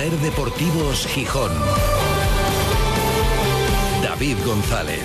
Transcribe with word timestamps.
Ser 0.00 0.12
Deportivos 0.20 1.06
Gijón. 1.08 1.52
David 4.02 4.36
González. 4.46 5.02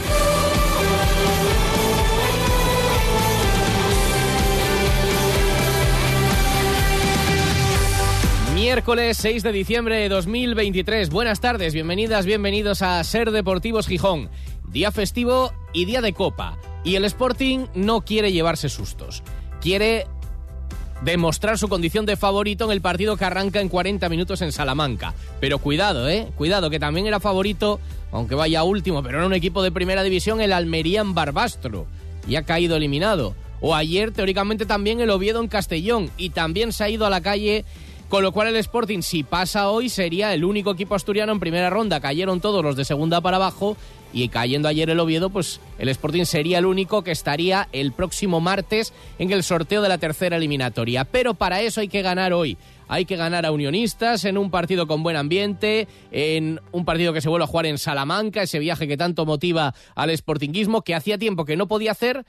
Miércoles 8.53 9.17
6 9.17 9.43
de 9.43 9.51
diciembre 9.51 9.97
de 9.97 10.07
2023. 10.07 11.09
Buenas 11.09 11.41
tardes, 11.41 11.73
bienvenidas, 11.73 12.25
bienvenidos 12.25 12.81
a 12.81 13.03
Ser 13.03 13.31
Deportivos 13.31 13.87
Gijón. 13.87 14.29
Día 14.69 14.93
festivo 14.93 15.51
y 15.73 15.83
día 15.83 15.99
de 15.99 16.13
copa. 16.13 16.57
Y 16.85 16.95
el 16.95 17.03
Sporting 17.03 17.65
no 17.73 18.05
quiere 18.05 18.31
llevarse 18.31 18.69
sustos. 18.69 19.23
Quiere 19.59 20.07
demostrar 21.01 21.57
su 21.57 21.67
condición 21.67 22.05
de 22.05 22.17
favorito 22.17 22.65
en 22.65 22.71
el 22.71 22.81
partido 22.81 23.17
que 23.17 23.25
arranca 23.25 23.61
en 23.61 23.69
40 23.69 24.07
minutos 24.09 24.41
en 24.41 24.51
Salamanca. 24.51 25.13
Pero 25.39 25.59
cuidado, 25.59 26.09
¿eh? 26.09 26.27
Cuidado, 26.35 26.69
que 26.69 26.79
también 26.79 27.07
era 27.07 27.19
favorito, 27.19 27.79
aunque 28.11 28.35
vaya 28.35 28.63
último, 28.63 29.03
pero 29.03 29.17
era 29.17 29.27
un 29.27 29.33
equipo 29.33 29.61
de 29.61 29.71
primera 29.71 30.03
división, 30.03 30.41
el 30.41 30.53
Almería 30.53 31.01
en 31.01 31.13
Barbastro. 31.13 31.85
Y 32.27 32.37
ha 32.37 32.43
caído 32.43 32.75
eliminado. 32.75 33.35
O 33.61 33.75
ayer, 33.75 34.11
teóricamente, 34.11 34.65
también 34.65 34.99
el 34.99 35.09
Oviedo 35.09 35.41
en 35.41 35.47
Castellón. 35.47 36.09
Y 36.17 36.31
también 36.31 36.73
se 36.73 36.83
ha 36.83 36.89
ido 36.89 37.05
a 37.05 37.09
la 37.09 37.21
calle 37.21 37.65
con 38.09 38.21
lo 38.21 38.31
cual 38.31 38.49
el 38.49 38.55
Sporting, 38.57 39.01
si 39.01 39.23
pasa 39.23 39.69
hoy, 39.69 39.89
sería 39.89 40.33
el 40.33 40.45
único 40.45 40.71
equipo 40.71 40.95
asturiano 40.95 41.31
en 41.31 41.39
primera 41.39 41.69
ronda. 41.69 41.99
Cayeron 41.99 42.39
todos 42.39 42.63
los 42.63 42.75
de 42.75 42.85
segunda 42.85 43.19
para 43.19 43.37
abajo 43.37 43.77
y 44.15 44.29
cayendo 44.29 44.69
ayer 44.69 44.89
el 44.89 44.99
Oviedo, 45.01 45.29
pues 45.29 45.59
el 45.77 45.89
Sporting 45.89 46.23
sería 46.23 46.59
el 46.59 46.65
único 46.65 47.03
que 47.03 47.11
estaría 47.11 47.67
el 47.73 47.91
próximo 47.91 48.39
martes 48.39 48.93
en 49.19 49.29
el 49.33 49.43
sorteo 49.43 49.81
de 49.81 49.89
la 49.89 49.97
tercera 49.97 50.37
eliminatoria. 50.37 51.03
Pero 51.03 51.33
para 51.33 51.61
eso 51.61 51.81
hay 51.81 51.89
que 51.89 52.01
ganar 52.01 52.31
hoy. 52.31 52.57
Hay 52.87 53.03
que 53.03 53.17
ganar 53.17 53.45
a 53.45 53.51
Unionistas 53.51 54.23
en 54.23 54.37
un 54.37 54.51
partido 54.51 54.87
con 54.87 55.03
buen 55.03 55.17
ambiente, 55.17 55.89
en 56.11 56.61
un 56.71 56.85
partido 56.85 57.11
que 57.11 57.19
se 57.19 57.27
vuelve 57.27 57.43
a 57.43 57.47
jugar 57.47 57.65
en 57.65 57.77
Salamanca, 57.77 58.41
ese 58.41 58.59
viaje 58.59 58.87
que 58.87 58.95
tanto 58.95 59.25
motiva 59.25 59.73
al 59.95 60.15
Sportinguismo, 60.15 60.81
que 60.81 60.95
hacía 60.95 61.17
tiempo 61.17 61.43
que 61.43 61.57
no 61.57 61.67
podía 61.67 61.91
hacer 61.91 62.25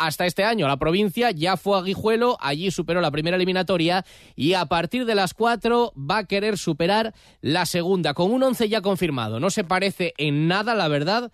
hasta 0.00 0.24
este 0.24 0.44
año. 0.44 0.66
La 0.66 0.78
provincia 0.78 1.30
ya 1.30 1.56
fue 1.56 1.78
a 1.78 1.82
Guijuelo, 1.82 2.38
allí 2.40 2.70
superó 2.70 3.02
la 3.02 3.10
primera 3.10 3.36
eliminatoria 3.36 4.04
y 4.34 4.54
a 4.54 4.64
partir 4.64 5.04
de 5.04 5.14
las 5.14 5.34
cuatro 5.34 5.92
va 5.94 6.18
a 6.18 6.24
querer 6.24 6.56
superar 6.56 7.14
la 7.42 7.66
segunda, 7.66 8.14
con 8.14 8.32
un 8.32 8.42
once 8.42 8.68
ya 8.68 8.80
confirmado. 8.80 9.40
No 9.40 9.50
se 9.50 9.62
parece 9.62 10.14
en 10.16 10.48
nada, 10.48 10.74
la 10.74 10.88
verdad. 10.88 11.30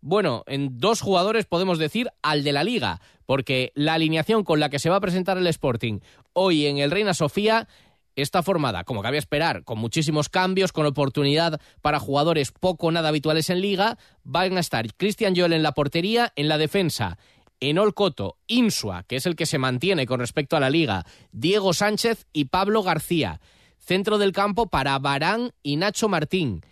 Bueno, 0.00 0.42
en 0.48 0.78
dos 0.78 1.00
jugadores 1.00 1.46
podemos 1.46 1.78
decir 1.78 2.10
al 2.22 2.42
de 2.42 2.52
la 2.52 2.64
liga, 2.64 3.00
porque 3.24 3.72
la 3.76 3.94
alineación 3.94 4.42
con 4.42 4.58
la 4.58 4.68
que 4.68 4.80
se 4.80 4.90
va 4.90 4.96
a 4.96 5.00
presentar 5.00 5.38
el 5.38 5.46
Sporting 5.46 6.00
hoy 6.32 6.66
en 6.66 6.78
el 6.78 6.90
Reina 6.90 7.14
Sofía 7.14 7.68
está 8.16 8.42
formada, 8.42 8.82
como 8.82 9.00
cabía 9.00 9.20
esperar, 9.20 9.62
con 9.62 9.78
muchísimos 9.78 10.28
cambios, 10.28 10.72
con 10.72 10.86
oportunidad 10.86 11.60
para 11.82 12.00
jugadores 12.00 12.50
poco 12.50 12.90
nada 12.90 13.10
habituales 13.10 13.48
en 13.48 13.60
liga. 13.60 13.96
Van 14.24 14.56
a 14.56 14.60
estar 14.60 14.92
Cristian 14.94 15.36
Joel 15.36 15.52
en 15.52 15.62
la 15.62 15.70
portería, 15.70 16.32
en 16.34 16.48
la 16.48 16.58
defensa 16.58 17.16
Enol 17.60 17.94
Coto, 17.94 18.36
Insua, 18.46 19.04
que 19.04 19.16
es 19.16 19.26
el 19.26 19.36
que 19.36 19.46
se 19.46 19.58
mantiene 19.58 20.06
con 20.06 20.20
respecto 20.20 20.56
a 20.56 20.60
la 20.60 20.70
liga, 20.70 21.04
Diego 21.32 21.72
Sánchez 21.72 22.26
y 22.32 22.46
Pablo 22.46 22.82
García. 22.82 23.40
Centro 23.78 24.18
del 24.18 24.32
campo 24.32 24.66
para 24.66 24.98
Barán 24.98 25.52
y 25.62 25.76
Nacho 25.76 26.08
Martín. 26.08 26.62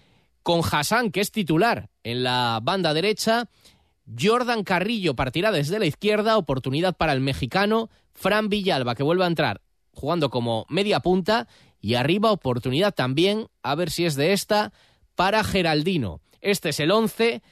Con 0.43 0.61
Hassan, 0.61 1.11
que 1.11 1.21
es 1.21 1.33
titular 1.33 1.89
en 2.05 2.23
la 2.23 2.61
banda 2.63 2.95
derecha. 2.95 3.49
Jordan 4.19 4.63
Carrillo 4.63 5.15
partirá 5.17 5.51
desde 5.51 5.79
la 5.79 5.87
izquierda, 5.87 6.37
oportunidad 6.37 6.97
para 6.97 7.13
el 7.13 7.21
mexicano. 7.21 7.91
Fran 8.13 8.49
Villalba, 8.49 8.95
que 8.95 9.03
vuelve 9.03 9.25
a 9.25 9.29
entrar 9.29 9.63
jugando 9.97 10.31
como 10.31 10.67
media 10.69 11.01
punta. 11.01 11.49
Y 11.81 11.95
arriba, 11.95 12.31
oportunidad 12.31 12.95
también, 12.95 13.49
a 13.63 13.75
ver 13.75 13.91
si 13.91 14.05
es 14.05 14.15
de 14.15 14.33
esta, 14.33 14.73
para 15.15 15.43
Geraldino. 15.43 16.21
Este 16.41 16.69
es 16.69 16.81
el 16.81 16.91
11 16.91 17.43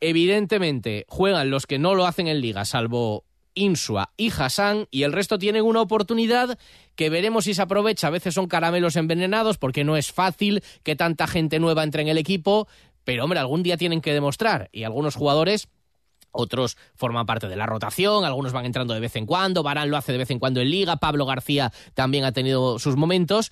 Evidentemente, 0.00 1.04
juegan 1.08 1.50
los 1.50 1.66
que 1.66 1.78
no 1.78 1.94
lo 1.94 2.06
hacen 2.06 2.26
en 2.26 2.40
liga, 2.40 2.64
salvo 2.64 3.24
Insua 3.54 4.12
y 4.16 4.30
Hassan, 4.30 4.86
y 4.90 5.02
el 5.02 5.12
resto 5.12 5.38
tienen 5.38 5.64
una 5.64 5.82
oportunidad 5.82 6.58
que 6.94 7.10
veremos 7.10 7.44
si 7.44 7.54
se 7.54 7.62
aprovecha. 7.62 8.06
A 8.06 8.10
veces 8.10 8.34
son 8.34 8.46
caramelos 8.46 8.96
envenenados 8.96 9.58
porque 9.58 9.84
no 9.84 9.96
es 9.96 10.12
fácil 10.12 10.62
que 10.82 10.96
tanta 10.96 11.26
gente 11.26 11.58
nueva 11.58 11.82
entre 11.82 12.02
en 12.02 12.08
el 12.08 12.18
equipo, 12.18 12.68
pero 13.04 13.24
hombre, 13.24 13.38
algún 13.38 13.62
día 13.62 13.76
tienen 13.76 14.00
que 14.00 14.14
demostrar, 14.14 14.68
y 14.72 14.84
algunos 14.84 15.16
jugadores 15.16 15.68
otros 16.32 16.76
forman 16.94 17.26
parte 17.26 17.48
de 17.48 17.56
la 17.56 17.66
rotación, 17.66 18.24
algunos 18.24 18.52
van 18.52 18.64
entrando 18.64 18.94
de 18.94 19.00
vez 19.00 19.16
en 19.16 19.26
cuando, 19.26 19.62
Barán 19.62 19.90
lo 19.90 19.96
hace 19.96 20.12
de 20.12 20.18
vez 20.18 20.30
en 20.30 20.38
cuando 20.38 20.60
en 20.60 20.70
liga, 20.70 20.96
Pablo 20.96 21.26
García 21.26 21.72
también 21.94 22.24
ha 22.24 22.32
tenido 22.32 22.78
sus 22.78 22.96
momentos 22.96 23.50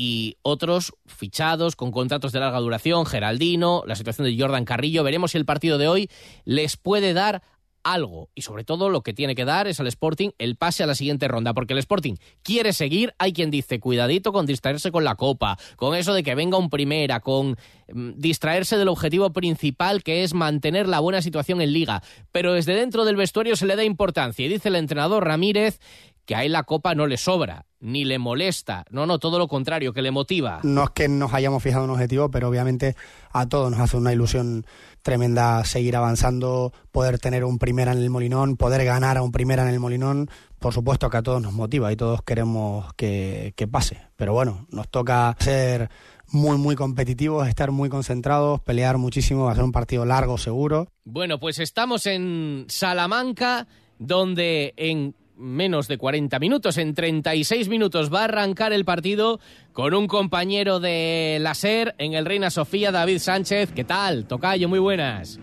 y 0.00 0.36
otros 0.42 0.92
fichados 1.06 1.74
con 1.74 1.90
contratos 1.90 2.30
de 2.30 2.38
larga 2.38 2.60
duración, 2.60 3.04
Geraldino, 3.04 3.82
la 3.84 3.96
situación 3.96 4.28
de 4.28 4.40
Jordan 4.40 4.64
Carrillo. 4.64 5.02
Veremos 5.02 5.32
si 5.32 5.38
el 5.38 5.44
partido 5.44 5.76
de 5.76 5.88
hoy 5.88 6.08
les 6.44 6.76
puede 6.76 7.14
dar 7.14 7.42
algo 7.82 8.28
y 8.34 8.42
sobre 8.42 8.64
todo 8.64 8.90
lo 8.90 9.02
que 9.02 9.14
tiene 9.14 9.34
que 9.34 9.44
dar 9.44 9.66
es 9.66 9.80
al 9.80 9.86
Sporting 9.86 10.30
el 10.38 10.56
pase 10.56 10.82
a 10.82 10.86
la 10.86 10.94
siguiente 10.94 11.26
ronda 11.26 11.54
porque 11.54 11.72
el 11.72 11.78
Sporting 11.78 12.14
quiere 12.42 12.72
seguir 12.72 13.14
hay 13.18 13.32
quien 13.32 13.50
dice 13.50 13.80
cuidadito 13.80 14.32
con 14.32 14.46
distraerse 14.46 14.90
con 14.90 15.04
la 15.04 15.14
copa 15.14 15.58
con 15.76 15.94
eso 15.94 16.12
de 16.12 16.22
que 16.22 16.34
venga 16.34 16.58
un 16.58 16.70
primera 16.70 17.20
con 17.20 17.56
mm, 17.92 18.10
distraerse 18.16 18.76
del 18.76 18.88
objetivo 18.88 19.32
principal 19.32 20.02
que 20.02 20.22
es 20.22 20.34
mantener 20.34 20.88
la 20.88 21.00
buena 21.00 21.22
situación 21.22 21.60
en 21.60 21.72
liga 21.72 22.02
pero 22.32 22.52
desde 22.52 22.74
dentro 22.74 23.04
del 23.04 23.16
vestuario 23.16 23.56
se 23.56 23.66
le 23.66 23.76
da 23.76 23.84
importancia 23.84 24.44
y 24.44 24.48
dice 24.48 24.68
el 24.68 24.76
entrenador 24.76 25.24
Ramírez 25.24 25.80
que 26.28 26.36
ahí 26.36 26.50
la 26.50 26.64
copa 26.64 26.94
no 26.94 27.06
le 27.06 27.16
sobra, 27.16 27.64
ni 27.80 28.04
le 28.04 28.18
molesta. 28.18 28.84
No, 28.90 29.06
no, 29.06 29.18
todo 29.18 29.38
lo 29.38 29.48
contrario, 29.48 29.94
que 29.94 30.02
le 30.02 30.10
motiva. 30.10 30.60
No 30.62 30.84
es 30.84 30.90
que 30.90 31.08
nos 31.08 31.32
hayamos 31.32 31.62
fijado 31.62 31.84
un 31.84 31.90
objetivo, 31.90 32.30
pero 32.30 32.50
obviamente 32.50 32.96
a 33.32 33.46
todos 33.46 33.70
nos 33.70 33.80
hace 33.80 33.96
una 33.96 34.12
ilusión 34.12 34.66
tremenda 35.00 35.64
seguir 35.64 35.96
avanzando, 35.96 36.74
poder 36.92 37.18
tener 37.18 37.46
un 37.46 37.58
primera 37.58 37.92
en 37.92 37.98
el 37.98 38.10
Molinón, 38.10 38.58
poder 38.58 38.84
ganar 38.84 39.16
a 39.16 39.22
un 39.22 39.32
primera 39.32 39.62
en 39.62 39.70
el 39.70 39.80
Molinón. 39.80 40.28
Por 40.58 40.74
supuesto 40.74 41.08
que 41.08 41.16
a 41.16 41.22
todos 41.22 41.40
nos 41.40 41.54
motiva 41.54 41.90
y 41.90 41.96
todos 41.96 42.20
queremos 42.22 42.92
que, 42.92 43.54
que 43.56 43.66
pase. 43.66 43.98
Pero 44.16 44.34
bueno, 44.34 44.66
nos 44.70 44.86
toca 44.90 45.34
ser 45.40 45.88
muy, 46.30 46.58
muy 46.58 46.76
competitivos, 46.76 47.48
estar 47.48 47.70
muy 47.70 47.88
concentrados, 47.88 48.60
pelear 48.60 48.98
muchísimo, 48.98 49.48
hacer 49.48 49.64
un 49.64 49.72
partido 49.72 50.04
largo, 50.04 50.36
seguro. 50.36 50.88
Bueno, 51.04 51.40
pues 51.40 51.58
estamos 51.58 52.04
en 52.04 52.66
Salamanca, 52.68 53.66
donde 53.98 54.74
en 54.76 55.14
menos 55.38 55.88
de 55.88 55.98
40 55.98 56.38
minutos. 56.38 56.76
En 56.78 56.94
36 56.94 57.68
minutos 57.68 58.12
va 58.12 58.20
a 58.20 58.24
arrancar 58.24 58.72
el 58.72 58.84
partido 58.84 59.40
con 59.72 59.94
un 59.94 60.06
compañero 60.06 60.80
de 60.80 61.38
la 61.40 61.54
SER 61.54 61.94
en 61.98 62.14
el 62.14 62.26
Reina 62.26 62.50
Sofía, 62.50 62.92
David 62.92 63.18
Sánchez. 63.18 63.72
¿Qué 63.72 63.84
tal? 63.84 64.26
Tocayo, 64.26 64.68
muy 64.68 64.78
buenas. 64.78 65.38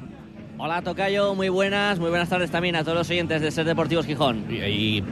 Hola 0.57 0.81
Tocayo, 0.81 1.35
muy 1.35 1.49
buenas, 1.49 1.99
muy 1.99 2.09
buenas 2.09 2.29
tardes 2.29 2.49
también 2.49 2.77
a 2.77 2.83
todos 2.85 2.97
los 2.97 3.09
oyentes 3.09 3.41
de 3.41 3.51
Ser 3.51 3.65
Deportivos 3.65 4.05
Gijón. 4.05 4.45
Y, 4.49 5.03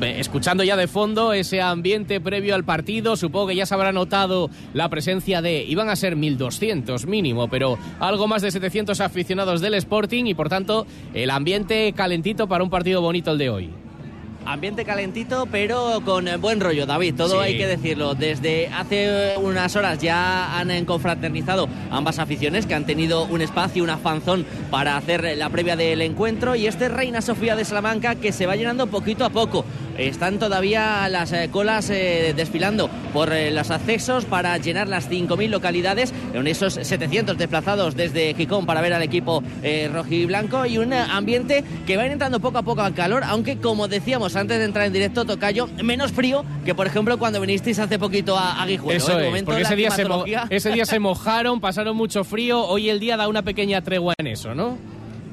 escuchando 0.00 0.64
ya 0.64 0.74
de 0.74 0.88
fondo 0.88 1.34
ese 1.34 1.60
ambiente 1.60 2.18
previo 2.18 2.54
al 2.54 2.64
partido, 2.64 3.14
supongo 3.14 3.48
que 3.48 3.56
ya 3.56 3.66
se 3.66 3.74
habrá 3.74 3.92
notado 3.92 4.48
la 4.72 4.88
presencia 4.88 5.42
de, 5.42 5.64
iban 5.64 5.90
a 5.90 5.96
ser 5.96 6.16
1.200 6.16 7.06
mínimo, 7.06 7.48
pero 7.48 7.76
algo 8.00 8.26
más 8.26 8.40
de 8.40 8.50
700 8.50 8.98
aficionados 9.02 9.60
del 9.60 9.74
Sporting 9.74 10.24
y 10.24 10.34
por 10.34 10.48
tanto 10.48 10.86
el 11.12 11.28
ambiente 11.28 11.92
calentito 11.92 12.48
para 12.48 12.64
un 12.64 12.70
partido 12.70 13.02
bonito 13.02 13.32
el 13.32 13.38
de 13.38 13.50
hoy. 13.50 13.85
Ambiente 14.46 14.84
calentito, 14.84 15.46
pero 15.50 16.00
con 16.04 16.26
buen 16.40 16.60
rollo, 16.60 16.86
David. 16.86 17.16
Todo 17.16 17.40
hay 17.40 17.58
que 17.58 17.66
decirlo. 17.66 18.14
Desde 18.14 18.68
hace 18.68 19.34
unas 19.38 19.74
horas 19.74 19.98
ya 19.98 20.56
han 20.56 20.84
confraternizado 20.84 21.68
ambas 21.90 22.20
aficiones 22.20 22.64
que 22.64 22.74
han 22.74 22.86
tenido 22.86 23.24
un 23.24 23.40
espacio, 23.42 23.82
una 23.82 23.98
fanzón 23.98 24.46
para 24.70 24.96
hacer 24.96 25.36
la 25.36 25.50
previa 25.50 25.74
del 25.74 26.00
encuentro. 26.00 26.54
Y 26.54 26.68
este 26.68 26.88
Reina 26.88 27.22
Sofía 27.22 27.56
de 27.56 27.64
Salamanca 27.64 28.14
que 28.14 28.30
se 28.30 28.46
va 28.46 28.54
llenando 28.54 28.86
poquito 28.86 29.24
a 29.24 29.30
poco. 29.30 29.64
Están 29.98 30.38
todavía 30.38 31.08
las 31.08 31.32
eh, 31.32 31.48
colas 31.50 31.90
eh, 31.90 32.34
desfilando 32.36 32.88
por 33.12 33.32
eh, 33.32 33.50
los 33.50 33.70
accesos 33.70 34.24
para 34.24 34.56
llenar 34.58 34.88
las 34.88 35.10
5.000 35.10 35.48
localidades, 35.48 36.12
con 36.32 36.46
esos 36.46 36.74
700 36.74 37.38
desplazados 37.38 37.96
desde 37.96 38.34
Gijón 38.34 38.66
para 38.66 38.80
ver 38.80 38.92
al 38.92 39.02
equipo 39.02 39.42
rojiblanco 39.92 40.66
y 40.66 40.78
un 40.78 40.92
ambiente 40.92 41.64
que 41.86 41.96
va 41.96 42.06
entrando 42.06 42.40
poco 42.40 42.58
a 42.58 42.62
poco 42.62 42.82
al 42.82 42.94
calor, 42.94 43.22
aunque 43.24 43.56
como 43.58 43.88
decíamos 43.88 44.36
antes 44.36 44.58
de 44.58 44.64
entrar 44.64 44.86
en 44.86 44.92
directo, 44.92 45.24
Tocayo, 45.24 45.68
menos 45.82 46.12
frío 46.12 46.44
que, 46.64 46.74
por 46.74 46.86
ejemplo, 46.86 47.18
cuando 47.18 47.40
vinisteis 47.40 47.78
hace 47.78 47.98
poquito 47.98 48.36
a, 48.36 48.62
a 48.62 48.66
Guijuelo. 48.66 48.96
Eso 48.96 49.18
es, 49.18 49.42
porque 49.42 49.62
ese 49.62 49.76
día, 49.76 49.90
se 49.90 50.06
ese 50.50 50.70
día 50.70 50.84
se 50.84 50.98
mojaron, 51.00 51.60
pasaron 51.60 51.96
mucho 51.96 52.24
frío. 52.24 52.64
Hoy 52.66 52.88
el 52.90 53.00
día 53.00 53.16
da 53.16 53.28
una 53.28 53.42
pequeña 53.42 53.82
tregua 53.82 54.14
en 54.18 54.26
eso, 54.26 54.54
¿no? 54.54 54.78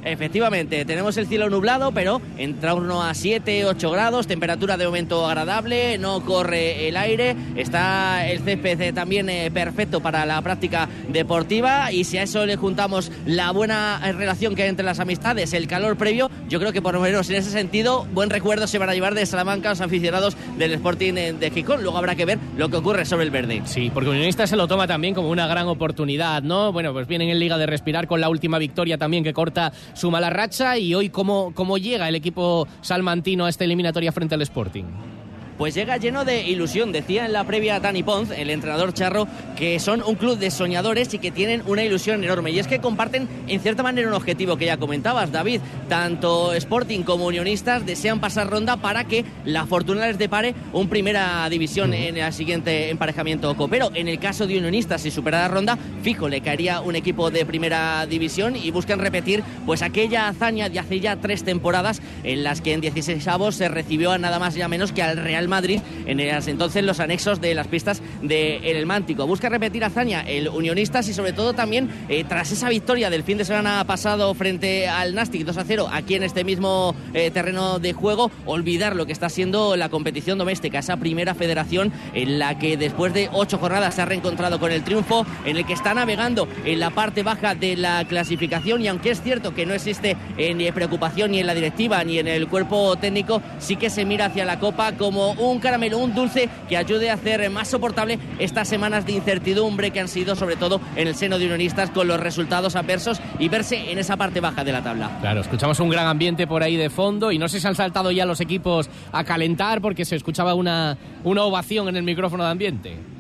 Efectivamente, 0.06 0.86
tenemos 0.86 1.18
el 1.18 1.28
cielo 1.28 1.50
nublado, 1.50 1.92
pero 1.92 2.22
en 2.38 2.56
torno 2.56 3.04
a 3.04 3.14
7, 3.14 3.66
8 3.66 3.92
grados, 3.92 4.28
temperatura 4.28 4.78
de 4.78 4.86
momento 4.86 5.26
agradable, 5.26 5.98
no 5.98 6.24
corre 6.26 6.88
el 6.88 6.98
aire, 6.98 7.36
está 7.56 8.28
el 8.28 8.40
césped 8.40 8.94
también 8.94 9.30
eh, 9.30 9.50
perfecto 9.52 10.02
para 10.02 10.26
la 10.26 10.42
práctica 10.42 10.90
deportiva 11.08 11.92
y 11.92 12.04
si 12.04 12.18
a 12.18 12.24
eso 12.24 12.46
le 12.46 12.56
juntamos 12.56 13.12
la 13.26 13.52
buena 13.52 14.00
relación 14.14 14.56
que 14.56 14.64
hay 14.64 14.70
entre 14.70 14.86
las 14.86 15.00
amistades, 15.00 15.54
el 15.54 15.68
calor 15.68 15.96
previo, 15.98 16.30
yo 16.50 16.60
creo 16.60 16.74
que 16.74 16.82
por 16.82 16.94
lo 16.94 17.02
menos 17.02 17.30
en 17.30 17.38
ese 17.38 17.52
sentido, 17.52 18.06
buen 18.14 18.30
recuerdo 18.30 18.68
se 18.68 18.78
van 18.78 18.90
a 18.90 18.94
llevar 18.94 19.14
de 19.16 19.26
Salamanca 19.26 19.70
los 19.70 19.82
aficionados 19.82 20.36
del 20.58 20.74
Sporting 20.74 21.14
de 21.14 21.52
Gijón. 21.54 21.84
Luego 21.84 21.98
habrá 21.98 22.16
que 22.16 22.26
ver 22.26 22.40
lo 22.58 22.70
que 22.70 22.78
ocurre 22.78 23.06
sobre 23.06 23.26
el 23.26 23.32
verde. 23.32 23.62
Sí, 23.66 23.92
porque 23.94 24.10
Unionista 24.10 24.48
se 24.48 24.56
lo 24.56 24.68
toma 24.68 24.88
también 24.88 25.14
como 25.14 25.30
una 25.30 25.48
gran 25.48 25.68
oportunidad, 25.68 26.44
¿no? 26.44 26.72
Bueno, 26.72 26.94
pues 26.94 27.08
vienen 27.08 27.30
en 27.30 27.40
Liga 27.40 27.58
de 27.58 27.66
Respirar 27.66 28.08
con 28.08 28.22
la 28.22 28.30
última 28.30 28.58
victoria 28.58 28.98
también 28.98 29.24
que 29.24 29.34
corta 29.34 29.72
su 29.94 30.12
mala 30.12 30.30
racha 30.30 30.78
y 30.78 30.94
hoy 30.96 31.10
cómo, 31.10 31.54
cómo 31.54 31.78
llega 31.78 32.10
el 32.10 32.16
equipo 32.16 32.68
salmantino 32.82 33.46
a 33.46 33.50
esta 33.50 33.64
eliminatoria 33.64 34.12
frente 34.12 34.36
al 34.36 34.42
Sporting 34.42 35.13
pues 35.58 35.74
llega 35.74 35.98
lleno 35.98 36.26
de 36.26 36.44
ilusión. 36.44 36.92
Decía 36.92 37.26
en 37.26 37.34
la 37.34 37.44
previa 37.44 37.80
Dani 37.80 38.04
Pons, 38.04 38.32
el 38.32 38.50
entrenador 38.50 38.94
charro, 38.94 39.28
que 39.56 39.80
son 39.80 40.04
un 40.06 40.16
club 40.16 40.38
de 40.38 40.52
soñadores 40.52 41.14
y 41.14 41.20
que 41.20 41.32
tienen 41.32 41.64
una 41.66 41.84
ilusión 41.84 42.24
enorme. 42.24 42.52
Y 42.52 42.60
es 42.60 42.68
que 42.68 42.80
comparten 42.80 43.28
en 43.48 43.60
cierta 43.60 43.84
manera 43.84 44.08
un 44.08 44.14
objetivo 44.14 44.58
que 44.58 44.66
ya 44.66 44.78
comentabas, 44.78 45.32
David. 45.32 45.62
Tanto 45.90 46.54
Sporting 46.54 47.04
como 47.04 47.26
Unionistas 47.26 47.86
desean 47.86 48.20
pasar 48.20 48.50
ronda 48.50 48.78
para 48.78 49.06
que 49.06 49.26
la 49.46 49.66
fortuna 49.66 50.08
les 50.08 50.18
depare 50.18 50.56
un 50.74 50.90
primera 50.90 51.48
división 51.50 51.94
en 51.94 52.18
el 52.18 52.34
siguiente 52.34 52.90
emparejamiento 52.90 53.56
copero. 53.56 53.92
En 53.94 54.08
el 54.08 54.20
caso 54.20 54.48
de 54.48 54.58
Unionistas, 54.58 55.02
si 55.02 55.12
superara 55.12 55.48
ronda, 55.48 55.78
fijo, 56.02 56.30
le 56.30 56.42
caería 56.42 56.82
un 56.82 56.96
equipo 56.96 57.32
de 57.32 57.46
primera 57.46 58.06
división 58.06 58.56
y 58.56 58.72
buscan 58.72 59.00
repetir 59.00 59.44
pues 59.66 59.82
aquella 59.82 60.28
hazaña 60.28 60.70
de 60.70 60.80
hace 60.80 61.00
ya 61.00 61.16
tres 61.18 61.44
temporadas 61.44 62.02
en 62.24 62.44
las 62.44 62.62
que 62.62 62.74
en 62.74 62.82
16 62.82 63.28
avos 63.28 63.56
se 63.56 63.68
recibió 63.68 64.12
a 64.12 64.18
nada 64.18 64.40
más 64.40 64.56
y 64.58 64.62
a 64.62 64.68
menos 64.68 64.92
que 64.92 65.02
al 65.04 65.18
Real 65.18 65.43
Madrid 65.48 65.80
en 66.06 66.20
entonces 66.20 66.84
los 66.84 67.00
anexos 67.00 67.42
de 67.42 67.54
las 67.54 67.68
pistas 67.68 68.02
del 68.22 68.64
El 68.64 68.86
Mántico. 68.86 69.28
Busca 69.28 69.50
repetir 69.50 69.84
hazaña 69.84 70.22
el 70.22 70.48
Unionistas 70.48 71.08
y 71.10 71.14
sobre 71.14 71.34
todo 71.34 71.54
también 71.54 71.90
eh, 72.10 72.24
tras 72.24 72.52
esa 72.52 72.70
victoria 72.70 73.10
del 73.10 73.24
fin 73.24 73.38
de 73.38 73.46
semana 73.46 73.84
pasado 73.86 74.34
frente 74.34 74.88
al 74.88 75.16
Nastic 75.16 75.44
2 75.46 75.58
a 75.58 75.64
0 75.64 75.90
aquí 75.92 76.16
en 76.16 76.24
este 76.24 76.44
mismo 76.44 76.96
eh, 77.14 77.32
terreno 77.32 77.80
de 77.80 77.94
juego, 77.94 78.32
olvidar 78.46 78.96
lo 78.96 79.06
que 79.06 79.12
está 79.12 79.30
siendo 79.30 79.76
la 79.76 79.90
competición 79.90 80.38
doméstica, 80.38 80.80
esa 80.80 80.98
primera 80.98 81.36
federación 81.36 81.92
en 82.14 82.40
la 82.40 82.58
que 82.58 82.78
después 82.78 83.14
de 83.14 83.30
ocho 83.32 83.58
jornadas 83.58 83.96
se 83.96 84.02
ha 84.02 84.06
reencontrado 84.06 84.60
con 84.60 84.72
el 84.72 84.84
triunfo, 84.84 85.26
en 85.46 85.58
el 85.58 85.66
que 85.66 85.74
está 85.74 85.94
navegando 85.94 86.48
en 86.66 86.80
la 86.80 86.90
parte 86.90 87.24
baja 87.24 87.56
de 87.56 87.76
la 87.76 88.06
clasificación 88.06 88.82
y 88.82 88.88
aunque 88.88 89.12
es 89.12 89.22
cierto 89.22 89.54
que 89.54 89.66
no 89.66 89.74
existe 89.74 90.18
eh, 90.38 90.54
ni 90.54 90.72
preocupación 90.72 91.32
ni 91.32 91.40
en 91.40 91.48
la 91.48 91.54
directiva 91.54 92.04
ni 92.04 92.20
en 92.20 92.28
el 92.28 92.48
cuerpo 92.48 92.96
técnico, 92.96 93.42
sí 93.60 93.76
que 93.76 93.90
se 93.90 94.06
mira 94.06 94.26
hacia 94.26 94.46
la 94.46 94.60
Copa 94.60 94.94
como 94.94 95.33
un 95.38 95.60
caramelo, 95.60 95.98
un 95.98 96.14
dulce 96.14 96.50
que 96.68 96.78
ayude 96.78 97.10
a 97.10 97.14
hacer 97.14 97.50
más 97.50 97.68
soportable 97.68 98.20
estas 98.40 98.68
semanas 98.68 99.06
de 99.06 99.14
incertidumbre 99.14 99.92
que 99.92 100.00
han 100.00 100.08
sido 100.08 100.36
sobre 100.36 100.56
todo 100.56 100.82
en 100.96 101.08
el 101.08 101.16
seno 101.16 101.38
de 101.38 101.46
unionistas 101.46 101.90
con 101.90 102.08
los 102.08 102.20
resultados 102.20 102.76
adversos 102.76 103.22
y 103.40 103.50
verse 103.50 103.92
en 103.92 104.00
esa 104.00 104.18
parte 104.18 104.40
baja 104.40 104.64
de 104.64 104.72
la 104.72 104.84
tabla. 104.84 105.18
Claro, 105.22 105.42
escuchamos 105.42 105.80
un 105.80 105.90
gran 105.90 106.08
ambiente 106.08 106.48
por 106.48 106.64
ahí 106.64 106.78
de 106.78 106.90
fondo 106.90 107.32
y 107.32 107.38
no 107.38 107.48
sé 107.48 107.60
si 107.60 107.68
han 107.68 107.76
saltado 107.76 108.12
ya 108.12 108.26
los 108.26 108.42
equipos 108.42 108.90
a 109.12 109.24
calentar 109.24 109.82
porque 109.82 110.06
se 110.06 110.16
escuchaba 110.16 110.54
una, 110.54 110.98
una 111.24 111.44
ovación 111.44 111.90
en 111.90 111.96
el 111.96 112.04
micrófono 112.04 112.44
de 112.44 112.50
ambiente. 112.52 113.13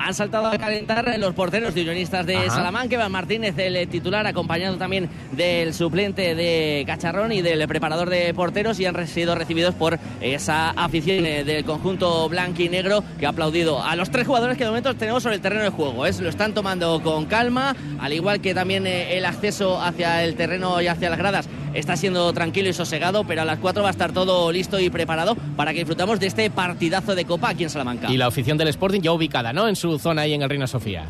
Han 0.00 0.14
saltado 0.14 0.46
a 0.46 0.56
calentar 0.56 1.18
los 1.18 1.34
porteros 1.34 1.74
de 1.74 1.82
Unionistas 1.82 2.24
de 2.24 2.48
Salamanca, 2.48 2.94
Iván 2.94 3.12
Martínez, 3.12 3.54
el 3.58 3.86
titular, 3.86 4.26
acompañado 4.26 4.78
también 4.78 5.10
del 5.32 5.74
suplente 5.74 6.34
de 6.34 6.84
Cacharrón 6.86 7.32
y 7.32 7.42
del 7.42 7.68
preparador 7.68 8.08
de 8.08 8.32
porteros, 8.32 8.80
y 8.80 8.86
han 8.86 9.06
sido 9.06 9.34
recibidos 9.34 9.74
por 9.74 9.98
esa 10.22 10.70
afición 10.70 11.22
del 11.22 11.66
conjunto 11.66 12.30
blanco 12.30 12.62
y 12.62 12.70
negro 12.70 13.04
que 13.18 13.26
ha 13.26 13.28
aplaudido 13.28 13.82
a 13.82 13.94
los 13.94 14.10
tres 14.10 14.26
jugadores 14.26 14.56
que 14.56 14.64
de 14.64 14.70
momento 14.70 14.96
tenemos 14.96 15.22
sobre 15.22 15.36
el 15.36 15.42
terreno 15.42 15.64
de 15.64 15.70
juego. 15.70 16.06
¿eh? 16.06 16.12
Lo 16.18 16.30
están 16.30 16.54
tomando 16.54 17.02
con 17.02 17.26
calma, 17.26 17.76
al 18.00 18.14
igual 18.14 18.40
que 18.40 18.54
también 18.54 18.86
eh, 18.86 19.18
el 19.18 19.26
acceso 19.26 19.82
hacia 19.82 20.24
el 20.24 20.34
terreno 20.34 20.80
y 20.80 20.86
hacia 20.86 21.10
las 21.10 21.18
gradas 21.18 21.48
está 21.74 21.96
siendo 21.96 22.32
tranquilo 22.32 22.68
y 22.68 22.72
sosegado, 22.72 23.24
pero 23.24 23.42
a 23.42 23.44
las 23.44 23.58
4 23.58 23.82
va 23.82 23.88
a 23.88 23.92
estar 23.92 24.12
todo 24.12 24.50
listo 24.52 24.80
y 24.80 24.90
preparado 24.90 25.36
para 25.56 25.72
que 25.72 25.78
disfrutamos 25.78 26.20
de 26.20 26.26
este 26.26 26.50
partidazo 26.50 27.14
de 27.14 27.24
Copa 27.24 27.50
aquí 27.50 27.64
en 27.64 27.70
Salamanca. 27.70 28.10
Y 28.10 28.16
la 28.16 28.26
afición 28.26 28.58
del 28.58 28.68
Sporting 28.68 29.00
ya 29.00 29.12
ubicada, 29.12 29.52
¿no? 29.52 29.68
En 29.68 29.76
su 29.76 29.98
zona 29.98 30.22
ahí 30.22 30.34
en 30.34 30.42
el 30.42 30.48
Reina 30.48 30.66
Sofía. 30.66 31.06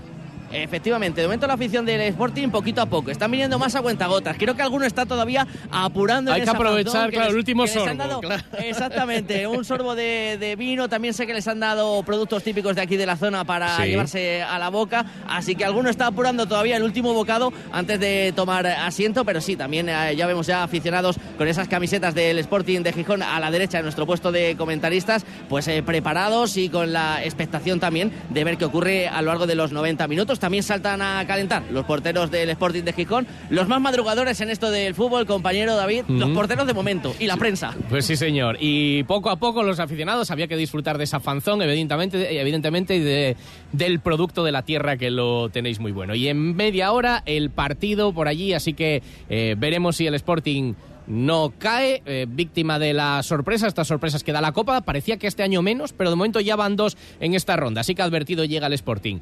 Efectivamente, 0.52 1.20
de 1.20 1.26
momento 1.26 1.46
la 1.46 1.54
afición 1.54 1.86
del 1.86 2.00
Sporting 2.00 2.48
poquito 2.48 2.82
a 2.82 2.86
poco. 2.86 3.10
Están 3.10 3.30
viniendo 3.30 3.58
más 3.58 3.74
a 3.76 3.82
cuentagotas. 3.82 4.36
Creo 4.36 4.56
que 4.56 4.62
alguno 4.62 4.84
está 4.84 5.06
todavía 5.06 5.46
apurando. 5.70 6.32
Hay 6.32 6.42
que 6.42 6.50
aprovechar, 6.50 7.10
claro, 7.10 7.30
el 7.30 7.36
último 7.36 7.66
sorbo. 7.66 8.20
Exactamente, 8.58 9.46
un 9.46 9.64
sorbo 9.64 9.94
de, 9.94 10.56
vino. 10.58 10.88
También 10.88 11.14
sé 11.14 11.26
que 11.26 11.34
les 11.34 11.46
han 11.46 11.60
dado 11.60 12.02
productos 12.02 12.42
típicos 12.42 12.74
de 12.74 12.82
aquí 12.82 12.96
de 12.96 13.06
la 13.06 13.16
zona 13.16 13.44
para 13.44 13.84
llevarse 13.86 14.42
a 14.42 14.58
la 14.58 14.70
boca. 14.70 15.04
Así 15.28 15.54
que 15.54 15.64
alguno 15.64 15.88
está 15.88 16.06
apurando 16.06 16.46
todavía 16.46 16.76
el 16.76 16.82
último 16.82 17.14
bocado 17.14 17.52
antes 17.72 18.00
de 18.00 18.32
tomar 18.34 18.66
asiento. 18.66 19.24
Pero 19.24 19.40
sí, 19.40 19.56
también 19.56 19.88
eh, 19.88 20.16
ya 20.16 20.26
vemos 20.26 20.46
ya 20.46 20.64
aficionados 20.64 21.16
con 21.38 21.46
esas 21.46 21.68
camisetas 21.68 22.14
del 22.14 22.38
Sporting 22.40 22.80
de 22.82 22.92
Gijón 22.92 23.22
a 23.22 23.38
la 23.38 23.50
derecha 23.50 23.78
de 23.78 23.84
nuestro 23.84 24.06
puesto 24.06 24.32
de 24.32 24.56
comentaristas, 24.56 25.24
pues 25.48 25.68
eh, 25.68 25.82
preparados 25.82 26.56
y 26.56 26.68
con 26.68 26.92
la 26.92 27.24
expectación 27.24 27.78
también 27.78 28.12
de 28.30 28.44
ver 28.44 28.56
qué 28.56 28.64
ocurre 28.64 29.08
a 29.08 29.22
lo 29.22 29.28
largo 29.28 29.46
de 29.46 29.54
los 29.54 29.72
90 29.72 30.08
minutos 30.08 30.39
también 30.40 30.62
saltan 30.62 31.02
a 31.02 31.24
calentar 31.26 31.62
los 31.70 31.84
porteros 31.84 32.30
del 32.30 32.50
Sporting 32.50 32.82
de 32.82 32.92
Gijón. 32.92 33.26
Los 33.50 33.68
más 33.68 33.80
madrugadores 33.80 34.40
en 34.40 34.50
esto 34.50 34.70
del 34.70 34.94
fútbol, 34.94 35.26
compañero 35.26 35.76
David, 35.76 36.04
los 36.08 36.30
porteros 36.30 36.66
de 36.66 36.74
momento 36.74 37.14
y 37.18 37.26
la 37.26 37.36
prensa. 37.36 37.74
Pues 37.88 38.06
sí, 38.06 38.16
señor. 38.16 38.56
Y 38.60 39.04
poco 39.04 39.30
a 39.30 39.36
poco 39.36 39.62
los 39.62 39.78
aficionados 39.78 40.30
había 40.30 40.48
que 40.48 40.56
disfrutar 40.56 40.98
de 40.98 41.04
esa 41.04 41.20
fanzón, 41.20 41.62
evidentemente, 41.62 42.40
evidentemente 42.40 42.96
y 42.96 43.00
de, 43.00 43.36
del 43.72 44.00
producto 44.00 44.42
de 44.44 44.52
la 44.52 44.62
tierra 44.62 44.96
que 44.96 45.10
lo 45.10 45.48
tenéis 45.50 45.78
muy 45.78 45.92
bueno. 45.92 46.14
Y 46.14 46.28
en 46.28 46.56
media 46.56 46.92
hora 46.92 47.22
el 47.26 47.50
partido 47.50 48.12
por 48.12 48.28
allí, 48.28 48.52
así 48.52 48.74
que 48.74 49.02
eh, 49.28 49.54
veremos 49.58 49.96
si 49.96 50.06
el 50.06 50.14
Sporting 50.14 50.74
no 51.06 51.52
cae, 51.58 52.02
eh, 52.06 52.26
víctima 52.28 52.78
de 52.78 52.94
la 52.94 53.22
sorpresa, 53.22 53.66
estas 53.66 53.88
sorpresas 53.88 54.22
que 54.22 54.32
da 54.32 54.40
la 54.40 54.52
Copa. 54.52 54.80
Parecía 54.82 55.18
que 55.18 55.26
este 55.26 55.42
año 55.42 55.60
menos, 55.60 55.92
pero 55.92 56.10
de 56.10 56.16
momento 56.16 56.40
ya 56.40 56.56
van 56.56 56.76
dos 56.76 56.96
en 57.18 57.34
esta 57.34 57.56
ronda, 57.56 57.80
así 57.80 57.94
que 57.94 58.02
advertido 58.02 58.44
llega 58.44 58.68
el 58.68 58.72
Sporting. 58.74 59.18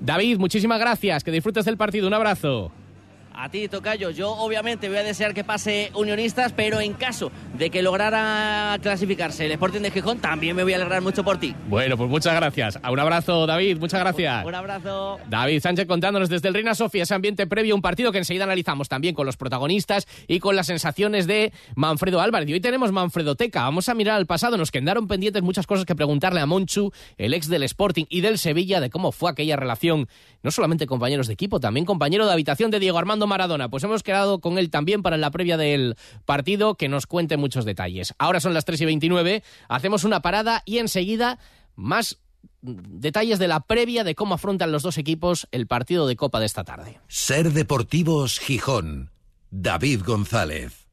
David, 0.00 0.38
muchísimas 0.38 0.78
gracias, 0.78 1.24
que 1.24 1.30
disfrutes 1.30 1.64
del 1.64 1.76
partido, 1.76 2.06
un 2.06 2.14
abrazo. 2.14 2.70
A 3.40 3.48
ti, 3.50 3.68
Tocayo, 3.68 4.10
yo 4.10 4.32
obviamente 4.32 4.88
voy 4.88 4.98
a 4.98 5.04
desear 5.04 5.32
que 5.32 5.44
pase 5.44 5.92
Unionistas, 5.94 6.52
pero 6.52 6.80
en 6.80 6.94
caso 6.94 7.30
de 7.56 7.70
que 7.70 7.82
lograra 7.82 8.76
clasificarse 8.82 9.46
el 9.46 9.52
Sporting 9.52 9.80
de 9.80 9.92
Gijón, 9.92 10.18
también 10.18 10.56
me 10.56 10.64
voy 10.64 10.72
a 10.72 10.76
alegrar 10.76 11.02
mucho 11.02 11.22
por 11.22 11.38
ti. 11.38 11.54
Bueno, 11.68 11.96
pues 11.96 12.10
muchas 12.10 12.34
gracias. 12.34 12.80
Un 12.90 12.98
abrazo, 12.98 13.46
David, 13.46 13.78
muchas 13.78 14.00
gracias. 14.00 14.44
Un, 14.44 14.56
abrazo. 14.56 15.20
David 15.28 15.60
Sánchez 15.60 15.86
contándonos 15.86 16.28
desde 16.28 16.48
el 16.48 16.54
Reina 16.54 16.74
Sofía 16.74 17.04
ese 17.04 17.14
ambiente 17.14 17.46
previo 17.46 17.74
a 17.74 17.76
un 17.76 17.80
partido 17.80 18.10
que 18.10 18.18
enseguida 18.18 18.42
analizamos 18.42 18.88
también 18.88 19.14
con 19.14 19.24
los 19.24 19.36
protagonistas 19.36 20.08
y 20.26 20.40
con 20.40 20.56
las 20.56 20.66
sensaciones 20.66 21.28
de 21.28 21.52
Manfredo 21.76 22.20
Álvarez. 22.20 22.48
Y 22.48 22.54
hoy 22.54 22.60
tenemos 22.60 22.90
Manfredo 22.90 23.36
Teca. 23.36 23.62
Vamos 23.62 23.88
a 23.88 23.94
mirar 23.94 24.16
al 24.16 24.26
pasado. 24.26 24.56
Nos 24.56 24.72
quedaron 24.72 25.06
pendientes 25.06 25.44
muchas 25.44 25.68
cosas 25.68 25.86
que 25.86 25.94
preguntarle 25.94 26.40
a 26.40 26.46
Monchu, 26.46 26.90
el 27.16 27.34
ex 27.34 27.46
del 27.48 27.62
Sporting 27.62 28.06
y 28.08 28.20
del 28.20 28.36
Sevilla, 28.36 28.80
de 28.80 28.90
cómo 28.90 29.12
fue 29.12 29.30
aquella 29.30 29.54
relación, 29.54 30.08
no 30.42 30.50
solamente 30.50 30.88
compañeros 30.88 31.28
de 31.28 31.34
equipo, 31.34 31.60
también 31.60 31.86
compañero 31.86 32.26
de 32.26 32.32
habitación 32.32 32.72
de 32.72 32.80
Diego 32.80 32.98
Armando 32.98 33.27
Maradona. 33.28 33.68
Pues 33.68 33.84
hemos 33.84 34.02
quedado 34.02 34.40
con 34.40 34.58
él 34.58 34.70
también 34.70 35.02
para 35.02 35.16
la 35.16 35.30
previa 35.30 35.56
del 35.56 35.96
partido 36.24 36.74
que 36.74 36.88
nos 36.88 37.06
cuente 37.06 37.36
muchos 37.36 37.64
detalles. 37.64 38.14
Ahora 38.18 38.40
son 38.40 38.54
las 38.54 38.64
3 38.64 38.80
y 38.80 38.84
29, 38.86 39.42
hacemos 39.68 40.02
una 40.02 40.20
parada 40.20 40.62
y 40.64 40.78
enseguida 40.78 41.38
más 41.76 42.18
detalles 42.62 43.38
de 43.38 43.48
la 43.48 43.60
previa 43.60 44.04
de 44.04 44.14
cómo 44.14 44.34
afrontan 44.34 44.72
los 44.72 44.82
dos 44.82 44.98
equipos 44.98 45.46
el 45.52 45.66
partido 45.66 46.06
de 46.06 46.16
Copa 46.16 46.40
de 46.40 46.46
esta 46.46 46.64
tarde. 46.64 47.00
Ser 47.08 47.52
Deportivos 47.52 48.38
Gijón. 48.40 49.12
David 49.50 50.02
González. 50.04 50.88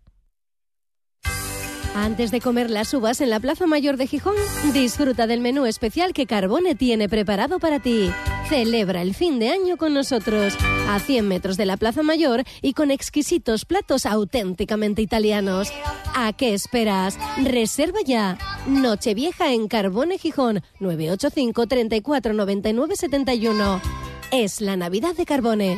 Antes 1.96 2.30
de 2.30 2.42
comer 2.42 2.70
las 2.70 2.94
uvas 2.94 3.22
en 3.22 3.30
la 3.30 3.40
Plaza 3.40 3.68
Mayor 3.68 3.96
de 3.96 4.08
Gijón, 4.08 4.36
disfruta 4.74 5.28
del 5.28 5.40
menú 5.40 5.66
especial 5.66 6.12
que 6.12 6.26
Carbone 6.26 6.76
tiene 6.76 7.08
preparado 7.08 7.58
para 7.60 7.80
ti. 7.80 8.12
Celebra 8.50 9.02
el 9.02 9.16
fin 9.16 9.40
de 9.40 9.50
año 9.50 9.76
con 9.76 9.96
nosotros, 9.96 10.56
a 10.88 11.00
100 11.00 11.28
metros 11.28 11.58
de 11.58 11.66
la 11.66 11.78
Plaza 11.78 12.04
Mayor 12.04 12.44
y 12.62 12.74
con 12.74 12.92
exquisitos 12.92 13.66
platos 13.66 14.06
auténticamente 14.06 15.02
italianos. 15.02 15.74
¿A 16.14 16.32
qué 16.34 16.54
esperas? 16.54 17.18
Reserva 17.44 18.00
ya. 18.06 18.38
Nochevieja 18.68 19.52
en 19.52 19.68
Carbone 19.68 20.20
Gijón, 20.20 20.62
985 20.80 21.66
34 21.66 22.34
99 22.34 22.96
71. 22.96 23.82
Es 24.32 24.62
la 24.62 24.78
Navidad 24.78 25.16
de 25.16 25.26
Carbone. 25.26 25.78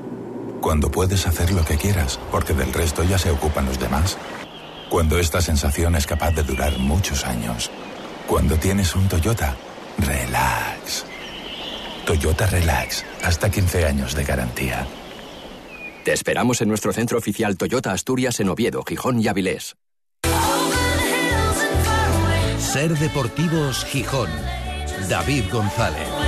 Cuando 0.61 0.91
puedes 0.91 1.25
hacer 1.25 1.51
lo 1.51 1.65
que 1.65 1.75
quieras 1.75 2.19
porque 2.29 2.53
del 2.53 2.71
resto 2.71 3.03
ya 3.03 3.17
se 3.17 3.31
ocupan 3.31 3.65
los 3.65 3.79
demás. 3.79 4.17
Cuando 4.89 5.17
esta 5.17 5.41
sensación 5.41 5.95
es 5.95 6.05
capaz 6.05 6.31
de 6.31 6.43
durar 6.43 6.77
muchos 6.77 7.25
años. 7.25 7.71
Cuando 8.27 8.55
tienes 8.57 8.95
un 8.95 9.07
Toyota, 9.07 9.55
relax. 9.97 11.05
Toyota 12.05 12.45
Relax, 12.47 13.05
hasta 13.23 13.49
15 13.49 13.85
años 13.85 14.15
de 14.15 14.23
garantía. 14.23 14.87
Te 16.03 16.13
esperamos 16.13 16.61
en 16.61 16.67
nuestro 16.67 16.91
centro 16.93 17.17
oficial 17.17 17.57
Toyota 17.57 17.91
Asturias 17.91 18.39
en 18.39 18.49
Oviedo, 18.49 18.83
Gijón 18.83 19.19
y 19.21 19.27
Avilés. 19.27 19.75
Ser 22.59 22.97
Deportivos 22.97 23.85
Gijón. 23.85 24.29
David 25.09 25.45
González. 25.51 26.20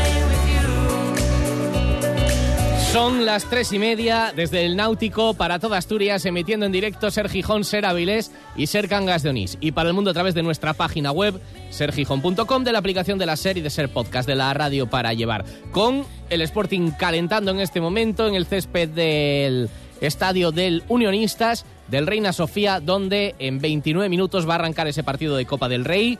Son 2.93 3.25
las 3.25 3.45
tres 3.45 3.73
y 3.73 3.79
media 3.79 4.33
desde 4.35 4.67
el 4.67 4.75
Náutico 4.75 5.33
para 5.33 5.57
toda 5.57 5.79
Asturias, 5.79 6.27
emitiendo 6.27 6.67
en 6.67 6.71
directo 6.71 7.09
Ser 7.09 7.27
Gijón, 7.27 7.63
Ser 7.63 7.87
Avilés 7.87 8.31
y 8.55 8.67
Ser 8.67 8.87
Cangas 8.87 9.23
de 9.23 9.31
Onís. 9.31 9.57
Y 9.59 9.71
para 9.71 9.89
el 9.89 9.95
mundo 9.95 10.11
a 10.11 10.13
través 10.13 10.35
de 10.35 10.43
nuestra 10.43 10.75
página 10.75 11.11
web, 11.11 11.41
sergijón.com, 11.71 12.63
de 12.63 12.71
la 12.71 12.77
aplicación 12.77 13.17
de 13.17 13.25
la 13.25 13.35
Ser 13.35 13.57
y 13.57 13.61
de 13.61 13.71
Ser 13.71 13.89
Podcast, 13.89 14.29
de 14.29 14.35
la 14.35 14.53
radio 14.53 14.85
para 14.85 15.11
llevar. 15.15 15.43
Con 15.71 16.05
el 16.29 16.41
Sporting 16.43 16.91
calentando 16.91 17.49
en 17.49 17.61
este 17.61 17.81
momento 17.81 18.27
en 18.27 18.35
el 18.35 18.45
césped 18.45 18.89
del 18.89 19.71
estadio 19.99 20.51
del 20.51 20.83
Unionistas 20.87 21.65
del 21.87 22.05
Reina 22.05 22.31
Sofía, 22.31 22.79
donde 22.79 23.33
en 23.39 23.59
29 23.59 24.07
minutos 24.07 24.47
va 24.47 24.53
a 24.53 24.57
arrancar 24.57 24.87
ese 24.87 25.03
partido 25.03 25.35
de 25.35 25.47
Copa 25.47 25.67
del 25.67 25.83
Rey. 25.83 26.19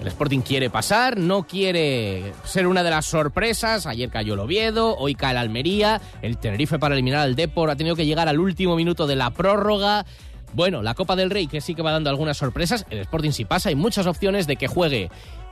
El 0.00 0.06
Sporting 0.08 0.40
quiere 0.40 0.68
pasar, 0.68 1.16
no 1.16 1.46
quiere 1.46 2.32
ser 2.44 2.66
una 2.66 2.82
de 2.82 2.90
las 2.90 3.06
sorpresas. 3.06 3.86
Ayer 3.86 4.10
cayó 4.10 4.34
el 4.34 4.40
Oviedo, 4.40 4.96
hoy 4.96 5.14
cae 5.14 5.32
el 5.32 5.38
Almería. 5.38 6.00
El 6.20 6.36
Tenerife 6.36 6.78
para 6.78 6.94
eliminar 6.94 7.20
al 7.20 7.34
Depor 7.34 7.70
ha 7.70 7.76
tenido 7.76 7.96
que 7.96 8.04
llegar 8.04 8.28
al 8.28 8.38
último 8.38 8.76
minuto 8.76 9.06
de 9.06 9.16
la 9.16 9.30
prórroga. 9.30 10.04
Bueno, 10.52 10.82
la 10.82 10.94
Copa 10.94 11.16
del 11.16 11.30
Rey 11.30 11.46
que 11.46 11.60
sí 11.60 11.74
que 11.74 11.82
va 11.82 11.92
dando 11.92 12.10
algunas 12.10 12.36
sorpresas. 12.36 12.84
El 12.90 12.98
Sporting 13.00 13.30
sí 13.30 13.44
pasa, 13.44 13.70
hay 13.70 13.74
muchas 13.74 14.06
opciones 14.06 14.46
de 14.46 14.56
que 14.56 14.68
juegue 14.68 15.10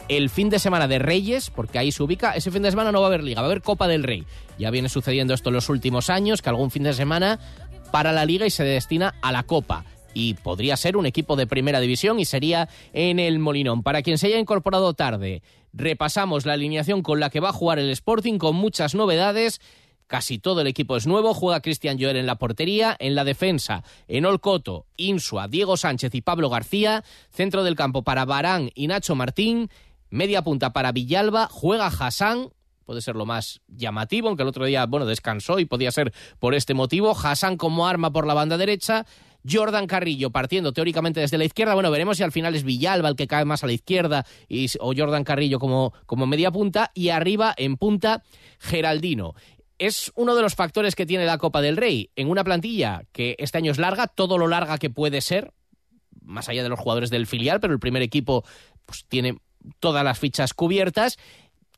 el 0.08 0.28
fin 0.28 0.50
de 0.50 0.58
semana 0.58 0.86
de 0.86 0.98
Reyes, 0.98 1.48
porque 1.48 1.78
ahí 1.78 1.90
se 1.90 2.02
ubica. 2.02 2.32
Ese 2.32 2.50
fin 2.50 2.62
de 2.62 2.70
semana 2.70 2.92
no 2.92 3.00
va 3.00 3.06
a 3.06 3.08
haber 3.08 3.24
liga, 3.24 3.40
va 3.40 3.46
a 3.46 3.50
haber 3.50 3.62
Copa 3.62 3.88
del 3.88 4.02
Rey. 4.02 4.26
Ya 4.58 4.70
viene 4.70 4.90
sucediendo 4.90 5.32
esto 5.32 5.48
en 5.48 5.54
los 5.54 5.70
últimos 5.70 6.10
años, 6.10 6.42
que 6.42 6.50
algún 6.50 6.70
fin 6.70 6.82
de 6.82 6.92
semana 6.92 7.38
para 7.90 8.12
la 8.12 8.26
liga 8.26 8.44
y 8.44 8.50
se 8.50 8.64
destina 8.64 9.14
a 9.22 9.32
la 9.32 9.44
Copa 9.44 9.84
y 10.14 10.34
podría 10.34 10.76
ser 10.76 10.96
un 10.96 11.06
equipo 11.06 11.36
de 11.36 11.46
primera 11.46 11.80
división 11.80 12.18
y 12.20 12.24
sería 12.24 12.68
en 12.92 13.18
el 13.18 13.38
Molinón. 13.38 13.82
Para 13.82 14.02
quien 14.02 14.16
se 14.16 14.28
haya 14.28 14.38
incorporado 14.38 14.94
tarde, 14.94 15.42
repasamos 15.72 16.46
la 16.46 16.54
alineación 16.54 17.02
con 17.02 17.20
la 17.20 17.30
que 17.30 17.40
va 17.40 17.50
a 17.50 17.52
jugar 17.52 17.78
el 17.78 17.90
Sporting 17.90 18.38
con 18.38 18.56
muchas 18.56 18.94
novedades. 18.94 19.60
Casi 20.06 20.38
todo 20.38 20.60
el 20.60 20.66
equipo 20.66 20.96
es 20.96 21.06
nuevo. 21.06 21.34
Juega 21.34 21.60
Cristian 21.60 21.98
Joel 21.98 22.16
en 22.16 22.26
la 22.26 22.36
portería, 22.36 22.94
en 22.98 23.14
la 23.14 23.24
defensa, 23.24 23.82
en 24.06 24.26
Olcoto, 24.26 24.86
Insua, 24.96 25.48
Diego 25.48 25.76
Sánchez 25.76 26.14
y 26.14 26.20
Pablo 26.20 26.50
García. 26.50 27.02
Centro 27.30 27.64
del 27.64 27.74
campo 27.74 28.02
para 28.02 28.24
Barán 28.24 28.70
y 28.74 28.86
Nacho 28.86 29.14
Martín. 29.14 29.70
Media 30.10 30.42
punta 30.42 30.72
para 30.72 30.92
Villalba. 30.92 31.48
Juega 31.50 31.86
Hassan, 31.86 32.50
puede 32.84 33.00
ser 33.00 33.16
lo 33.16 33.26
más 33.26 33.62
llamativo, 33.66 34.28
aunque 34.28 34.42
el 34.42 34.48
otro 34.50 34.66
día, 34.66 34.84
bueno, 34.86 35.06
descansó 35.06 35.58
y 35.58 35.64
podía 35.64 35.90
ser 35.90 36.12
por 36.38 36.54
este 36.54 36.74
motivo. 36.74 37.16
Hassan 37.20 37.56
como 37.56 37.88
arma 37.88 38.12
por 38.12 38.26
la 38.26 38.34
banda 38.34 38.58
derecha. 38.58 39.06
Jordan 39.48 39.86
Carrillo 39.86 40.30
partiendo 40.30 40.72
teóricamente 40.72 41.20
desde 41.20 41.38
la 41.38 41.44
izquierda. 41.44 41.74
Bueno, 41.74 41.90
veremos 41.90 42.16
si 42.16 42.22
al 42.22 42.32
final 42.32 42.54
es 42.54 42.64
Villalba 42.64 43.08
el 43.08 43.16
que 43.16 43.26
cae 43.26 43.44
más 43.44 43.62
a 43.64 43.66
la 43.66 43.72
izquierda 43.72 44.24
y, 44.48 44.66
o 44.80 44.92
Jordan 44.96 45.24
Carrillo 45.24 45.58
como, 45.58 45.92
como 46.06 46.26
media 46.26 46.50
punta. 46.50 46.90
Y 46.94 47.10
arriba, 47.10 47.54
en 47.56 47.76
punta, 47.76 48.22
Geraldino. 48.58 49.34
Es 49.78 50.12
uno 50.14 50.34
de 50.34 50.42
los 50.42 50.54
factores 50.54 50.94
que 50.94 51.06
tiene 51.06 51.26
la 51.26 51.38
Copa 51.38 51.60
del 51.60 51.76
Rey. 51.76 52.10
En 52.16 52.30
una 52.30 52.44
plantilla 52.44 53.02
que 53.12 53.36
este 53.38 53.58
año 53.58 53.72
es 53.72 53.78
larga, 53.78 54.06
todo 54.06 54.38
lo 54.38 54.46
larga 54.46 54.78
que 54.78 54.90
puede 54.90 55.20
ser, 55.20 55.52
más 56.22 56.48
allá 56.48 56.62
de 56.62 56.68
los 56.68 56.78
jugadores 56.78 57.10
del 57.10 57.26
filial, 57.26 57.60
pero 57.60 57.72
el 57.72 57.80
primer 57.80 58.02
equipo 58.02 58.44
pues, 58.86 59.04
tiene 59.08 59.38
todas 59.80 60.04
las 60.04 60.18
fichas 60.18 60.54
cubiertas 60.54 61.18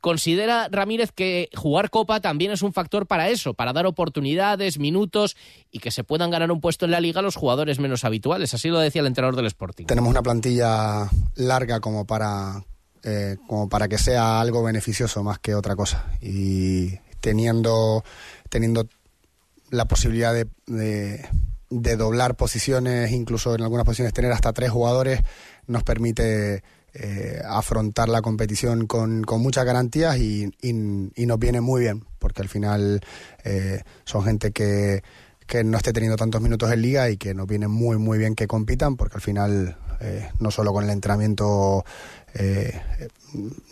considera 0.00 0.68
Ramírez 0.70 1.10
que 1.12 1.48
jugar 1.54 1.90
Copa 1.90 2.20
también 2.20 2.50
es 2.52 2.62
un 2.62 2.72
factor 2.72 3.06
para 3.06 3.28
eso, 3.28 3.54
para 3.54 3.72
dar 3.72 3.86
oportunidades, 3.86 4.78
minutos 4.78 5.36
y 5.70 5.78
que 5.78 5.90
se 5.90 6.04
puedan 6.04 6.30
ganar 6.30 6.50
un 6.50 6.60
puesto 6.60 6.84
en 6.84 6.90
la 6.90 7.00
liga 7.00 7.22
los 7.22 7.36
jugadores 7.36 7.78
menos 7.78 8.04
habituales. 8.04 8.54
Así 8.54 8.68
lo 8.68 8.78
decía 8.78 9.00
el 9.00 9.06
entrenador 9.06 9.36
del 9.36 9.46
Sporting. 9.46 9.86
Tenemos 9.86 10.10
una 10.10 10.22
plantilla 10.22 11.08
larga 11.34 11.80
como 11.80 12.06
para, 12.06 12.64
eh, 13.02 13.36
como 13.46 13.68
para 13.68 13.88
que 13.88 13.98
sea 13.98 14.40
algo 14.40 14.62
beneficioso 14.62 15.22
más 15.22 15.38
que 15.38 15.54
otra 15.54 15.76
cosa. 15.76 16.06
Y 16.20 16.98
teniendo, 17.20 18.04
teniendo 18.48 18.88
la 19.70 19.86
posibilidad 19.86 20.32
de, 20.32 20.46
de, 20.66 21.26
de 21.70 21.96
doblar 21.96 22.36
posiciones, 22.36 23.10
incluso 23.12 23.54
en 23.54 23.62
algunas 23.62 23.84
posiciones 23.84 24.12
tener 24.12 24.32
hasta 24.32 24.52
tres 24.52 24.70
jugadores, 24.70 25.20
nos 25.66 25.82
permite 25.82 26.62
eh, 26.98 27.42
afrontar 27.44 28.08
la 28.08 28.22
competición 28.22 28.86
con, 28.86 29.22
con 29.24 29.40
muchas 29.40 29.64
garantías 29.64 30.16
y, 30.18 30.50
y, 30.62 30.70
y, 31.14 31.26
nos 31.26 31.38
viene 31.38 31.60
muy 31.60 31.82
bien, 31.82 32.04
porque 32.18 32.42
al 32.42 32.48
final 32.48 33.00
eh, 33.44 33.82
son 34.04 34.24
gente 34.24 34.52
que, 34.52 35.02
que, 35.46 35.62
no 35.62 35.76
esté 35.76 35.92
teniendo 35.92 36.16
tantos 36.16 36.40
minutos 36.40 36.72
en 36.72 36.82
liga 36.82 37.10
y 37.10 37.16
que 37.16 37.34
nos 37.34 37.46
viene 37.46 37.68
muy, 37.68 37.98
muy 37.98 38.18
bien 38.18 38.34
que 38.34 38.46
compitan, 38.46 38.96
porque 38.96 39.16
al 39.16 39.20
final 39.20 39.76
eh, 40.00 40.30
no 40.40 40.50
solo 40.50 40.72
con 40.72 40.84
el 40.84 40.90
entrenamiento 40.90 41.84
eh, 42.34 42.80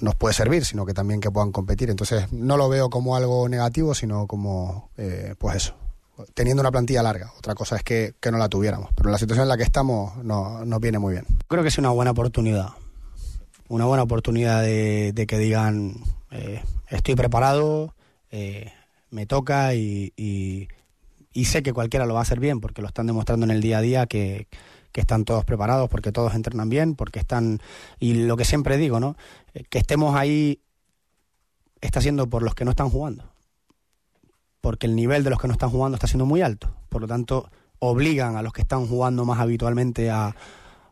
nos 0.01 0.15
puede 0.15 0.35
servir, 0.35 0.65
sino 0.65 0.87
que 0.87 0.95
también 0.95 1.21
que 1.21 1.31
puedan 1.31 1.53
competir. 1.53 1.91
Entonces 1.91 2.33
no 2.33 2.57
lo 2.57 2.69
veo 2.69 2.91
como 2.91 3.17
algo 3.17 3.49
negativo, 3.49 3.95
sino 3.95 4.27
como, 4.27 4.91
eh, 4.97 5.35
pues 5.39 5.57
eso, 5.57 5.77
teniendo 6.35 6.61
una 6.61 6.71
plantilla 6.71 7.03
larga. 7.03 7.33
Otra 7.39 7.55
cosa 7.55 7.77
es 7.77 7.83
que, 7.83 8.15
que, 8.21 8.31
no 8.31 8.39
la 8.39 8.49
tuviéramos. 8.49 8.91
Pero 8.95 9.11
la 9.11 9.19
situación 9.19 9.45
en 9.45 9.49
la 9.49 9.57
que 9.57 9.65
estamos 9.65 10.17
no, 10.25 10.65
nos 10.65 10.81
viene 10.81 10.99
muy 10.99 11.13
bien. 11.13 11.27
Creo 11.49 11.63
que 11.63 11.69
es 11.69 11.79
una 11.79 11.91
buena 11.91 12.13
oportunidad 12.13 12.69
una 13.75 13.87
buena 13.87 14.05
oportunidad 14.05 14.63
de, 14.63 15.25
que 15.27 15.37
digan 15.37 15.97
eh, 16.31 16.63
estoy 16.91 17.17
preparado, 17.17 17.93
eh, 18.31 18.73
me 19.11 19.27
toca 19.27 19.75
y, 19.75 20.13
y, 20.17 21.45
sé 21.45 21.65
que 21.65 21.73
cualquiera 21.73 22.07
lo 22.07 22.15
va 22.15 22.21
a 22.21 22.23
hacer 22.23 22.39
bien 22.39 22.61
porque 22.61 22.83
lo 22.83 22.89
están 22.89 23.09
demostrando 23.09 23.45
en 23.45 23.51
el 23.51 23.61
día 23.61 23.79
a 23.79 23.81
día 23.81 24.07
que, 24.07 24.47
que, 24.93 25.01
están 25.01 25.25
todos 25.25 25.45
preparados, 25.45 25.91
porque 25.91 26.13
todos 26.13 26.37
entrenan 26.37 26.69
bien, 26.69 26.95
porque 26.95 27.19
están... 27.19 27.61
Y 27.99 28.15
lo 28.15 28.37
que 28.37 28.45
siempre 28.45 28.77
digo, 28.77 29.01
¿no? 29.01 29.17
Que 29.69 29.79
estemos 29.79 30.15
ahí 30.15 30.61
está 31.81 32.01
siendo 32.01 32.29
por 32.29 32.45
los 32.45 32.55
que 32.55 32.65
no 32.65 32.71
están 32.71 32.91
jugando. 32.91 33.25
Porque 34.61 34.87
el 34.87 34.95
nivel 34.95 35.25
de 35.25 35.31
los 35.31 35.41
que 35.41 35.49
no 35.49 35.53
están 35.53 35.71
jugando 35.71 35.97
está 35.97 36.07
siendo 36.07 36.27
muy 36.27 36.43
alto. 36.43 36.71
Por 36.89 37.03
lo 37.03 37.09
tanto, 37.09 37.51
obligan 37.81 38.37
a 38.37 38.43
los 38.43 38.53
que 38.53 38.63
están 38.63 38.87
jugando 38.87 39.25
más 39.25 39.41
habitualmente 39.41 40.11
a 40.11 40.37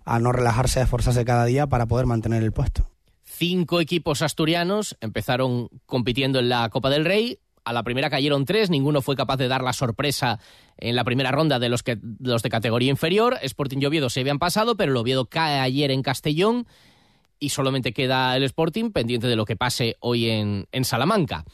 a 0.05 0.19
no 0.19 0.33
relajarse, 0.33 0.81
a 0.81 0.85
esforzarse 0.85 1.25
cada 1.25 1.45
día 1.45 1.67
para 1.67 1.87
poder 1.87 2.07
mantener 2.07 2.43
el 2.43 2.53
puesto. 2.53 2.89
Cinco 3.25 3.81
equipos 3.81 4.23
asturianos 4.23 4.97
empezaron 5.01 5.69
compitiendo 5.87 6.39
en 6.39 6.49
la 6.49 6.69
Copa 6.69 6.91
del 6.91 7.05
Rey. 7.05 7.39
A 7.65 7.73
la 7.73 7.83
primera 7.83 8.11
cayeron 8.11 8.45
tres, 8.45 8.71
ninguno 8.71 9.03
fue 9.03 9.17
capaz 9.17 9.37
de 9.37 9.49
dar 9.49 9.63
la 9.63 9.73
sorpresa 9.73 10.39
en 10.77 10.97
la 10.97 11.05
primera 11.05 11.31
ronda 11.31 11.59
de 11.59 11.69
los, 11.69 11.83
que, 11.83 11.99
los 12.21 12.43
de 12.43 12.51
categoría 12.51 12.91
inferior. 12.91 13.39
Sporting 13.43 13.79
y 13.79 14.11
se 14.11 14.21
habían 14.21 14.39
pasado, 14.39 14.77
pero 14.77 14.91
el 14.91 14.97
cae 15.27 15.61
ayer 15.61 15.91
en 15.93 16.03
Castellón 16.03 16.67
y 17.39 17.49
solamente 17.49 17.93
queda 17.93 18.37
el 18.37 18.43
Sporting 18.45 18.91
pendiente 18.91 19.27
de 19.27 19.37
lo 19.37 19.45
que 19.45 19.57
pase 19.57 19.97
hoy 20.01 20.29
en, 20.29 20.67
en 20.73 20.85
Salamanca. 20.85 21.45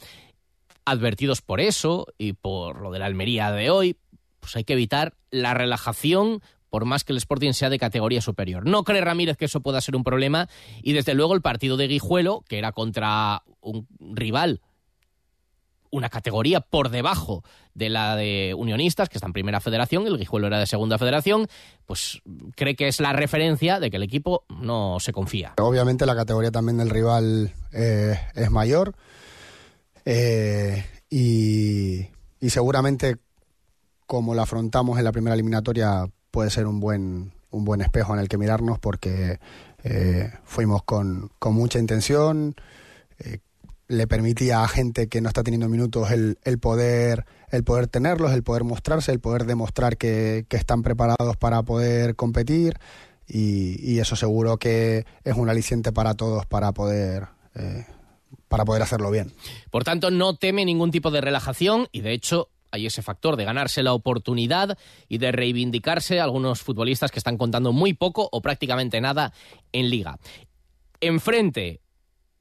Advertidos 0.85 1.43
por 1.43 1.61
eso 1.61 2.07
y 2.17 2.33
por 2.33 2.81
lo 2.81 2.91
de 2.91 2.99
la 2.99 3.07
Almería 3.07 3.53
de 3.53 3.71
hoy, 3.71 3.97
pues 4.41 4.57
hay 4.57 4.65
que 4.65 4.73
evitar 4.73 5.15
la 5.31 5.55
relajación 5.55 6.43
por 6.71 6.85
más 6.85 7.05
que 7.05 7.13
el 7.13 7.19
Sporting 7.19 7.53
sea 7.53 7.71
de 7.71 7.79
categoría 7.79 8.21
superior. 8.21 8.67
No 8.67 8.85
cree 8.85 9.01
Ramírez 9.01 9.37
que 9.37 9.47
eso 9.47 9.61
pueda 9.61 9.81
ser 9.81 9.97
un 9.97 10.05
problema 10.05 10.49
y 10.83 10.93
desde 10.93 11.15
luego 11.15 11.35
el 11.35 11.43
partido 11.43 11.77
de 11.77 11.89
Guijuelo, 11.89 12.45
que 12.49 12.59
era 12.59 12.73
contra 12.73 13.43
un 13.61 13.87
rival, 14.01 14.61
una 15.91 16.09
categoría 16.09 16.61
por 16.61 16.91
debajo 16.91 17.43
de 17.75 17.89
la 17.89 18.17
de 18.17 18.55
Unionistas, 18.57 19.09
que 19.09 19.19
está 19.19 19.27
en 19.27 19.33
primera 19.33 19.61
federación, 19.61 20.07
el 20.07 20.19
Guijuelo 20.19 20.47
era 20.47 20.59
de 20.59 20.67
segunda 20.67 20.99
federación, 20.99 21.49
pues 21.87 22.21
cree 22.57 22.77
que 22.77 22.89
es 22.89 23.01
la 23.01 23.13
referencia 23.13 23.81
de 23.81 23.91
que 23.91 23.97
el 23.97 24.03
equipo 24.03 24.45
no 24.49 24.99
se 25.01 25.13
confía. 25.13 25.55
Obviamente 25.59 26.05
la 26.07 26.17
categoría 26.17 26.51
también 26.51 26.79
del 26.79 26.91
rival 26.91 27.53
eh, 27.73 28.19
es 28.35 28.51
mayor 28.51 28.95
eh, 30.05 30.85
y, 31.09 32.01
y 32.41 32.51
seguramente 32.51 33.17
como 34.07 34.35
la 34.35 34.43
afrontamos 34.43 34.99
en 34.99 35.05
la 35.05 35.13
primera 35.13 35.35
eliminatoria 35.35 36.07
puede 36.31 36.51
ser 36.51 36.67
un 36.67 36.81
buen, 36.81 37.33
un 37.51 37.65
buen 37.65 37.81
espejo 37.81 38.15
en 38.15 38.21
el 38.21 38.29
que 38.29 38.39
mirarnos 38.39 38.79
porque 38.79 39.39
eh, 39.85 40.33
fuimos 40.45 40.83
con, 40.83 41.31
con, 41.39 41.55
mucha 41.55 41.79
intención, 41.79 42.55
eh, 43.19 43.39
le 43.89 44.07
permitía 44.07 44.63
a 44.63 44.69
gente 44.69 45.09
que 45.09 45.21
no 45.21 45.29
está 45.29 45.43
teniendo 45.43 45.69
minutos 45.69 46.11
el, 46.11 46.39
el 46.45 46.59
poder 46.59 47.27
el 47.51 47.65
poder 47.65 47.87
tenerlos, 47.87 48.33
el 48.33 48.43
poder 48.43 48.65
mostrarse, 48.65 49.11
el 49.11 49.21
poder 49.21 49.47
demostrar 49.47 49.97
que, 49.97 50.45
que 50.49 50.57
están 50.57 50.83
preparados 50.83 51.37
para 51.39 51.63
poder 51.63 52.15
competir 52.15 52.79
y, 53.27 53.99
eso 53.99 54.17
seguro 54.17 54.57
que 54.57 55.05
es 55.25 55.37
un 55.37 55.51
aliciente 55.51 55.93
para 55.93 56.15
todos 56.15 56.47
para 56.47 56.73
poder 56.73 57.27
eh, 57.55 57.85
para 58.49 58.65
poder 58.65 58.83
hacerlo 58.83 59.11
bien. 59.11 59.33
Por 59.71 59.85
tanto, 59.85 60.11
no 60.11 60.37
teme 60.37 60.65
ningún 60.65 60.91
tipo 60.91 61.11
de 61.11 61.21
relajación 61.21 61.89
y 61.93 62.01
de 62.01 62.13
hecho 62.13 62.49
hay 62.71 62.87
ese 62.87 63.03
factor 63.03 63.37
de 63.37 63.45
ganarse 63.45 63.83
la 63.83 63.93
oportunidad 63.93 64.79
y 65.09 65.19
de 65.19 65.33
reivindicarse 65.33 66.21
algunos 66.21 66.61
futbolistas 66.63 67.11
que 67.11 67.19
están 67.19 67.39
contando 67.39 67.73
muy 67.73 67.95
poco 67.95 68.29
o 68.33 68.41
prácticamente 68.41 69.01
nada 69.01 69.33
en 69.73 69.91
liga. 69.91 70.19
Enfrente, 71.01 71.81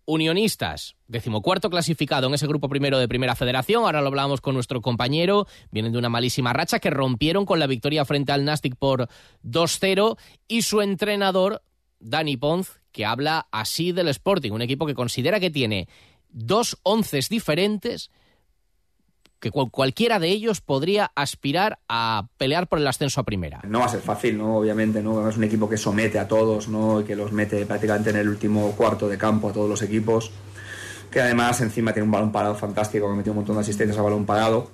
Unionistas, 0.09 0.95
decimocuarto 1.09 1.69
clasificado 1.69 2.27
en 2.27 2.33
ese 2.33 2.47
grupo 2.47 2.69
primero 2.69 2.97
de 2.97 3.09
Primera 3.09 3.35
Federación. 3.35 3.83
Ahora 3.83 3.99
lo 3.99 4.07
hablábamos 4.07 4.39
con 4.39 4.53
nuestro 4.53 4.81
compañero. 4.81 5.47
Vienen 5.69 5.91
de 5.91 5.97
una 5.97 6.07
malísima 6.07 6.53
racha 6.53 6.79
que 6.79 6.89
rompieron 6.89 7.45
con 7.45 7.59
la 7.59 7.67
victoria 7.67 8.05
frente 8.05 8.31
al 8.31 8.45
Nastic 8.45 8.77
por 8.77 9.09
2-0. 9.43 10.17
Y 10.47 10.61
su 10.61 10.79
entrenador, 10.79 11.61
Dani 11.99 12.37
Ponz, 12.37 12.79
que 12.93 13.05
habla 13.05 13.49
así 13.51 13.91
del 13.91 14.07
Sporting, 14.07 14.51
un 14.51 14.61
equipo 14.61 14.85
que 14.85 14.95
considera 14.95 15.41
que 15.41 15.51
tiene 15.51 15.89
dos 16.29 16.77
onces 16.83 17.27
diferentes 17.27 18.09
que 19.39 19.51
cualquiera 19.51 20.19
de 20.19 20.29
ellos 20.29 20.61
podría 20.61 21.11
aspirar 21.15 21.79
a 21.87 22.27
pelear 22.37 22.67
por 22.67 22.79
el 22.79 22.87
ascenso 22.87 23.21
a 23.21 23.23
primera. 23.23 23.61
No 23.67 23.79
va 23.79 23.85
a 23.85 23.89
ser 23.89 24.01
fácil, 24.01 24.37
¿no? 24.37 24.57
Obviamente, 24.57 25.01
¿no? 25.01 25.27
Es 25.29 25.37
un 25.37 25.43
equipo 25.43 25.69
que 25.69 25.77
somete 25.77 26.19
a 26.19 26.27
todos, 26.27 26.67
¿no? 26.67 27.01
Y 27.01 27.03
que 27.03 27.15
los 27.15 27.31
mete 27.31 27.65
prácticamente 27.65 28.09
en 28.09 28.17
el 28.17 28.29
último 28.29 28.71
cuarto 28.71 29.07
de 29.07 29.17
campo 29.17 29.49
a 29.49 29.53
todos 29.53 29.69
los 29.69 29.81
equipos. 29.81 30.31
Que 31.11 31.21
además 31.21 31.61
encima 31.61 31.93
tiene 31.93 32.05
un 32.05 32.11
balón 32.11 32.31
parado 32.31 32.55
fantástico, 32.55 33.09
que 33.09 33.15
metido 33.15 33.33
un 33.33 33.37
montón 33.37 33.55
de 33.55 33.61
asistencias 33.61 33.97
a 33.97 34.01
balón 34.01 34.25
parado. 34.25 34.69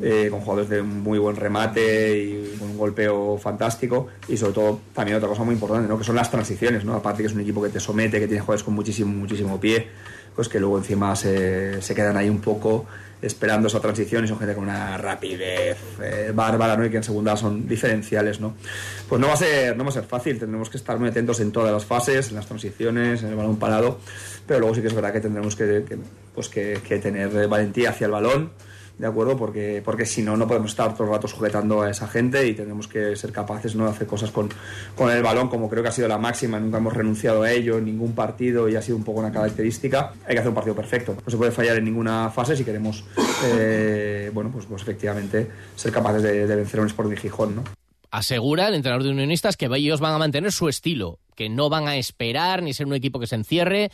Eh, 0.00 0.28
con 0.30 0.40
jugadores 0.40 0.70
de 0.70 0.80
muy 0.80 1.18
buen 1.18 1.34
remate 1.34 2.16
y 2.16 2.56
con 2.56 2.70
un 2.70 2.78
golpeo 2.78 3.36
fantástico 3.36 4.06
y 4.28 4.36
sobre 4.36 4.52
todo 4.52 4.80
también 4.94 5.16
otra 5.16 5.28
cosa 5.28 5.42
muy 5.42 5.54
importante 5.54 5.88
¿no? 5.88 5.98
que 5.98 6.04
son 6.04 6.14
las 6.14 6.30
transiciones 6.30 6.84
¿no? 6.84 6.94
aparte 6.94 7.22
que 7.22 7.26
es 7.26 7.34
un 7.34 7.40
equipo 7.40 7.60
que 7.60 7.68
te 7.68 7.80
somete 7.80 8.20
que 8.20 8.28
tiene 8.28 8.40
jugadores 8.40 8.62
con 8.62 8.74
muchísimo 8.74 9.12
muchísimo 9.12 9.58
pie 9.58 9.88
pues 10.36 10.48
que 10.48 10.60
luego 10.60 10.78
encima 10.78 11.16
se, 11.16 11.82
se 11.82 11.96
quedan 11.96 12.16
ahí 12.16 12.28
un 12.28 12.40
poco 12.40 12.86
esperando 13.20 13.68
esa 13.68 13.80
transición 13.80 14.24
y 14.24 14.28
son 14.28 14.38
gente 14.38 14.54
con 14.54 14.64
una 14.64 14.96
rapidez 14.96 15.76
eh, 16.02 16.32
bárbara 16.34 16.76
¿no? 16.76 16.84
y 16.84 16.90
que 16.90 16.98
en 16.98 17.02
segunda 17.02 17.36
son 17.36 17.66
diferenciales. 17.66 18.40
¿no? 18.40 18.54
Pues 19.08 19.20
no 19.20 19.28
va, 19.28 19.34
a 19.34 19.36
ser, 19.36 19.76
no 19.76 19.84
va 19.84 19.90
a 19.90 19.92
ser 19.92 20.04
fácil, 20.04 20.38
tendremos 20.38 20.70
que 20.70 20.76
estar 20.76 20.98
muy 20.98 21.08
atentos 21.08 21.40
en 21.40 21.52
todas 21.52 21.72
las 21.72 21.84
fases, 21.84 22.28
en 22.28 22.36
las 22.36 22.46
transiciones, 22.46 23.22
en 23.22 23.30
el 23.30 23.36
balón 23.36 23.58
parado, 23.58 23.98
pero 24.46 24.60
luego 24.60 24.74
sí 24.74 24.80
que 24.80 24.88
es 24.88 24.94
verdad 24.94 25.12
que 25.12 25.20
tendremos 25.20 25.56
que, 25.56 25.84
pues 26.34 26.48
que 26.48 26.78
tener 27.02 27.48
valentía 27.48 27.90
hacia 27.90 28.06
el 28.06 28.12
balón 28.12 28.50
¿de 28.98 29.06
acuerdo? 29.06 29.36
Porque, 29.36 29.80
porque 29.84 30.04
si 30.04 30.22
no, 30.22 30.36
no 30.36 30.46
podemos 30.46 30.72
estar 30.72 30.92
todo 30.94 31.04
el 31.04 31.10
rato 31.10 31.28
sujetando 31.28 31.82
a 31.82 31.90
esa 31.90 32.08
gente 32.08 32.46
y 32.46 32.54
tenemos 32.54 32.88
que 32.88 33.14
ser 33.16 33.32
capaces 33.32 33.74
¿no? 33.74 33.84
de 33.84 33.90
hacer 33.90 34.06
cosas 34.06 34.30
con, 34.30 34.48
con 34.94 35.10
el 35.10 35.22
balón, 35.22 35.48
como 35.48 35.68
creo 35.70 35.82
que 35.82 35.88
ha 35.88 35.92
sido 35.92 36.08
la 36.08 36.18
máxima, 36.18 36.58
nunca 36.58 36.78
hemos 36.78 36.92
renunciado 36.92 37.42
a 37.42 37.52
ello 37.52 37.78
en 37.78 37.84
ningún 37.84 38.12
partido 38.14 38.68
y 38.68 38.76
ha 38.76 38.82
sido 38.82 38.96
un 38.96 39.04
poco 39.04 39.20
una 39.20 39.32
característica. 39.32 40.12
Hay 40.26 40.34
que 40.34 40.40
hacer 40.40 40.48
un 40.48 40.54
partido 40.54 40.74
perfecto, 40.74 41.16
no 41.24 41.30
se 41.30 41.36
puede 41.36 41.52
fallar 41.52 41.76
en 41.76 41.84
ninguna 41.84 42.30
fase 42.30 42.56
si 42.56 42.64
queremos, 42.64 43.04
eh, 43.44 44.30
bueno, 44.34 44.50
pues, 44.50 44.66
pues 44.66 44.82
efectivamente 44.82 45.48
ser 45.76 45.92
capaces 45.92 46.22
de, 46.22 46.46
vencer 46.46 46.80
a 46.80 46.82
un 46.82 46.88
Sporting 46.88 47.16
Gijón, 47.16 47.56
¿no? 47.56 47.64
asegura 48.10 48.68
el 48.68 48.74
entrenador 48.74 49.04
de 49.04 49.10
Unionistas 49.10 49.58
que 49.58 49.66
ellos 49.66 50.00
van 50.00 50.14
a 50.14 50.18
mantener 50.18 50.50
su 50.50 50.68
estilo, 50.68 51.18
que 51.34 51.50
no 51.50 51.68
van 51.68 51.88
a 51.88 51.96
esperar 51.96 52.62
ni 52.62 52.72
ser 52.72 52.86
un 52.86 52.94
equipo 52.94 53.20
que 53.20 53.26
se 53.26 53.34
encierre, 53.34 53.90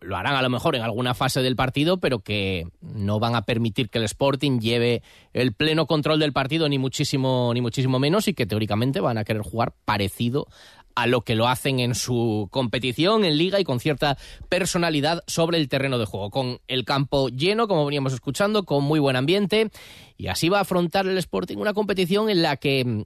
lo 0.00 0.16
harán 0.16 0.34
a 0.34 0.42
lo 0.42 0.50
mejor 0.50 0.76
en 0.76 0.82
alguna 0.82 1.14
fase 1.14 1.42
del 1.42 1.56
partido, 1.56 1.98
pero 1.98 2.20
que 2.20 2.66
no 2.80 3.18
van 3.18 3.34
a 3.34 3.42
permitir 3.42 3.90
que 3.90 3.98
el 3.98 4.04
Sporting 4.04 4.60
lleve 4.60 5.02
el 5.32 5.52
pleno 5.52 5.86
control 5.86 6.18
del 6.18 6.32
partido, 6.32 6.68
ni 6.68 6.78
muchísimo, 6.78 7.50
ni 7.54 7.60
muchísimo 7.60 7.98
menos, 7.98 8.28
y 8.28 8.34
que 8.34 8.46
teóricamente 8.46 9.00
van 9.00 9.18
a 9.18 9.24
querer 9.24 9.42
jugar 9.42 9.74
parecido 9.84 10.46
a 10.94 11.06
lo 11.06 11.20
que 11.20 11.36
lo 11.36 11.46
hacen 11.46 11.78
en 11.78 11.94
su 11.94 12.48
competición, 12.50 13.24
en 13.24 13.38
liga 13.38 13.60
y 13.60 13.64
con 13.64 13.78
cierta 13.78 14.18
personalidad 14.48 15.22
sobre 15.28 15.58
el 15.58 15.68
terreno 15.68 15.96
de 15.96 16.06
juego, 16.06 16.30
con 16.30 16.58
el 16.66 16.84
campo 16.84 17.28
lleno, 17.28 17.68
como 17.68 17.84
veníamos 17.84 18.12
escuchando, 18.12 18.64
con 18.64 18.82
muy 18.82 18.98
buen 18.98 19.14
ambiente, 19.14 19.70
y 20.16 20.26
así 20.26 20.48
va 20.48 20.58
a 20.58 20.62
afrontar 20.62 21.06
el 21.06 21.16
Sporting 21.18 21.58
una 21.58 21.72
competición 21.72 22.30
en 22.30 22.42
la 22.42 22.56
que 22.56 23.04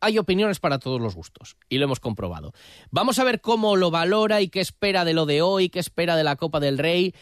hay 0.00 0.18
opiniones 0.18 0.60
para 0.60 0.78
todos 0.78 1.00
los 1.00 1.14
gustos 1.14 1.56
y 1.68 1.78
lo 1.78 1.84
hemos 1.84 2.00
comprobado. 2.00 2.52
Vamos 2.90 3.18
a 3.18 3.24
ver 3.24 3.40
cómo 3.40 3.76
lo 3.76 3.90
valora 3.90 4.40
y 4.40 4.48
qué 4.48 4.60
espera 4.60 5.04
de 5.04 5.14
lo 5.14 5.26
de 5.26 5.42
hoy, 5.42 5.68
qué 5.68 5.78
espera 5.78 6.16
de 6.16 6.24
la 6.24 6.36
Copa 6.36 6.60
del 6.60 6.78
Rey. 6.78 7.14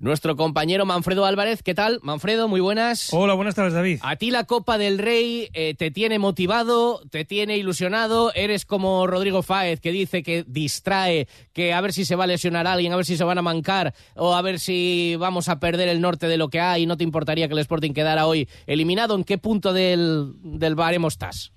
Nuestro 0.00 0.34
compañero 0.34 0.84
Manfredo 0.84 1.24
Álvarez, 1.24 1.62
¿qué 1.62 1.72
tal? 1.72 2.00
Manfredo, 2.02 2.48
muy 2.48 2.60
buenas. 2.60 3.14
Hola, 3.14 3.34
buenas 3.34 3.54
tardes, 3.54 3.72
David. 3.72 4.00
A 4.02 4.16
ti 4.16 4.32
la 4.32 4.44
Copa 4.44 4.76
del 4.76 4.98
Rey 4.98 5.48
eh, 5.54 5.74
te 5.74 5.92
tiene 5.92 6.18
motivado, 6.18 7.00
te 7.10 7.24
tiene 7.24 7.56
ilusionado, 7.56 8.32
eres 8.34 8.66
como 8.66 9.06
Rodrigo 9.06 9.42
Fáez 9.42 9.80
que 9.80 9.92
dice 9.92 10.24
que 10.24 10.44
distrae, 10.46 11.28
que 11.52 11.72
a 11.72 11.80
ver 11.80 11.92
si 11.92 12.04
se 12.04 12.16
va 12.16 12.24
a 12.24 12.26
lesionar 12.26 12.66
alguien, 12.66 12.92
a 12.92 12.96
ver 12.96 13.06
si 13.06 13.16
se 13.16 13.24
van 13.24 13.38
a 13.38 13.42
mancar 13.42 13.94
o 14.16 14.34
a 14.34 14.42
ver 14.42 14.58
si 14.58 15.14
vamos 15.18 15.48
a 15.48 15.60
perder 15.60 15.88
el 15.88 16.00
norte 16.00 16.26
de 16.26 16.36
lo 16.36 16.48
que 16.48 16.60
hay 16.60 16.82
y 16.82 16.86
no 16.86 16.96
te 16.96 17.04
importaría 17.04 17.46
que 17.46 17.54
el 17.54 17.60
Sporting 17.60 17.92
quedara 17.92 18.26
hoy 18.26 18.48
eliminado. 18.66 19.14
¿En 19.14 19.24
qué 19.24 19.38
punto 19.38 19.72
del, 19.72 20.32
del 20.42 20.74
baremo 20.74 21.06
estás? 21.08 21.52